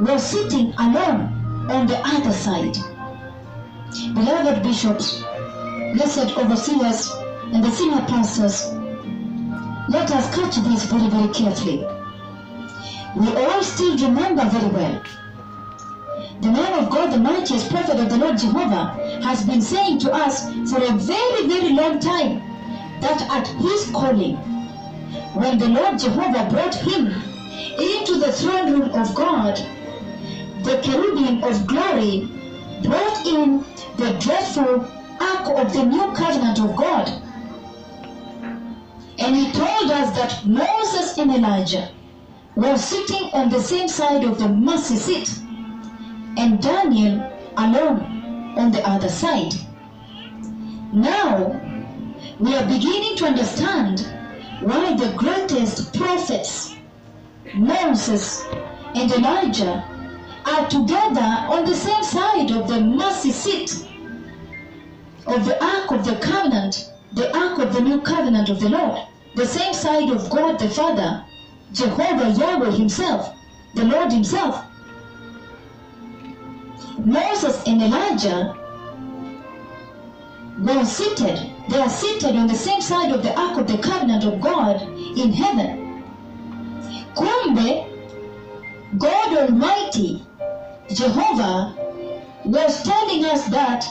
was 0.00 0.22
sitting 0.22 0.72
alone 0.78 1.32
on 1.70 1.86
the 1.86 1.98
other 2.04 2.32
side. 2.32 2.76
Beloved 4.14 4.62
bishops, 4.62 5.22
blessed 5.94 6.36
overseers, 6.36 7.10
and 7.52 7.64
the 7.64 7.70
senior 7.70 8.00
pastors, 8.06 8.72
let 9.88 10.10
us 10.10 10.34
catch 10.34 10.56
this 10.56 10.84
very, 10.84 11.08
very 11.08 11.32
carefully. 11.32 11.86
We 13.16 13.28
all 13.36 13.62
still 13.62 13.96
remember 13.96 14.44
very 14.44 14.68
well. 14.68 15.02
The 16.40 16.50
man 16.50 16.74
of 16.74 16.90
God, 16.90 17.12
the 17.12 17.18
mightiest 17.18 17.70
prophet 17.70 17.98
of 17.98 18.10
the 18.10 18.18
Lord 18.18 18.38
Jehovah, 18.38 19.20
has 19.22 19.44
been 19.44 19.62
saying 19.62 19.98
to 20.00 20.12
us 20.12 20.52
for 20.70 20.76
a 20.82 20.92
very, 20.92 21.48
very 21.48 21.70
long 21.70 21.98
time 21.98 22.42
that 23.00 23.22
at 23.30 23.46
his 23.48 23.90
calling, 23.90 24.36
when 25.34 25.58
the 25.58 25.68
Lord 25.68 25.98
Jehovah 25.98 26.48
brought 26.50 26.74
him 26.74 27.06
into 27.78 28.18
the 28.18 28.32
throne 28.32 28.70
room 28.72 28.94
of 28.94 29.14
God, 29.14 29.56
the 30.62 30.80
cherubim 30.82 31.42
of 31.42 31.66
glory 31.66 32.28
brought 32.82 33.26
in 33.26 33.64
the 33.96 34.18
dreadful 34.20 34.86
ark 35.20 35.48
of 35.56 35.72
the 35.72 35.84
new 35.84 36.12
covenant 36.12 36.58
of 36.60 36.76
God. 36.76 37.08
And 39.18 39.34
he 39.34 39.50
told 39.52 39.90
us 39.90 40.14
that 40.16 40.44
Moses 40.44 41.16
and 41.16 41.30
Elijah 41.30 41.90
were 42.56 42.76
sitting 42.76 43.30
on 43.32 43.48
the 43.48 43.60
same 43.60 43.88
side 43.88 44.24
of 44.24 44.38
the 44.38 44.48
mercy 44.48 44.96
seat, 44.96 45.45
and 46.36 46.62
Daniel 46.62 47.30
alone 47.56 48.54
on 48.56 48.70
the 48.72 48.86
other 48.86 49.08
side. 49.08 49.54
Now, 50.92 51.60
we 52.38 52.54
are 52.54 52.66
beginning 52.66 53.16
to 53.16 53.26
understand 53.26 54.00
why 54.60 54.94
the 54.94 55.12
greatest 55.16 55.94
prophets, 55.94 56.74
Moses 57.54 58.44
and 58.94 59.10
Elijah, 59.10 59.84
are 60.46 60.68
together 60.68 61.28
on 61.48 61.64
the 61.64 61.74
same 61.74 62.02
side 62.02 62.50
of 62.50 62.68
the 62.68 62.80
mercy 62.80 63.30
seat 63.30 63.86
of 65.26 65.44
the 65.44 65.62
Ark 65.62 65.90
of 65.90 66.04
the 66.04 66.16
Covenant, 66.16 66.90
the 67.14 67.36
Ark 67.36 67.58
of 67.58 67.72
the 67.72 67.80
New 67.80 68.00
Covenant 68.02 68.48
of 68.48 68.60
the 68.60 68.68
Lord, 68.68 69.00
the 69.34 69.46
same 69.46 69.74
side 69.74 70.08
of 70.08 70.30
God 70.30 70.58
the 70.58 70.68
Father, 70.68 71.24
Jehovah 71.72 72.30
Yahweh 72.30 72.70
Himself, 72.70 73.34
the 73.74 73.84
Lord 73.84 74.12
Himself. 74.12 74.64
Moses 76.98 77.62
and 77.66 77.82
Elijah 77.82 78.56
were 80.58 80.84
seated, 80.84 81.52
they 81.68 81.78
are 81.78 81.88
seated 81.88 82.36
on 82.36 82.46
the 82.46 82.54
same 82.54 82.80
side 82.80 83.12
of 83.12 83.22
the 83.22 83.38
Ark 83.38 83.58
of 83.58 83.66
the 83.66 83.78
Covenant 83.78 84.24
of 84.24 84.40
God 84.40 84.80
in 85.16 85.32
heaven. 85.32 86.02
Kumbe, 87.14 87.86
God 88.98 89.36
Almighty, 89.36 90.22
Jehovah, 90.94 91.74
was 92.44 92.82
telling 92.82 93.24
us 93.24 93.46
that 93.48 93.84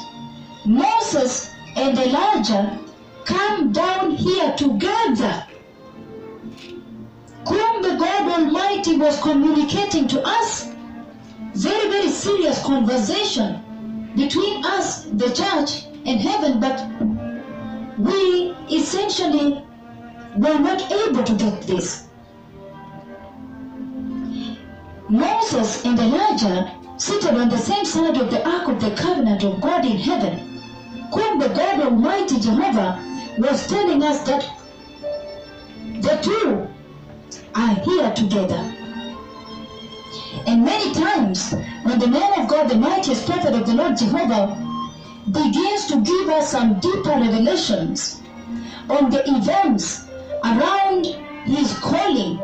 Moses 0.66 1.50
and 1.76 1.98
Elijah 1.98 2.80
come 3.26 3.72
down 3.72 4.12
here 4.12 4.56
together. 4.56 5.46
Kumbe 7.46 8.00
God 8.00 8.28
Almighty 8.40 8.98
was 8.98 9.22
communicating 9.22 10.08
to 10.08 10.22
us 10.22 10.75
very, 11.56 11.90
very 11.90 12.10
serious 12.10 12.62
conversation 12.64 14.12
between 14.16 14.66
us, 14.66 15.06
the 15.06 15.30
church, 15.34 15.86
and 16.06 16.20
heaven, 16.20 16.60
but 16.60 16.86
we 17.98 18.54
essentially 18.72 19.64
were 20.36 20.60
not 20.60 20.92
able 20.92 21.24
to 21.24 21.34
get 21.36 21.62
this. 21.64 22.08
Moses 25.08 25.86
and 25.86 26.00
Elijah 26.00 26.72
seated 26.98 27.36
on 27.36 27.50
the 27.50 27.58
same 27.58 27.86
side 27.86 28.18
of 28.18 28.30
the 28.32 28.48
Ark 28.48 28.68
of 28.68 28.82
the 28.82 28.96
Covenant 28.96 29.44
of 29.44 29.62
God 29.62 29.86
in 29.86 29.98
heaven. 29.98 30.62
Kumbe 31.12 31.56
God 31.56 31.80
Almighty 31.80 32.40
Jehovah 32.40 33.00
was 33.38 33.68
telling 33.68 34.04
us 34.04 34.24
that 34.24 34.50
the 36.02 36.20
two 36.22 36.68
are 37.54 37.76
here 37.76 38.12
together. 38.14 38.85
And 40.48 40.64
many 40.64 40.94
times, 40.94 41.52
when 41.84 42.00
the 42.00 42.08
man 42.08 42.42
of 42.42 42.50
God, 42.50 42.70
the 42.70 42.78
mightiest 42.78 43.26
prophet 43.26 43.56
of 43.56 43.66
the 43.66 43.76
Lord 43.76 43.98
Jehovah, 43.98 44.58
begins 45.32 45.86
to 45.88 46.02
give 46.04 46.30
us 46.30 46.52
some 46.52 46.80
deeper 46.80 47.12
revelations 47.12 48.22
on 48.90 49.10
the 49.10 49.24
events 49.28 50.06
around 50.44 51.06
his 51.46 51.74
calling, 51.80 52.40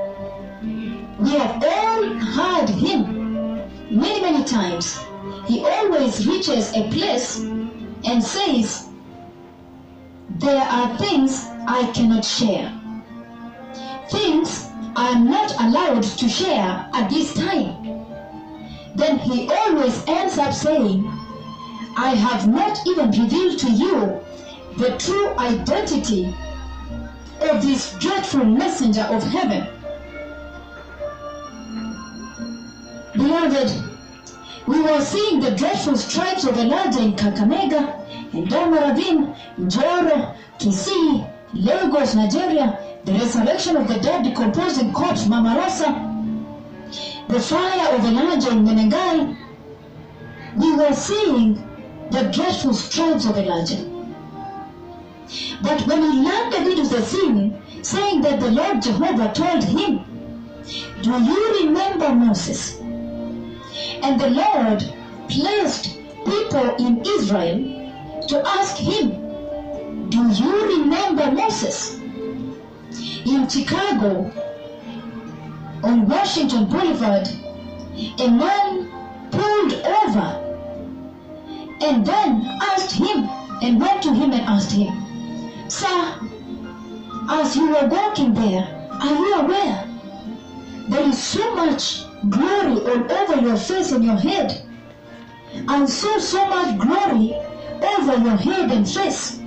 we 1.19 1.31
have 1.31 1.63
all 1.63 2.03
heard 2.19 2.69
him 2.69 3.03
many, 3.91 4.21
many 4.21 4.43
times. 4.43 4.99
He 5.47 5.61
always 5.63 6.25
reaches 6.27 6.71
a 6.73 6.89
place 6.89 7.39
and 8.05 8.23
says, 8.23 8.87
There 10.39 10.63
are 10.63 10.97
things 10.97 11.45
I 11.67 11.91
cannot 11.93 12.25
share. 12.25 12.71
Things 14.09 14.67
I 14.95 15.09
am 15.11 15.29
not 15.29 15.51
allowed 15.59 16.03
to 16.03 16.29
share 16.29 16.85
at 16.93 17.09
this 17.09 17.33
time. 17.33 17.80
Then 18.95 19.19
he 19.19 19.49
always 19.49 20.03
ends 20.07 20.37
up 20.37 20.53
saying, 20.53 21.05
I 21.97 22.15
have 22.15 22.47
not 22.47 22.79
even 22.87 23.11
revealed 23.11 23.59
to 23.59 23.71
you 23.71 24.19
the 24.77 24.97
true 24.97 25.29
identity 25.37 26.33
of 27.41 27.61
this 27.61 27.93
dreadful 27.99 28.45
messenger 28.45 29.01
of 29.01 29.23
heaven. 29.23 29.67
Beloved, 33.13 33.71
we 34.67 34.81
were 34.81 35.01
seeing 35.01 35.39
the 35.39 35.51
dreadful 35.51 35.97
stripes 35.97 36.45
of 36.45 36.57
Elijah 36.57 37.01
in 37.01 37.13
Kakamega, 37.13 38.33
in 38.33 38.45
Eldama 38.47 38.89
Ravine, 38.89 39.35
Njoro, 39.57 40.35
Kisii, 40.59 41.29
Lagos, 41.53 42.15
Nigeria, 42.15 42.77
the 43.05 43.13
resurrection 43.13 43.75
of 43.75 43.87
the 43.87 43.99
dead 43.99 44.23
decomposing 44.23 44.93
corpse, 44.93 45.25
Mamarasa, 45.25 46.10
the 47.29 47.39
fire 47.39 47.95
of 47.95 48.05
Elijah 48.05 48.51
in 48.51 48.63
Menengai. 48.65 49.37
We 50.55 50.75
were 50.75 50.93
seeing 50.93 51.55
the 52.11 52.23
dreadful 52.23 52.73
stripes 52.73 53.25
of 53.25 53.37
Elijah. 53.37 53.89
But 55.61 55.87
when 55.87 56.01
he 56.01 56.23
landed 56.23 56.67
into 56.67 56.89
the 56.93 57.01
scene, 57.01 57.61
saying 57.83 58.21
that 58.21 58.39
the 58.39 58.51
Lord 58.51 58.81
Jehovah 58.81 59.31
told 59.33 59.63
him, 59.63 60.03
Do 61.01 61.23
you 61.23 61.65
remember 61.65 62.13
Moses? 62.13 62.79
And 64.03 64.19
the 64.19 64.29
Lord 64.29 64.83
placed 65.29 65.97
people 66.25 66.75
in 66.75 67.01
Israel 67.05 67.81
to 68.27 68.43
ask 68.45 68.75
him, 68.77 70.09
Do 70.09 70.27
you 70.29 70.77
remember 70.77 71.31
Moses? 71.31 71.99
In 73.25 73.47
Chicago, 73.47 74.31
on 75.83 76.07
Washington 76.07 76.65
Boulevard, 76.65 77.27
a 78.19 78.27
man 78.27 78.87
pulled 79.31 79.73
over 79.73 80.27
and 81.81 82.05
then 82.05 82.45
asked 82.61 82.91
him 82.91 83.29
and 83.61 83.79
went 83.79 84.01
to 84.03 84.13
him 84.13 84.33
and 84.33 84.41
asked 84.41 84.71
him, 84.71 84.93
Sir, 85.69 86.19
as 87.29 87.55
you 87.55 87.67
were 87.69 87.87
walking 87.87 88.33
there, 88.33 88.89
are 89.01 89.13
you 89.13 89.33
aware 89.35 89.87
there 90.89 91.07
is 91.07 91.21
so 91.21 91.55
much 91.55 92.03
glory 92.29 92.79
all 92.81 93.11
over 93.11 93.41
your 93.41 93.57
face 93.57 93.91
and 93.91 94.03
your 94.03 94.17
head? 94.17 94.61
and 95.53 95.89
saw 95.89 96.17
so 96.17 96.45
much 96.45 96.77
glory 96.77 97.35
over 97.97 98.17
your 98.17 98.37
head 98.37 98.71
and 98.71 98.89
face. 98.89 99.37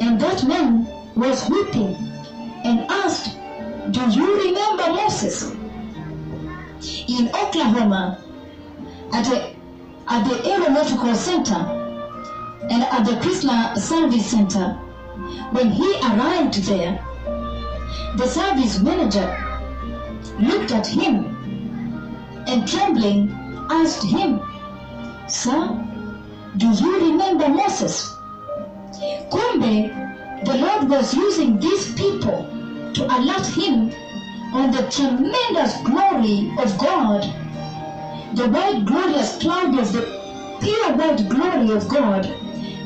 And 0.00 0.20
that 0.20 0.44
man 0.44 0.86
was 1.14 1.48
weeping 1.48 1.94
and 2.64 2.80
asked, 2.90 3.36
Do 3.90 4.00
you 4.08 4.44
remember 4.46 4.92
Moses? 4.94 5.52
In 7.06 7.28
Oklahoma, 7.28 8.18
at, 9.12 9.30
a, 9.30 9.54
at 10.08 10.24
the 10.26 10.50
Aeronautical 10.50 11.14
Center 11.14 11.54
and 12.70 12.82
at 12.82 13.04
the 13.04 13.12
Chrysler 13.20 13.76
Service 13.76 14.26
Center, 14.26 14.72
when 15.50 15.70
he 15.70 15.96
arrived 16.00 16.54
there, 16.64 17.04
the 18.16 18.26
service 18.26 18.80
manager 18.80 19.28
looked 20.40 20.72
at 20.72 20.86
him 20.86 21.26
and 22.46 22.66
trembling 22.66 23.30
asked 23.70 24.04
him, 24.04 24.40
Sir, 25.28 25.78
do 26.56 26.70
you 26.70 27.10
remember 27.10 27.48
Moses? 27.48 28.16
Kumbe, 29.30 30.44
the 30.46 30.54
Lord 30.56 30.88
was 30.88 31.12
using 31.12 31.58
these 31.60 31.92
people 31.94 32.53
to 32.94 33.04
alert 33.04 33.46
him 33.46 33.92
on 34.54 34.70
the 34.70 34.88
tremendous 34.88 35.76
glory 35.82 36.52
of 36.58 36.78
God, 36.78 37.22
the 38.36 38.48
white 38.48 38.84
glorious 38.84 39.38
cloud 39.38 39.76
of 39.78 39.92
the 39.92 40.02
pure 40.60 40.96
white 40.96 41.28
glory 41.28 41.70
of 41.72 41.88
God 41.88 42.22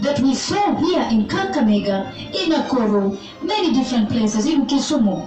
that 0.00 0.18
we 0.20 0.34
saw 0.34 0.74
here 0.76 1.06
in 1.10 1.26
Kakamega, 1.26 2.14
in 2.34 2.52
Nakuru, 2.52 3.18
many 3.42 3.72
different 3.74 4.08
places, 4.08 4.46
in 4.46 4.66
Kisumu. 4.66 5.20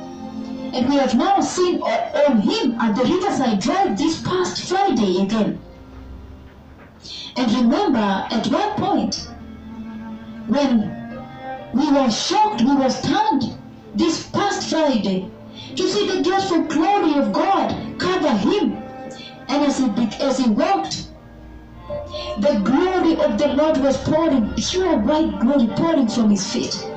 And 0.74 0.88
we 0.88 0.96
have 0.96 1.16
now 1.16 1.40
seen 1.42 1.82
on 1.82 2.42
him 2.42 2.80
at 2.80 2.96
the 2.96 3.04
Riverside 3.04 3.60
Drive 3.60 3.98
this 3.98 4.22
past 4.22 4.68
Friday 4.68 5.22
again. 5.22 5.60
And 7.36 7.52
remember, 7.52 8.00
at 8.32 8.48
one 8.48 8.72
point, 8.76 9.28
when 10.48 10.90
we 11.74 11.92
were 11.92 12.10
shocked, 12.10 12.62
we 12.62 12.76
were 12.76 12.90
stunned 12.90 13.61
this 13.96 14.28
past 14.30 14.70
Friday 14.70 15.30
to 15.76 15.88
see 15.88 16.08
the 16.08 16.24
dreadful 16.24 16.64
glory 16.64 17.18
of 17.18 17.32
God 17.32 17.76
cover 18.00 18.36
him. 18.36 18.74
And 19.48 19.64
as 19.64 19.78
he, 19.78 19.86
as 20.20 20.38
he 20.38 20.50
walked, 20.50 21.08
the 22.40 22.62
glory 22.64 23.20
of 23.20 23.38
the 23.38 23.48
Lord 23.48 23.78
was 23.78 23.98
pouring, 23.98 24.54
pure 24.56 24.98
white 24.98 25.40
glory 25.40 25.68
pouring 25.76 26.08
from 26.08 26.30
his 26.30 26.46
feet. 26.52 26.88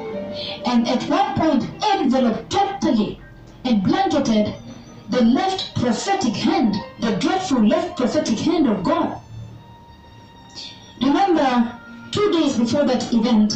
And 0.66 0.86
at 0.88 1.08
one 1.08 1.34
point, 1.34 1.84
enveloped 1.94 2.50
totally 2.50 3.20
and 3.64 3.82
blanketed 3.82 4.54
the 5.08 5.22
left 5.22 5.74
prophetic 5.74 6.34
hand, 6.36 6.76
the 7.00 7.12
dreadful 7.12 7.66
left 7.66 7.96
prophetic 7.96 8.38
hand 8.38 8.66
of 8.66 8.82
God. 8.82 9.20
Remember, 11.00 11.78
two 12.10 12.32
days 12.32 12.56
before 12.56 12.84
that 12.84 13.12
event, 13.12 13.54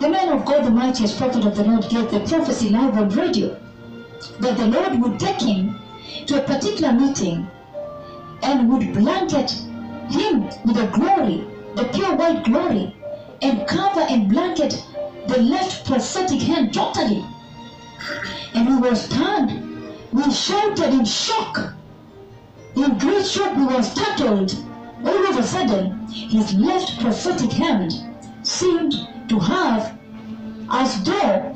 the 0.00 0.08
man 0.08 0.28
of 0.28 0.44
God, 0.44 0.64
the 0.64 0.70
mightiest 0.70 1.16
prophet 1.18 1.44
of 1.44 1.56
the 1.56 1.64
Lord, 1.64 1.88
gave 1.88 2.10
the 2.10 2.20
prophecy 2.20 2.70
live 2.70 2.96
on 2.96 3.08
radio 3.10 3.60
that 4.40 4.56
the 4.56 4.66
Lord 4.66 5.00
would 5.00 5.20
take 5.20 5.40
him 5.40 5.76
to 6.26 6.42
a 6.42 6.46
particular 6.46 6.92
meeting 6.92 7.46
and 8.42 8.68
would 8.68 8.92
blanket 8.92 9.50
him 10.10 10.42
with 10.64 10.76
the 10.76 10.90
glory, 10.92 11.46
the 11.74 11.84
pure 11.92 12.14
white 12.14 12.44
glory, 12.44 12.94
and 13.42 13.66
cover 13.66 14.00
and 14.00 14.28
blanket 14.28 14.84
the 15.28 15.38
left 15.38 15.86
prophetic 15.86 16.40
hand 16.40 16.72
totally. 16.74 17.24
And 18.54 18.68
we 18.68 18.88
were 18.88 18.94
stunned. 18.94 19.82
We 20.12 20.30
shouted 20.30 20.92
in 20.92 21.04
shock. 21.04 21.74
In 22.76 22.98
great 22.98 23.26
shock, 23.26 23.56
we 23.56 23.64
were 23.64 23.82
startled. 23.82 24.54
All 25.04 25.26
of 25.26 25.36
a 25.36 25.42
sudden, 25.42 26.08
his 26.08 26.52
left 26.54 27.00
prophetic 27.00 27.52
hand 27.52 27.92
seemed 28.42 28.94
to 29.28 29.38
have 29.38 29.98
as 30.70 31.02
though 31.04 31.54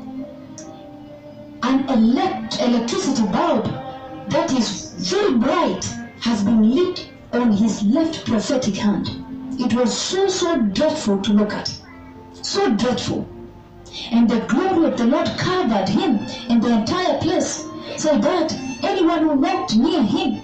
an 1.63 1.89
elect- 1.89 2.61
electricity 2.61 3.23
bulb 3.23 3.65
that 4.29 4.51
is 4.51 4.93
very 5.11 5.35
bright 5.35 5.85
has 6.21 6.43
been 6.43 6.73
lit 6.73 7.09
on 7.33 7.51
his 7.51 7.83
left 7.83 8.25
prophetic 8.25 8.75
hand. 8.75 9.09
It 9.59 9.73
was 9.73 9.95
so, 9.95 10.27
so 10.27 10.61
dreadful 10.61 11.21
to 11.21 11.33
look 11.33 11.53
at. 11.53 11.77
So 12.41 12.73
dreadful. 12.75 13.27
And 14.11 14.29
the 14.29 14.39
glory 14.41 14.85
of 14.85 14.97
the 14.97 15.05
Lord 15.05 15.27
covered 15.37 15.89
him 15.89 16.19
and 16.49 16.61
the 16.61 16.79
entire 16.79 17.17
place, 17.19 17.65
so 17.97 18.17
that 18.17 18.53
anyone 18.83 19.19
who 19.19 19.33
walked 19.35 19.75
near 19.75 20.01
him 20.01 20.41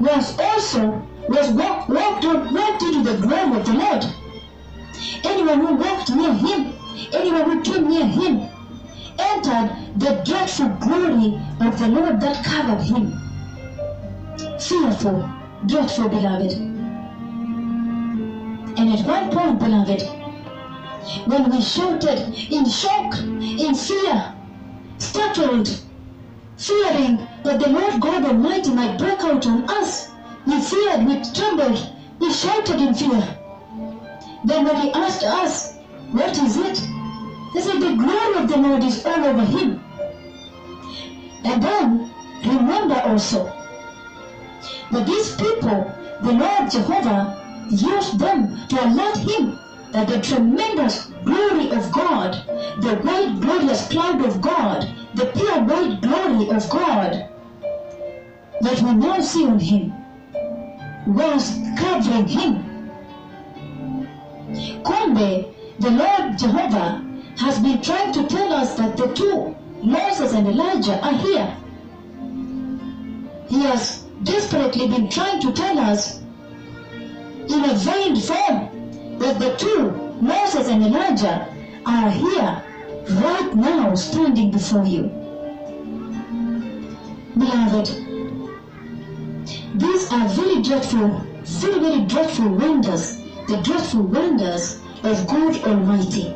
was 0.00 0.38
also 0.38 1.06
was 1.28 1.48
walk, 1.50 1.88
walked, 1.88 2.24
walked 2.24 2.82
into 2.82 3.02
the 3.02 3.16
glory 3.18 3.58
of 3.58 3.66
the 3.66 3.72
Lord. 3.72 4.04
Anyone 5.24 5.60
who 5.60 5.74
walked 5.74 6.10
near 6.10 6.32
him, 6.32 6.72
anyone 7.12 7.50
who 7.50 7.62
came 7.62 7.88
near 7.88 8.06
him, 8.06 8.48
entered 9.18 9.76
the 9.96 10.22
dreadful 10.24 10.68
glory 10.80 11.38
of 11.60 11.78
the 11.78 11.88
Lord 11.88 12.20
that 12.20 12.42
covered 12.44 12.80
him. 12.80 13.20
Fearful, 14.58 15.28
dreadful, 15.66 16.08
beloved. 16.08 16.52
And 18.76 18.90
at 18.90 19.06
one 19.06 19.30
point, 19.30 19.58
beloved, 19.60 20.02
when 21.26 21.50
we 21.50 21.60
shouted 21.60 22.34
in 22.50 22.68
shock, 22.68 23.16
in 23.18 23.74
fear, 23.74 24.32
startled, 24.98 25.68
fearing 26.56 27.26
that 27.44 27.58
the 27.60 27.68
Lord 27.68 28.00
God 28.00 28.24
Almighty 28.24 28.70
might 28.70 28.98
break 28.98 29.22
out 29.22 29.46
on 29.46 29.68
us, 29.70 30.08
we 30.46 30.60
feared, 30.60 31.04
we 31.04 31.22
trembled, 31.32 31.92
we 32.18 32.32
shouted 32.32 32.80
in 32.80 32.94
fear. 32.94 33.38
Then 34.44 34.64
when 34.64 34.76
he 34.76 34.92
asked 34.92 35.24
us, 35.24 35.74
What 36.12 36.36
is 36.38 36.56
it? 36.56 36.86
They 37.54 37.60
said, 37.60 37.80
The 37.80 37.96
glory 37.96 38.34
of 38.42 38.48
the 38.48 38.56
Lord 38.58 38.84
is 38.84 39.04
all 39.04 39.24
over 39.24 39.44
him. 39.44 39.80
And 41.44 41.62
then 41.62 42.10
remember 42.44 43.00
also 43.00 43.44
that 44.90 45.06
these 45.06 45.34
people, 45.36 45.92
the 46.22 46.32
Lord 46.32 46.70
Jehovah, 46.70 47.40
used 47.70 48.18
them 48.18 48.66
to 48.68 48.84
alert 48.86 49.16
him 49.16 49.58
that 49.92 50.08
the 50.08 50.20
tremendous 50.20 51.06
glory 51.24 51.70
of 51.70 51.90
God, 51.92 52.34
the 52.80 52.96
white 52.96 53.40
glorious 53.40 53.88
cloud 53.88 54.24
of 54.24 54.40
God, 54.40 54.88
the 55.14 55.26
pure 55.26 55.62
white 55.62 56.00
glory 56.02 56.50
of 56.50 56.68
God 56.68 57.28
that 58.60 58.80
we 58.80 58.92
now 58.94 59.20
see 59.20 59.44
on 59.44 59.58
him 59.58 59.92
was 61.06 61.58
covering 61.76 62.26
him. 62.26 62.63
Kumbe, 64.84 65.52
the 65.80 65.90
Lord 65.90 66.38
Jehovah 66.38 67.02
has 67.38 67.58
been 67.58 67.82
trying 67.82 68.12
to 68.12 68.26
tell 68.28 68.52
us 68.52 68.74
that 68.74 68.96
the 68.96 69.08
two, 69.14 69.54
Moses 69.82 70.32
and 70.32 70.46
Elijah, 70.46 70.98
are 71.04 71.14
here. 71.14 71.56
He 73.48 73.60
has 73.62 74.04
desperately 74.22 74.86
been 74.88 75.08
trying 75.10 75.40
to 75.40 75.52
tell 75.52 75.78
us 75.78 76.20
in 77.48 77.64
a 77.64 77.74
veiled 77.74 78.22
form 78.22 79.18
that 79.18 79.38
the 79.38 79.54
two, 79.56 79.90
Moses 80.20 80.68
and 80.68 80.82
Elijah, 80.84 81.46
are 81.86 82.10
here 82.10 82.62
right 83.10 83.50
now 83.54 83.94
standing 83.94 84.50
before 84.50 84.84
you. 84.86 85.10
Beloved, 87.36 87.88
these 89.74 90.12
are 90.12 90.28
very 90.28 90.62
dreadful, 90.62 91.08
very, 91.44 91.80
very 91.80 92.00
dreadful 92.06 92.48
wonders, 92.48 93.23
the 93.48 93.56
dreadful 93.58 94.02
wonders 94.02 94.80
of 95.02 95.26
God 95.26 95.56
Almighty. 95.64 96.34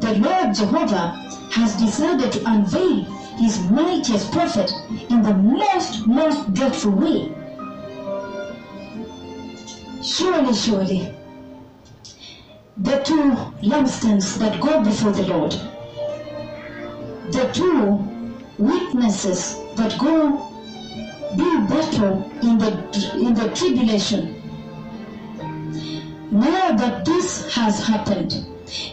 The 0.00 0.14
Lord 0.18 0.54
Jehovah 0.54 1.08
has 1.52 1.76
decided 1.76 2.32
to 2.32 2.50
unveil 2.50 3.04
his 3.38 3.60
mightiest 3.70 4.30
prophet 4.32 4.70
in 5.08 5.22
the 5.22 5.32
most, 5.34 6.06
most 6.06 6.52
dreadful 6.52 6.92
way. 6.92 7.32
Surely, 10.02 10.54
surely, 10.54 11.14
the 12.76 12.98
two 12.98 13.34
lampstands 13.62 14.38
that 14.38 14.60
go 14.60 14.82
before 14.82 15.12
the 15.12 15.26
Lord, 15.26 15.52
the 17.32 17.50
two 17.52 17.98
witnesses 18.58 19.56
that 19.76 19.98
go 19.98 20.46
do 21.36 21.66
battle 21.68 22.30
in 22.42 22.58
the 22.58 22.70
in 23.14 23.34
the 23.34 23.48
tribulation. 23.54 24.39
Now 26.32 26.70
that 26.70 27.04
this 27.04 27.52
has 27.56 27.84
happened, 27.84 28.46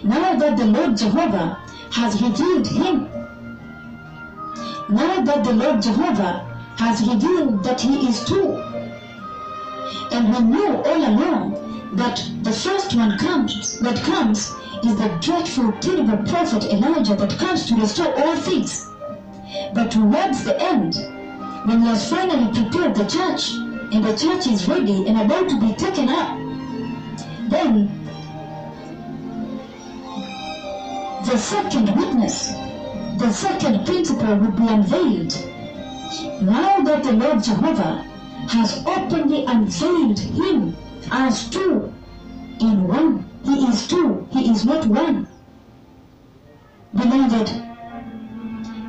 now 0.03 0.33
that 0.33 0.57
the 0.57 0.65
Lord 0.65 0.97
Jehovah 0.97 1.61
has 1.91 2.19
revealed 2.19 2.65
him, 2.65 3.07
now 4.89 5.19
that 5.21 5.43
the 5.43 5.53
Lord 5.53 5.83
Jehovah 5.83 6.47
has 6.77 7.07
revealed 7.07 7.63
that 7.63 7.79
he 7.81 8.07
is 8.07 8.25
true, 8.25 8.55
and 10.11 10.33
we 10.33 10.39
knew 10.39 10.77
all 10.77 11.05
along 11.05 11.95
that 11.95 12.27
the 12.41 12.51
first 12.51 12.95
one 12.95 13.15
comes 13.19 13.77
that 13.81 14.01
comes 14.01 14.51
is 14.83 14.95
the 14.95 15.15
dreadful, 15.21 15.71
terrible 15.79 16.17
prophet 16.25 16.63
Elijah 16.65 17.13
that 17.13 17.37
comes 17.37 17.67
to 17.67 17.75
restore 17.75 18.17
all 18.19 18.35
things. 18.35 18.83
But 19.75 19.91
towards 19.91 20.43
the 20.43 20.59
end, 20.59 20.95
when 21.65 21.81
he 21.81 21.87
has 21.87 22.09
finally 22.09 22.51
prepared 22.51 22.95
the 22.95 23.05
church, 23.05 23.51
and 23.93 24.03
the 24.03 24.17
church 24.17 24.47
is 24.47 24.67
ready 24.67 25.07
and 25.07 25.17
about 25.19 25.49
to 25.49 25.59
be 25.59 25.71
taken 25.73 26.09
up, 26.09 26.46
then 27.49 27.89
the 31.25 31.37
second 31.37 31.95
witness, 31.95 32.53
the 33.17 33.31
second 33.31 33.85
principal 33.85 34.35
will 34.37 34.51
be 34.51 34.67
unveiled. 34.67 35.33
Now 36.41 36.79
that 36.81 37.03
the 37.03 37.13
Lord 37.13 37.43
Jehovah 37.43 38.05
has 38.49 38.83
openly 38.85 39.45
unveiled 39.45 40.19
him 40.19 40.75
as 41.11 41.49
two 41.49 41.93
in 42.59 42.87
one, 42.87 43.25
he 43.43 43.65
is 43.67 43.87
two, 43.87 44.27
he 44.31 44.49
is 44.51 44.65
not 44.65 44.85
one. 44.85 45.27
Beloved, 46.93 47.47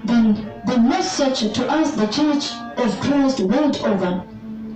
then 0.05 0.53
the 0.67 0.79
message 0.79 1.53
to 1.55 1.71
us, 1.71 1.93
the 1.93 2.07
church 2.07 2.53
of 2.77 3.01
Christ 3.01 3.41
world 3.41 3.77
over, 3.85 4.23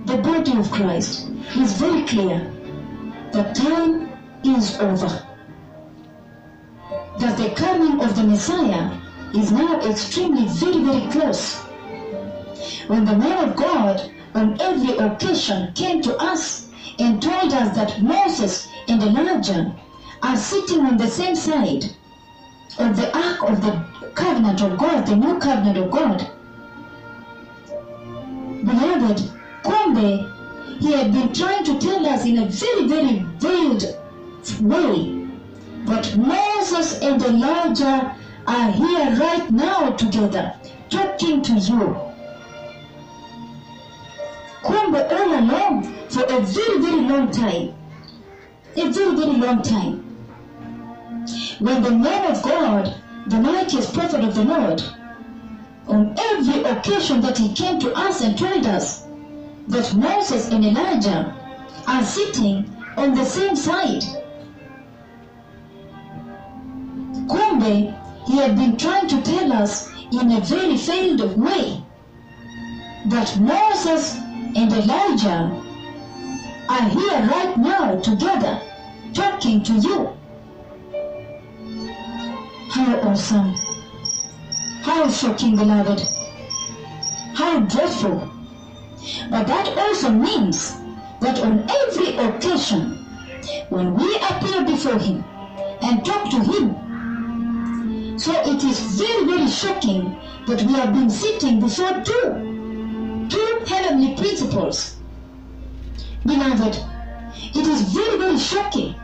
the 0.05 0.17
body 0.17 0.57
of 0.57 0.69
Christ, 0.71 1.29
is 1.55 1.73
very 1.73 2.03
clear. 2.03 2.51
The 3.33 3.41
time 3.41 4.11
is 4.43 4.79
over. 4.79 5.25
That 7.17 7.35
the 7.35 7.49
coming 7.55 7.99
of 7.99 8.15
the 8.15 8.21
Messiah 8.21 8.95
is 9.33 9.51
now 9.51 9.79
extremely 9.81 10.45
very, 10.45 10.83
very 10.83 11.09
close. 11.09 11.55
When 12.85 13.05
the 13.05 13.15
man 13.17 13.49
of 13.49 13.55
God 13.55 14.11
on 14.35 14.61
every 14.61 14.97
occasion 14.97 15.73
came 15.73 16.03
to 16.03 16.15
us 16.17 16.69
and 16.99 17.19
told 17.19 17.51
us 17.53 17.75
that 17.75 18.03
Moses 18.03 18.67
and 18.87 19.01
Elijah 19.01 19.75
are 20.21 20.35
sitting 20.35 20.81
on 20.81 20.97
the 20.97 21.07
same 21.07 21.35
side 21.35 21.85
of 22.77 22.95
the 22.95 23.17
ark 23.17 23.41
of 23.49 23.61
the 23.61 23.83
covenant 24.13 24.61
of 24.61 24.77
God, 24.77 25.07
the 25.07 25.15
new 25.15 25.39
covenant 25.39 25.77
of 25.77 25.89
God. 25.89 26.29
Beloved, 28.63 29.27
kumbe 29.63 30.42
he 30.79 30.91
had 30.91 31.13
been 31.13 31.33
trying 31.33 31.63
to 31.63 31.79
tell 31.79 32.05
us 32.05 32.25
in 32.25 32.37
a 32.39 32.45
very, 32.45 32.87
very 32.87 33.25
veiled 33.39 33.83
way 34.61 35.23
that 35.85 36.15
Moses 36.17 36.99
and 37.01 37.21
Elijah 37.21 38.15
are 38.47 38.71
here 38.71 39.15
right 39.17 39.49
now 39.51 39.91
together, 39.91 40.53
talking 40.89 41.41
to 41.41 41.53
you. 41.53 41.95
Kumbe 44.63 45.11
all 45.11 45.39
along, 45.39 45.93
for 46.09 46.23
a 46.23 46.39
very, 46.41 46.79
very 46.79 47.01
long 47.01 47.31
time, 47.31 47.73
a 48.75 48.89
very, 48.89 49.15
very 49.15 49.37
long 49.37 49.61
time, 49.61 50.03
when 51.59 51.81
the 51.81 51.91
man 51.91 52.31
of 52.31 52.41
God, 52.43 52.95
the 53.27 53.39
mightiest 53.39 53.93
prophet 53.93 54.23
of 54.23 54.35
the 54.35 54.43
Lord, 54.43 54.81
on 55.87 56.15
every 56.17 56.63
occasion 56.63 57.21
that 57.21 57.37
he 57.37 57.53
came 57.53 57.79
to 57.79 57.93
us 57.93 58.21
and 58.21 58.37
told 58.37 58.65
us 58.65 59.02
that 59.67 59.93
Moses 59.95 60.49
and 60.49 60.65
Elijah 60.65 61.33
are 61.87 62.03
sitting 62.03 62.69
on 62.97 63.13
the 63.13 63.25
same 63.25 63.55
side. 63.55 64.03
Kumbe, 67.27 67.93
he 68.25 68.35
had 68.37 68.55
been 68.55 68.77
trying 68.77 69.07
to 69.07 69.21
tell 69.21 69.51
us 69.53 69.89
in 70.11 70.31
a 70.31 70.39
very 70.41 70.75
veiled 70.75 71.37
way 71.37 71.83
that 73.05 73.39
Moses 73.39 74.17
and 74.55 74.71
Elijah 74.71 75.61
are 76.69 76.89
here 76.89 77.27
right 77.27 77.57
now 77.57 77.99
together 77.99 78.61
talking 79.13 79.63
to 79.63 79.73
you. 79.73 80.09
How 82.69 82.99
awesome! 83.01 83.53
How 84.81 85.09
shocking, 85.09 85.55
beloved! 85.55 86.01
How 87.33 87.59
dreadful! 87.59 88.32
But 89.29 89.47
that 89.47 89.77
also 89.77 90.11
means 90.11 90.75
that 91.19 91.39
on 91.39 91.69
every 91.69 92.15
occasion, 92.15 93.05
when 93.69 93.95
we 93.95 94.15
appear 94.15 94.63
before 94.63 94.97
Him 94.97 95.23
and 95.81 96.05
talk 96.05 96.29
to 96.31 96.39
Him, 96.39 98.17
so 98.17 98.31
it 98.45 98.63
is 98.63 98.79
very, 98.97 99.25
very 99.25 99.47
shocking 99.49 100.17
that 100.47 100.61
we 100.61 100.73
have 100.73 100.93
been 100.93 101.09
sitting 101.09 101.59
before 101.59 102.01
two, 102.01 103.27
two 103.29 103.63
heavenly 103.67 104.15
principals. 104.15 104.95
Beloved, 106.25 106.77
it 107.35 107.67
is 107.67 107.81
very, 107.93 108.17
very 108.17 108.37
shocking. 108.37 108.95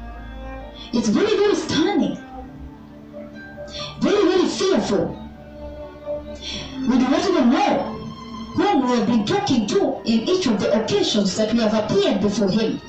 It's 0.93 1.09
very, 1.09 1.35
very 1.35 1.55
stunning. 1.55 2.17
Very, 3.99 4.23
very 4.23 4.47
fearful. 4.47 5.29
We 6.87 6.97
do 6.97 7.09
not 7.09 7.29
even 7.29 7.49
know 7.49 7.98
whom 8.55 8.87
we 8.87 8.97
have 8.97 9.07
been 9.07 9.25
talking 9.25 9.67
to 9.67 10.01
in 10.05 10.27
each 10.27 10.47
of 10.47 10.59
the 10.59 10.83
occasions 10.83 11.35
that 11.35 11.53
we 11.53 11.59
have 11.59 11.73
appeared 11.73 12.21
before 12.21 12.49
Him. 12.49 12.79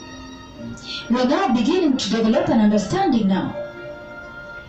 We 1.11 1.21
are 1.21 1.29
now 1.29 1.53
beginning 1.55 1.97
to 1.99 2.11
develop 2.11 2.49
an 2.49 2.61
understanding 2.61 3.29
now. 3.29 3.55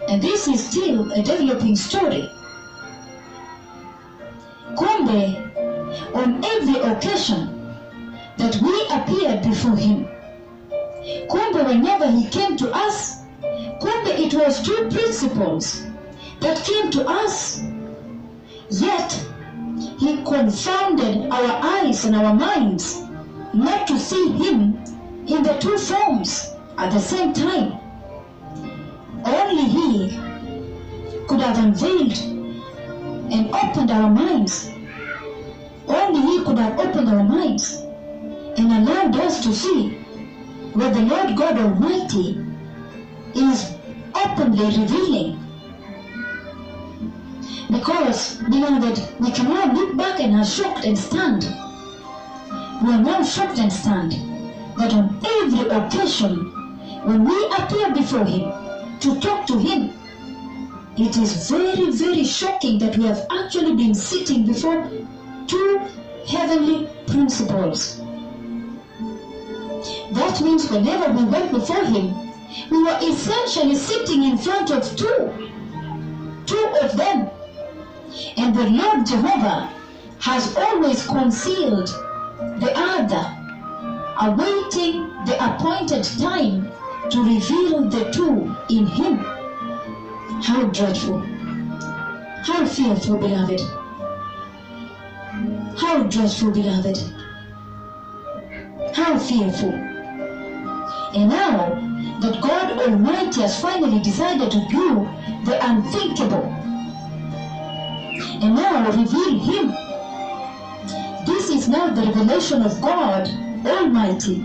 And 0.10 0.22
this 0.22 0.48
is 0.48 0.68
still 0.68 1.12
a 1.12 1.22
developing 1.22 1.76
story. 1.76 2.30
Kumbe, 4.76 5.52
on 6.14 6.44
every 6.44 6.80
occasion 6.80 7.76
that 8.38 8.56
we 8.56 8.88
appeared 8.90 9.44
before 9.44 9.76
Him, 9.76 10.08
kumbe 11.30 11.66
whenever 11.66 12.10
He 12.12 12.28
came 12.30 12.58
to 12.58 12.72
us, 12.74 13.22
kumbe 13.80 14.20
it 14.20 14.34
was 14.34 14.62
two 14.62 14.90
principals 14.92 15.84
that 16.42 16.64
came 16.64 16.90
to 16.92 17.08
us. 17.08 17.62
Yet, 18.70 19.31
He 19.98 20.22
confounded 20.24 21.32
our 21.32 21.60
eyes 21.64 22.06
and 22.06 22.16
our 22.16 22.34
minds 22.34 23.02
not 23.53 23.88
to 23.88 23.98
see 23.98 24.30
Him 24.30 24.78
in 25.28 25.44
the 25.44 25.58
two 25.60 25.78
forms 25.78 26.52
at 26.78 26.91
the 26.91 26.99
same 26.99 27.34
time. 27.34 27.78
Only 29.26 29.66
He 29.70 30.20
could 31.28 31.41
have 31.41 31.58
unveiled 31.58 32.18
and 33.32 33.56
opened 33.56 33.91
our 33.91 34.10
minds. 34.10 34.70
Only 35.88 36.22
He 36.22 36.44
could 36.44 36.58
have 36.58 36.80
opened 36.80 37.10
our 37.10 37.24
minds 37.24 37.84
and 38.58 38.72
allowed 38.72 39.16
us 39.16 39.41
to 39.44 39.53
see 39.53 39.98
what 40.74 40.94
the 40.94 41.02
Lord 41.02 41.36
God 41.36 41.58
Almighty 41.58 42.38
is 43.36 43.72
openly 44.16 44.66
revealing. 44.78 45.51
Because, 47.69 48.36
beloved, 48.49 49.02
we 49.19 49.32
can 49.32 49.49
now 49.49 49.72
look 49.72 49.95
back 49.98 50.19
and 50.19 50.36
are 50.36 50.45
shocked 50.45 50.86
and 50.86 50.98
stunned. 50.98 51.44
We 52.84 52.91
are 52.91 53.02
now 53.02 53.23
shocked 53.23 53.60
and 53.60 53.72
stunned 53.72 54.14
that 54.78 54.94
on 54.94 55.19
every 55.26 55.69
occasion 55.69 56.36
when 57.03 57.23
we 57.23 57.45
appear 57.57 57.94
before 57.94 58.26
Him 58.26 58.52
to 58.99 59.19
talk 59.19 59.45
to 59.48 59.57
Him, 59.57 59.94
it 60.98 61.18
is 61.18 61.49
very, 61.49 61.91
very 61.91 62.23
shocking 62.23 62.78
that 62.80 62.98
we 62.98 63.06
have 63.06 63.26
actually 63.32 63.76
been 63.76 63.95
sitting 63.95 64.45
before 64.45 64.90
two 65.48 65.80
heavenly 66.28 66.88
principals. 67.07 67.99
That 70.11 70.41
means 70.41 70.69
whenever 70.69 71.11
we 71.11 71.23
went 71.23 71.52
before 71.52 71.84
Him, 71.86 72.14
we 72.69 72.84
were 72.84 72.99
essentially 73.02 73.76
sitting 73.76 74.23
in 74.23 74.38
front 74.38 74.72
of 74.72 74.95
two 74.95 75.52
two 76.45 76.76
of 76.82 76.98
them. 76.98 77.30
And 78.38 78.54
the 78.54 78.70
Lord 78.70 79.06
Jehovah 79.06 79.70
has 80.20 80.56
always 80.58 81.08
concealed 81.08 81.88
the 82.60 82.74
other, 82.76 83.26
awaiting 84.20 85.10
the 85.26 85.38
appointed 85.40 86.04
time 86.20 86.70
to 87.10 87.24
reveal 87.24 87.90
the 87.90 88.12
two 88.12 88.54
in 88.70 88.86
him. 88.86 89.18
How 90.44 90.64
dreadful! 90.64 91.22
How 92.46 92.66
fearful, 92.66 93.18
beloved! 93.18 93.62
How 95.80 96.04
dreadful, 96.04 96.52
beloved! 96.52 96.98
How 98.94 99.18
fearful! 99.18 99.74
And 101.16 101.30
now 101.30 101.80
that 102.20 102.42
God 102.42 102.78
Almighty 102.78 103.42
has 103.42 103.60
finally 103.62 104.00
decided 104.02 104.52
to 104.52 104.68
do 104.70 105.08
the 105.46 105.58
unthinkable 105.66 106.61
and 108.42 108.56
now 108.56 108.90
reveal 108.90 109.40
Him. 109.40 109.68
This 111.26 111.50
is 111.50 111.70
now 111.70 111.94
the 111.94 112.02
revelation 112.02 112.64
of 112.64 112.82
God 112.82 113.28
Almighty 113.66 114.40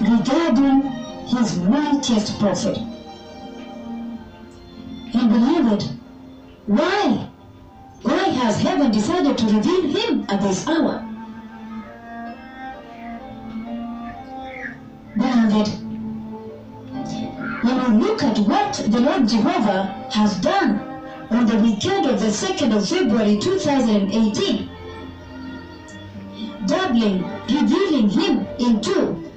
regarding 0.00 0.82
His 1.26 1.58
mightiest 1.58 2.38
prophet. 2.38 2.78
And 5.12 5.28
beloved, 5.28 5.82
why? 6.66 7.28
Why 8.02 8.28
has 8.28 8.60
heaven 8.60 8.92
decided 8.92 9.36
to 9.38 9.46
reveal 9.46 9.82
Him 9.88 10.26
at 10.28 10.40
this 10.40 10.68
hour? 10.68 11.02
Beloved, 15.16 15.68
when 17.64 17.98
we 17.98 18.06
look 18.06 18.22
at 18.22 18.38
what 18.38 18.84
the 18.86 19.00
Lord 19.00 19.26
Jehovah 19.26 20.08
has 20.12 20.38
done 20.40 20.95
on 21.30 21.46
the 21.46 21.56
weekend 21.56 22.06
of 22.06 22.20
the 22.20 22.26
2nd 22.26 22.76
of 22.76 22.88
February 22.88 23.38
2018, 23.38 24.70
doubling, 26.66 27.22
revealing 27.48 28.08
Him 28.08 28.46
in 28.58 28.80
two, 28.80 29.30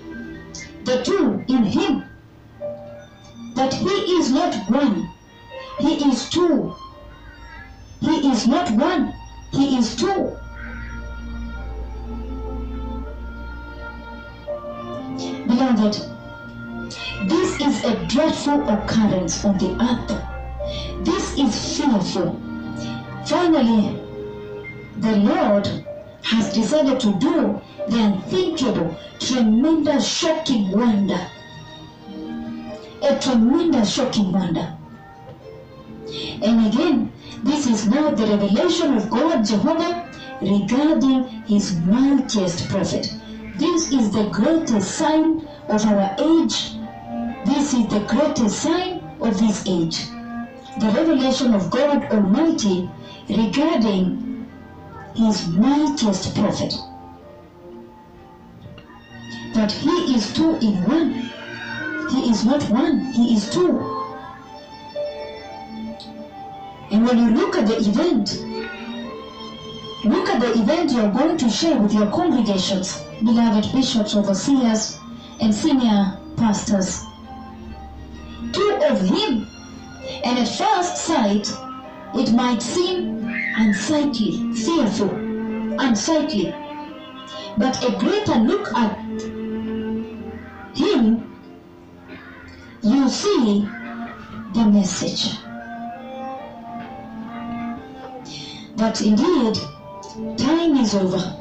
the 0.83 1.03
two 1.03 1.43
in 1.47 1.63
Him, 1.63 2.03
that 3.55 3.73
He 3.73 3.89
is 4.17 4.31
not 4.31 4.55
one, 4.69 5.09
He 5.79 6.09
is 6.09 6.29
two. 6.29 6.75
He 8.01 8.29
is 8.31 8.47
not 8.47 8.69
one, 8.71 9.13
He 9.51 9.77
is 9.77 9.95
two. 9.95 10.37
Beloved, 15.47 15.93
this 17.27 17.59
is 17.59 17.83
a 17.83 18.05
dreadful 18.07 18.69
occurrence 18.69 19.43
on 19.43 19.57
the 19.57 19.75
earth. 19.83 20.38
This 21.03 21.37
is 21.37 21.77
fearful. 21.77 22.39
Finally, 23.25 23.99
the 24.97 25.15
Lord 25.17 25.67
has 26.23 26.53
decided 26.53 26.99
to 26.99 27.13
do 27.19 27.61
the 27.87 27.99
unthinkable, 27.99 28.95
tremendous, 29.19 30.07
shocking 30.07 30.71
wonder. 30.71 31.19
A 33.01 33.17
tremendous, 33.19 33.93
shocking 33.93 34.31
wonder. 34.31 34.77
And 36.41 36.67
again, 36.67 37.11
this 37.43 37.67
is 37.67 37.87
now 37.87 38.11
the 38.11 38.25
revelation 38.25 38.97
of 38.97 39.09
God 39.09 39.45
Jehovah 39.45 40.11
regarding 40.41 41.23
his 41.47 41.75
mightiest 41.81 42.67
prophet. 42.69 43.13
This 43.57 43.91
is 43.91 44.11
the 44.11 44.29
greatest 44.29 44.97
sign 44.97 45.47
of 45.67 45.85
our 45.85 46.15
age. 46.19 46.73
This 47.45 47.73
is 47.73 47.87
the 47.87 48.05
greatest 48.07 48.61
sign 48.61 49.01
of 49.21 49.39
this 49.39 49.67
age. 49.67 50.18
The 50.79 50.89
revelation 50.91 51.53
of 51.53 51.69
God 51.69 52.05
Almighty 52.05 52.89
regarding 53.27 54.47
his 55.13 55.45
mightiest 55.49 56.33
prophet. 56.33 56.73
That 59.53 59.73
he 59.73 60.15
is 60.15 60.31
two 60.31 60.55
in 60.55 60.87
one. 60.87 61.29
He 62.11 62.29
is 62.29 62.45
not 62.45 62.63
one, 62.69 63.11
he 63.11 63.35
is 63.35 63.49
two. 63.49 63.77
And 66.91 67.03
when 67.03 67.17
you 67.17 67.29
look 67.29 67.57
at 67.57 67.67
the 67.67 67.77
event, 67.77 68.39
look 70.05 70.29
at 70.29 70.39
the 70.39 70.61
event 70.61 70.91
you're 70.91 71.11
going 71.11 71.37
to 71.37 71.49
share 71.49 71.77
with 71.77 71.93
your 71.93 72.07
congregations, 72.07 73.03
beloved 73.21 73.69
bishops, 73.73 74.15
overseers, 74.15 74.97
and 75.41 75.53
senior 75.53 76.17
pastors. 76.37 77.03
Two 78.53 78.79
of 78.87 79.01
him. 79.01 79.45
And 80.23 80.39
at 80.39 80.47
first 80.47 80.97
sight, 80.97 81.47
it 82.15 82.33
might 82.33 82.61
seem 82.61 83.31
unsightly, 83.55 84.53
fearful, 84.53 85.09
unsightly. 85.79 86.53
But 87.57 87.83
a 87.83 87.91
greater 87.97 88.35
look 88.35 88.73
at 88.73 88.97
him, 90.75 91.39
you 92.81 93.09
see 93.09 93.67
the 94.53 94.65
message. 94.65 95.37
But 98.77 99.01
indeed, 99.01 99.57
time 100.37 100.77
is 100.77 100.95
over. 100.95 101.35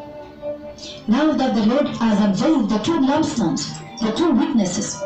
Now 1.06 1.32
that 1.32 1.54
the 1.54 1.66
Lord 1.66 1.88
has 1.88 2.20
unveiled 2.20 2.68
the 2.68 2.78
two 2.78 2.98
lampstands, 3.00 3.78
the 4.00 4.12
two 4.12 4.32
witnesses, 4.32 5.02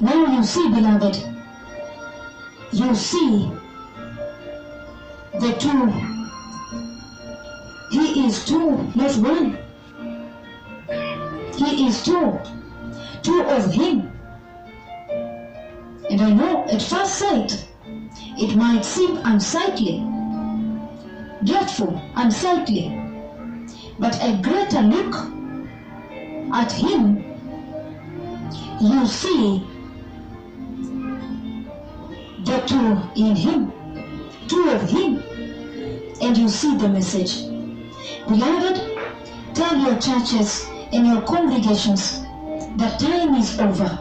now 0.00 0.26
you 0.36 0.44
see, 0.44 0.68
beloved, 0.68 1.35
you 2.76 2.94
see 2.94 3.50
the 5.40 5.52
two. 5.58 5.86
He 7.90 8.26
is 8.26 8.44
two, 8.44 8.92
not 8.94 9.16
one. 9.16 9.56
He 11.56 11.86
is 11.86 12.04
two. 12.04 12.38
Two 13.22 13.42
of 13.44 13.72
him. 13.72 14.12
And 16.10 16.20
I 16.20 16.32
know 16.34 16.64
at 16.64 16.82
first 16.82 17.14
sight 17.14 17.66
it 18.38 18.54
might 18.56 18.84
seem 18.84 19.20
unsightly, 19.24 20.04
dreadful, 21.44 21.98
unsightly. 22.14 22.88
But 23.98 24.22
a 24.22 24.38
greater 24.42 24.82
look 24.82 25.14
at 26.52 26.70
him, 26.72 27.24
you 28.82 29.06
see 29.06 29.66
the 32.46 32.58
two 32.60 33.20
in 33.20 33.34
him, 33.34 33.72
two 34.46 34.70
of 34.70 34.88
him, 34.88 35.20
and 36.22 36.38
you 36.38 36.48
see 36.48 36.76
the 36.76 36.88
message. 36.88 37.48
Beloved, 38.28 38.80
tell 39.54 39.76
your 39.76 39.98
churches 39.98 40.68
and 40.92 41.06
your 41.08 41.22
congregations 41.22 42.22
that 42.76 43.00
time 43.00 43.34
is 43.34 43.58
over. 43.58 43.98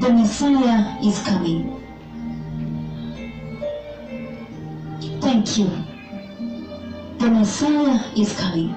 The 0.00 0.12
Messiah 0.12 0.98
is 1.04 1.22
coming. 1.22 1.74
Thank 5.20 5.58
you. 5.58 5.70
The 7.18 7.30
Messiah 7.30 8.00
is 8.16 8.36
coming. 8.36 8.74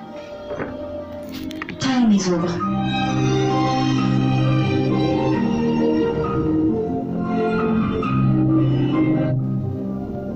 Time 1.80 2.12
is 2.12 2.30
over. 2.30 3.41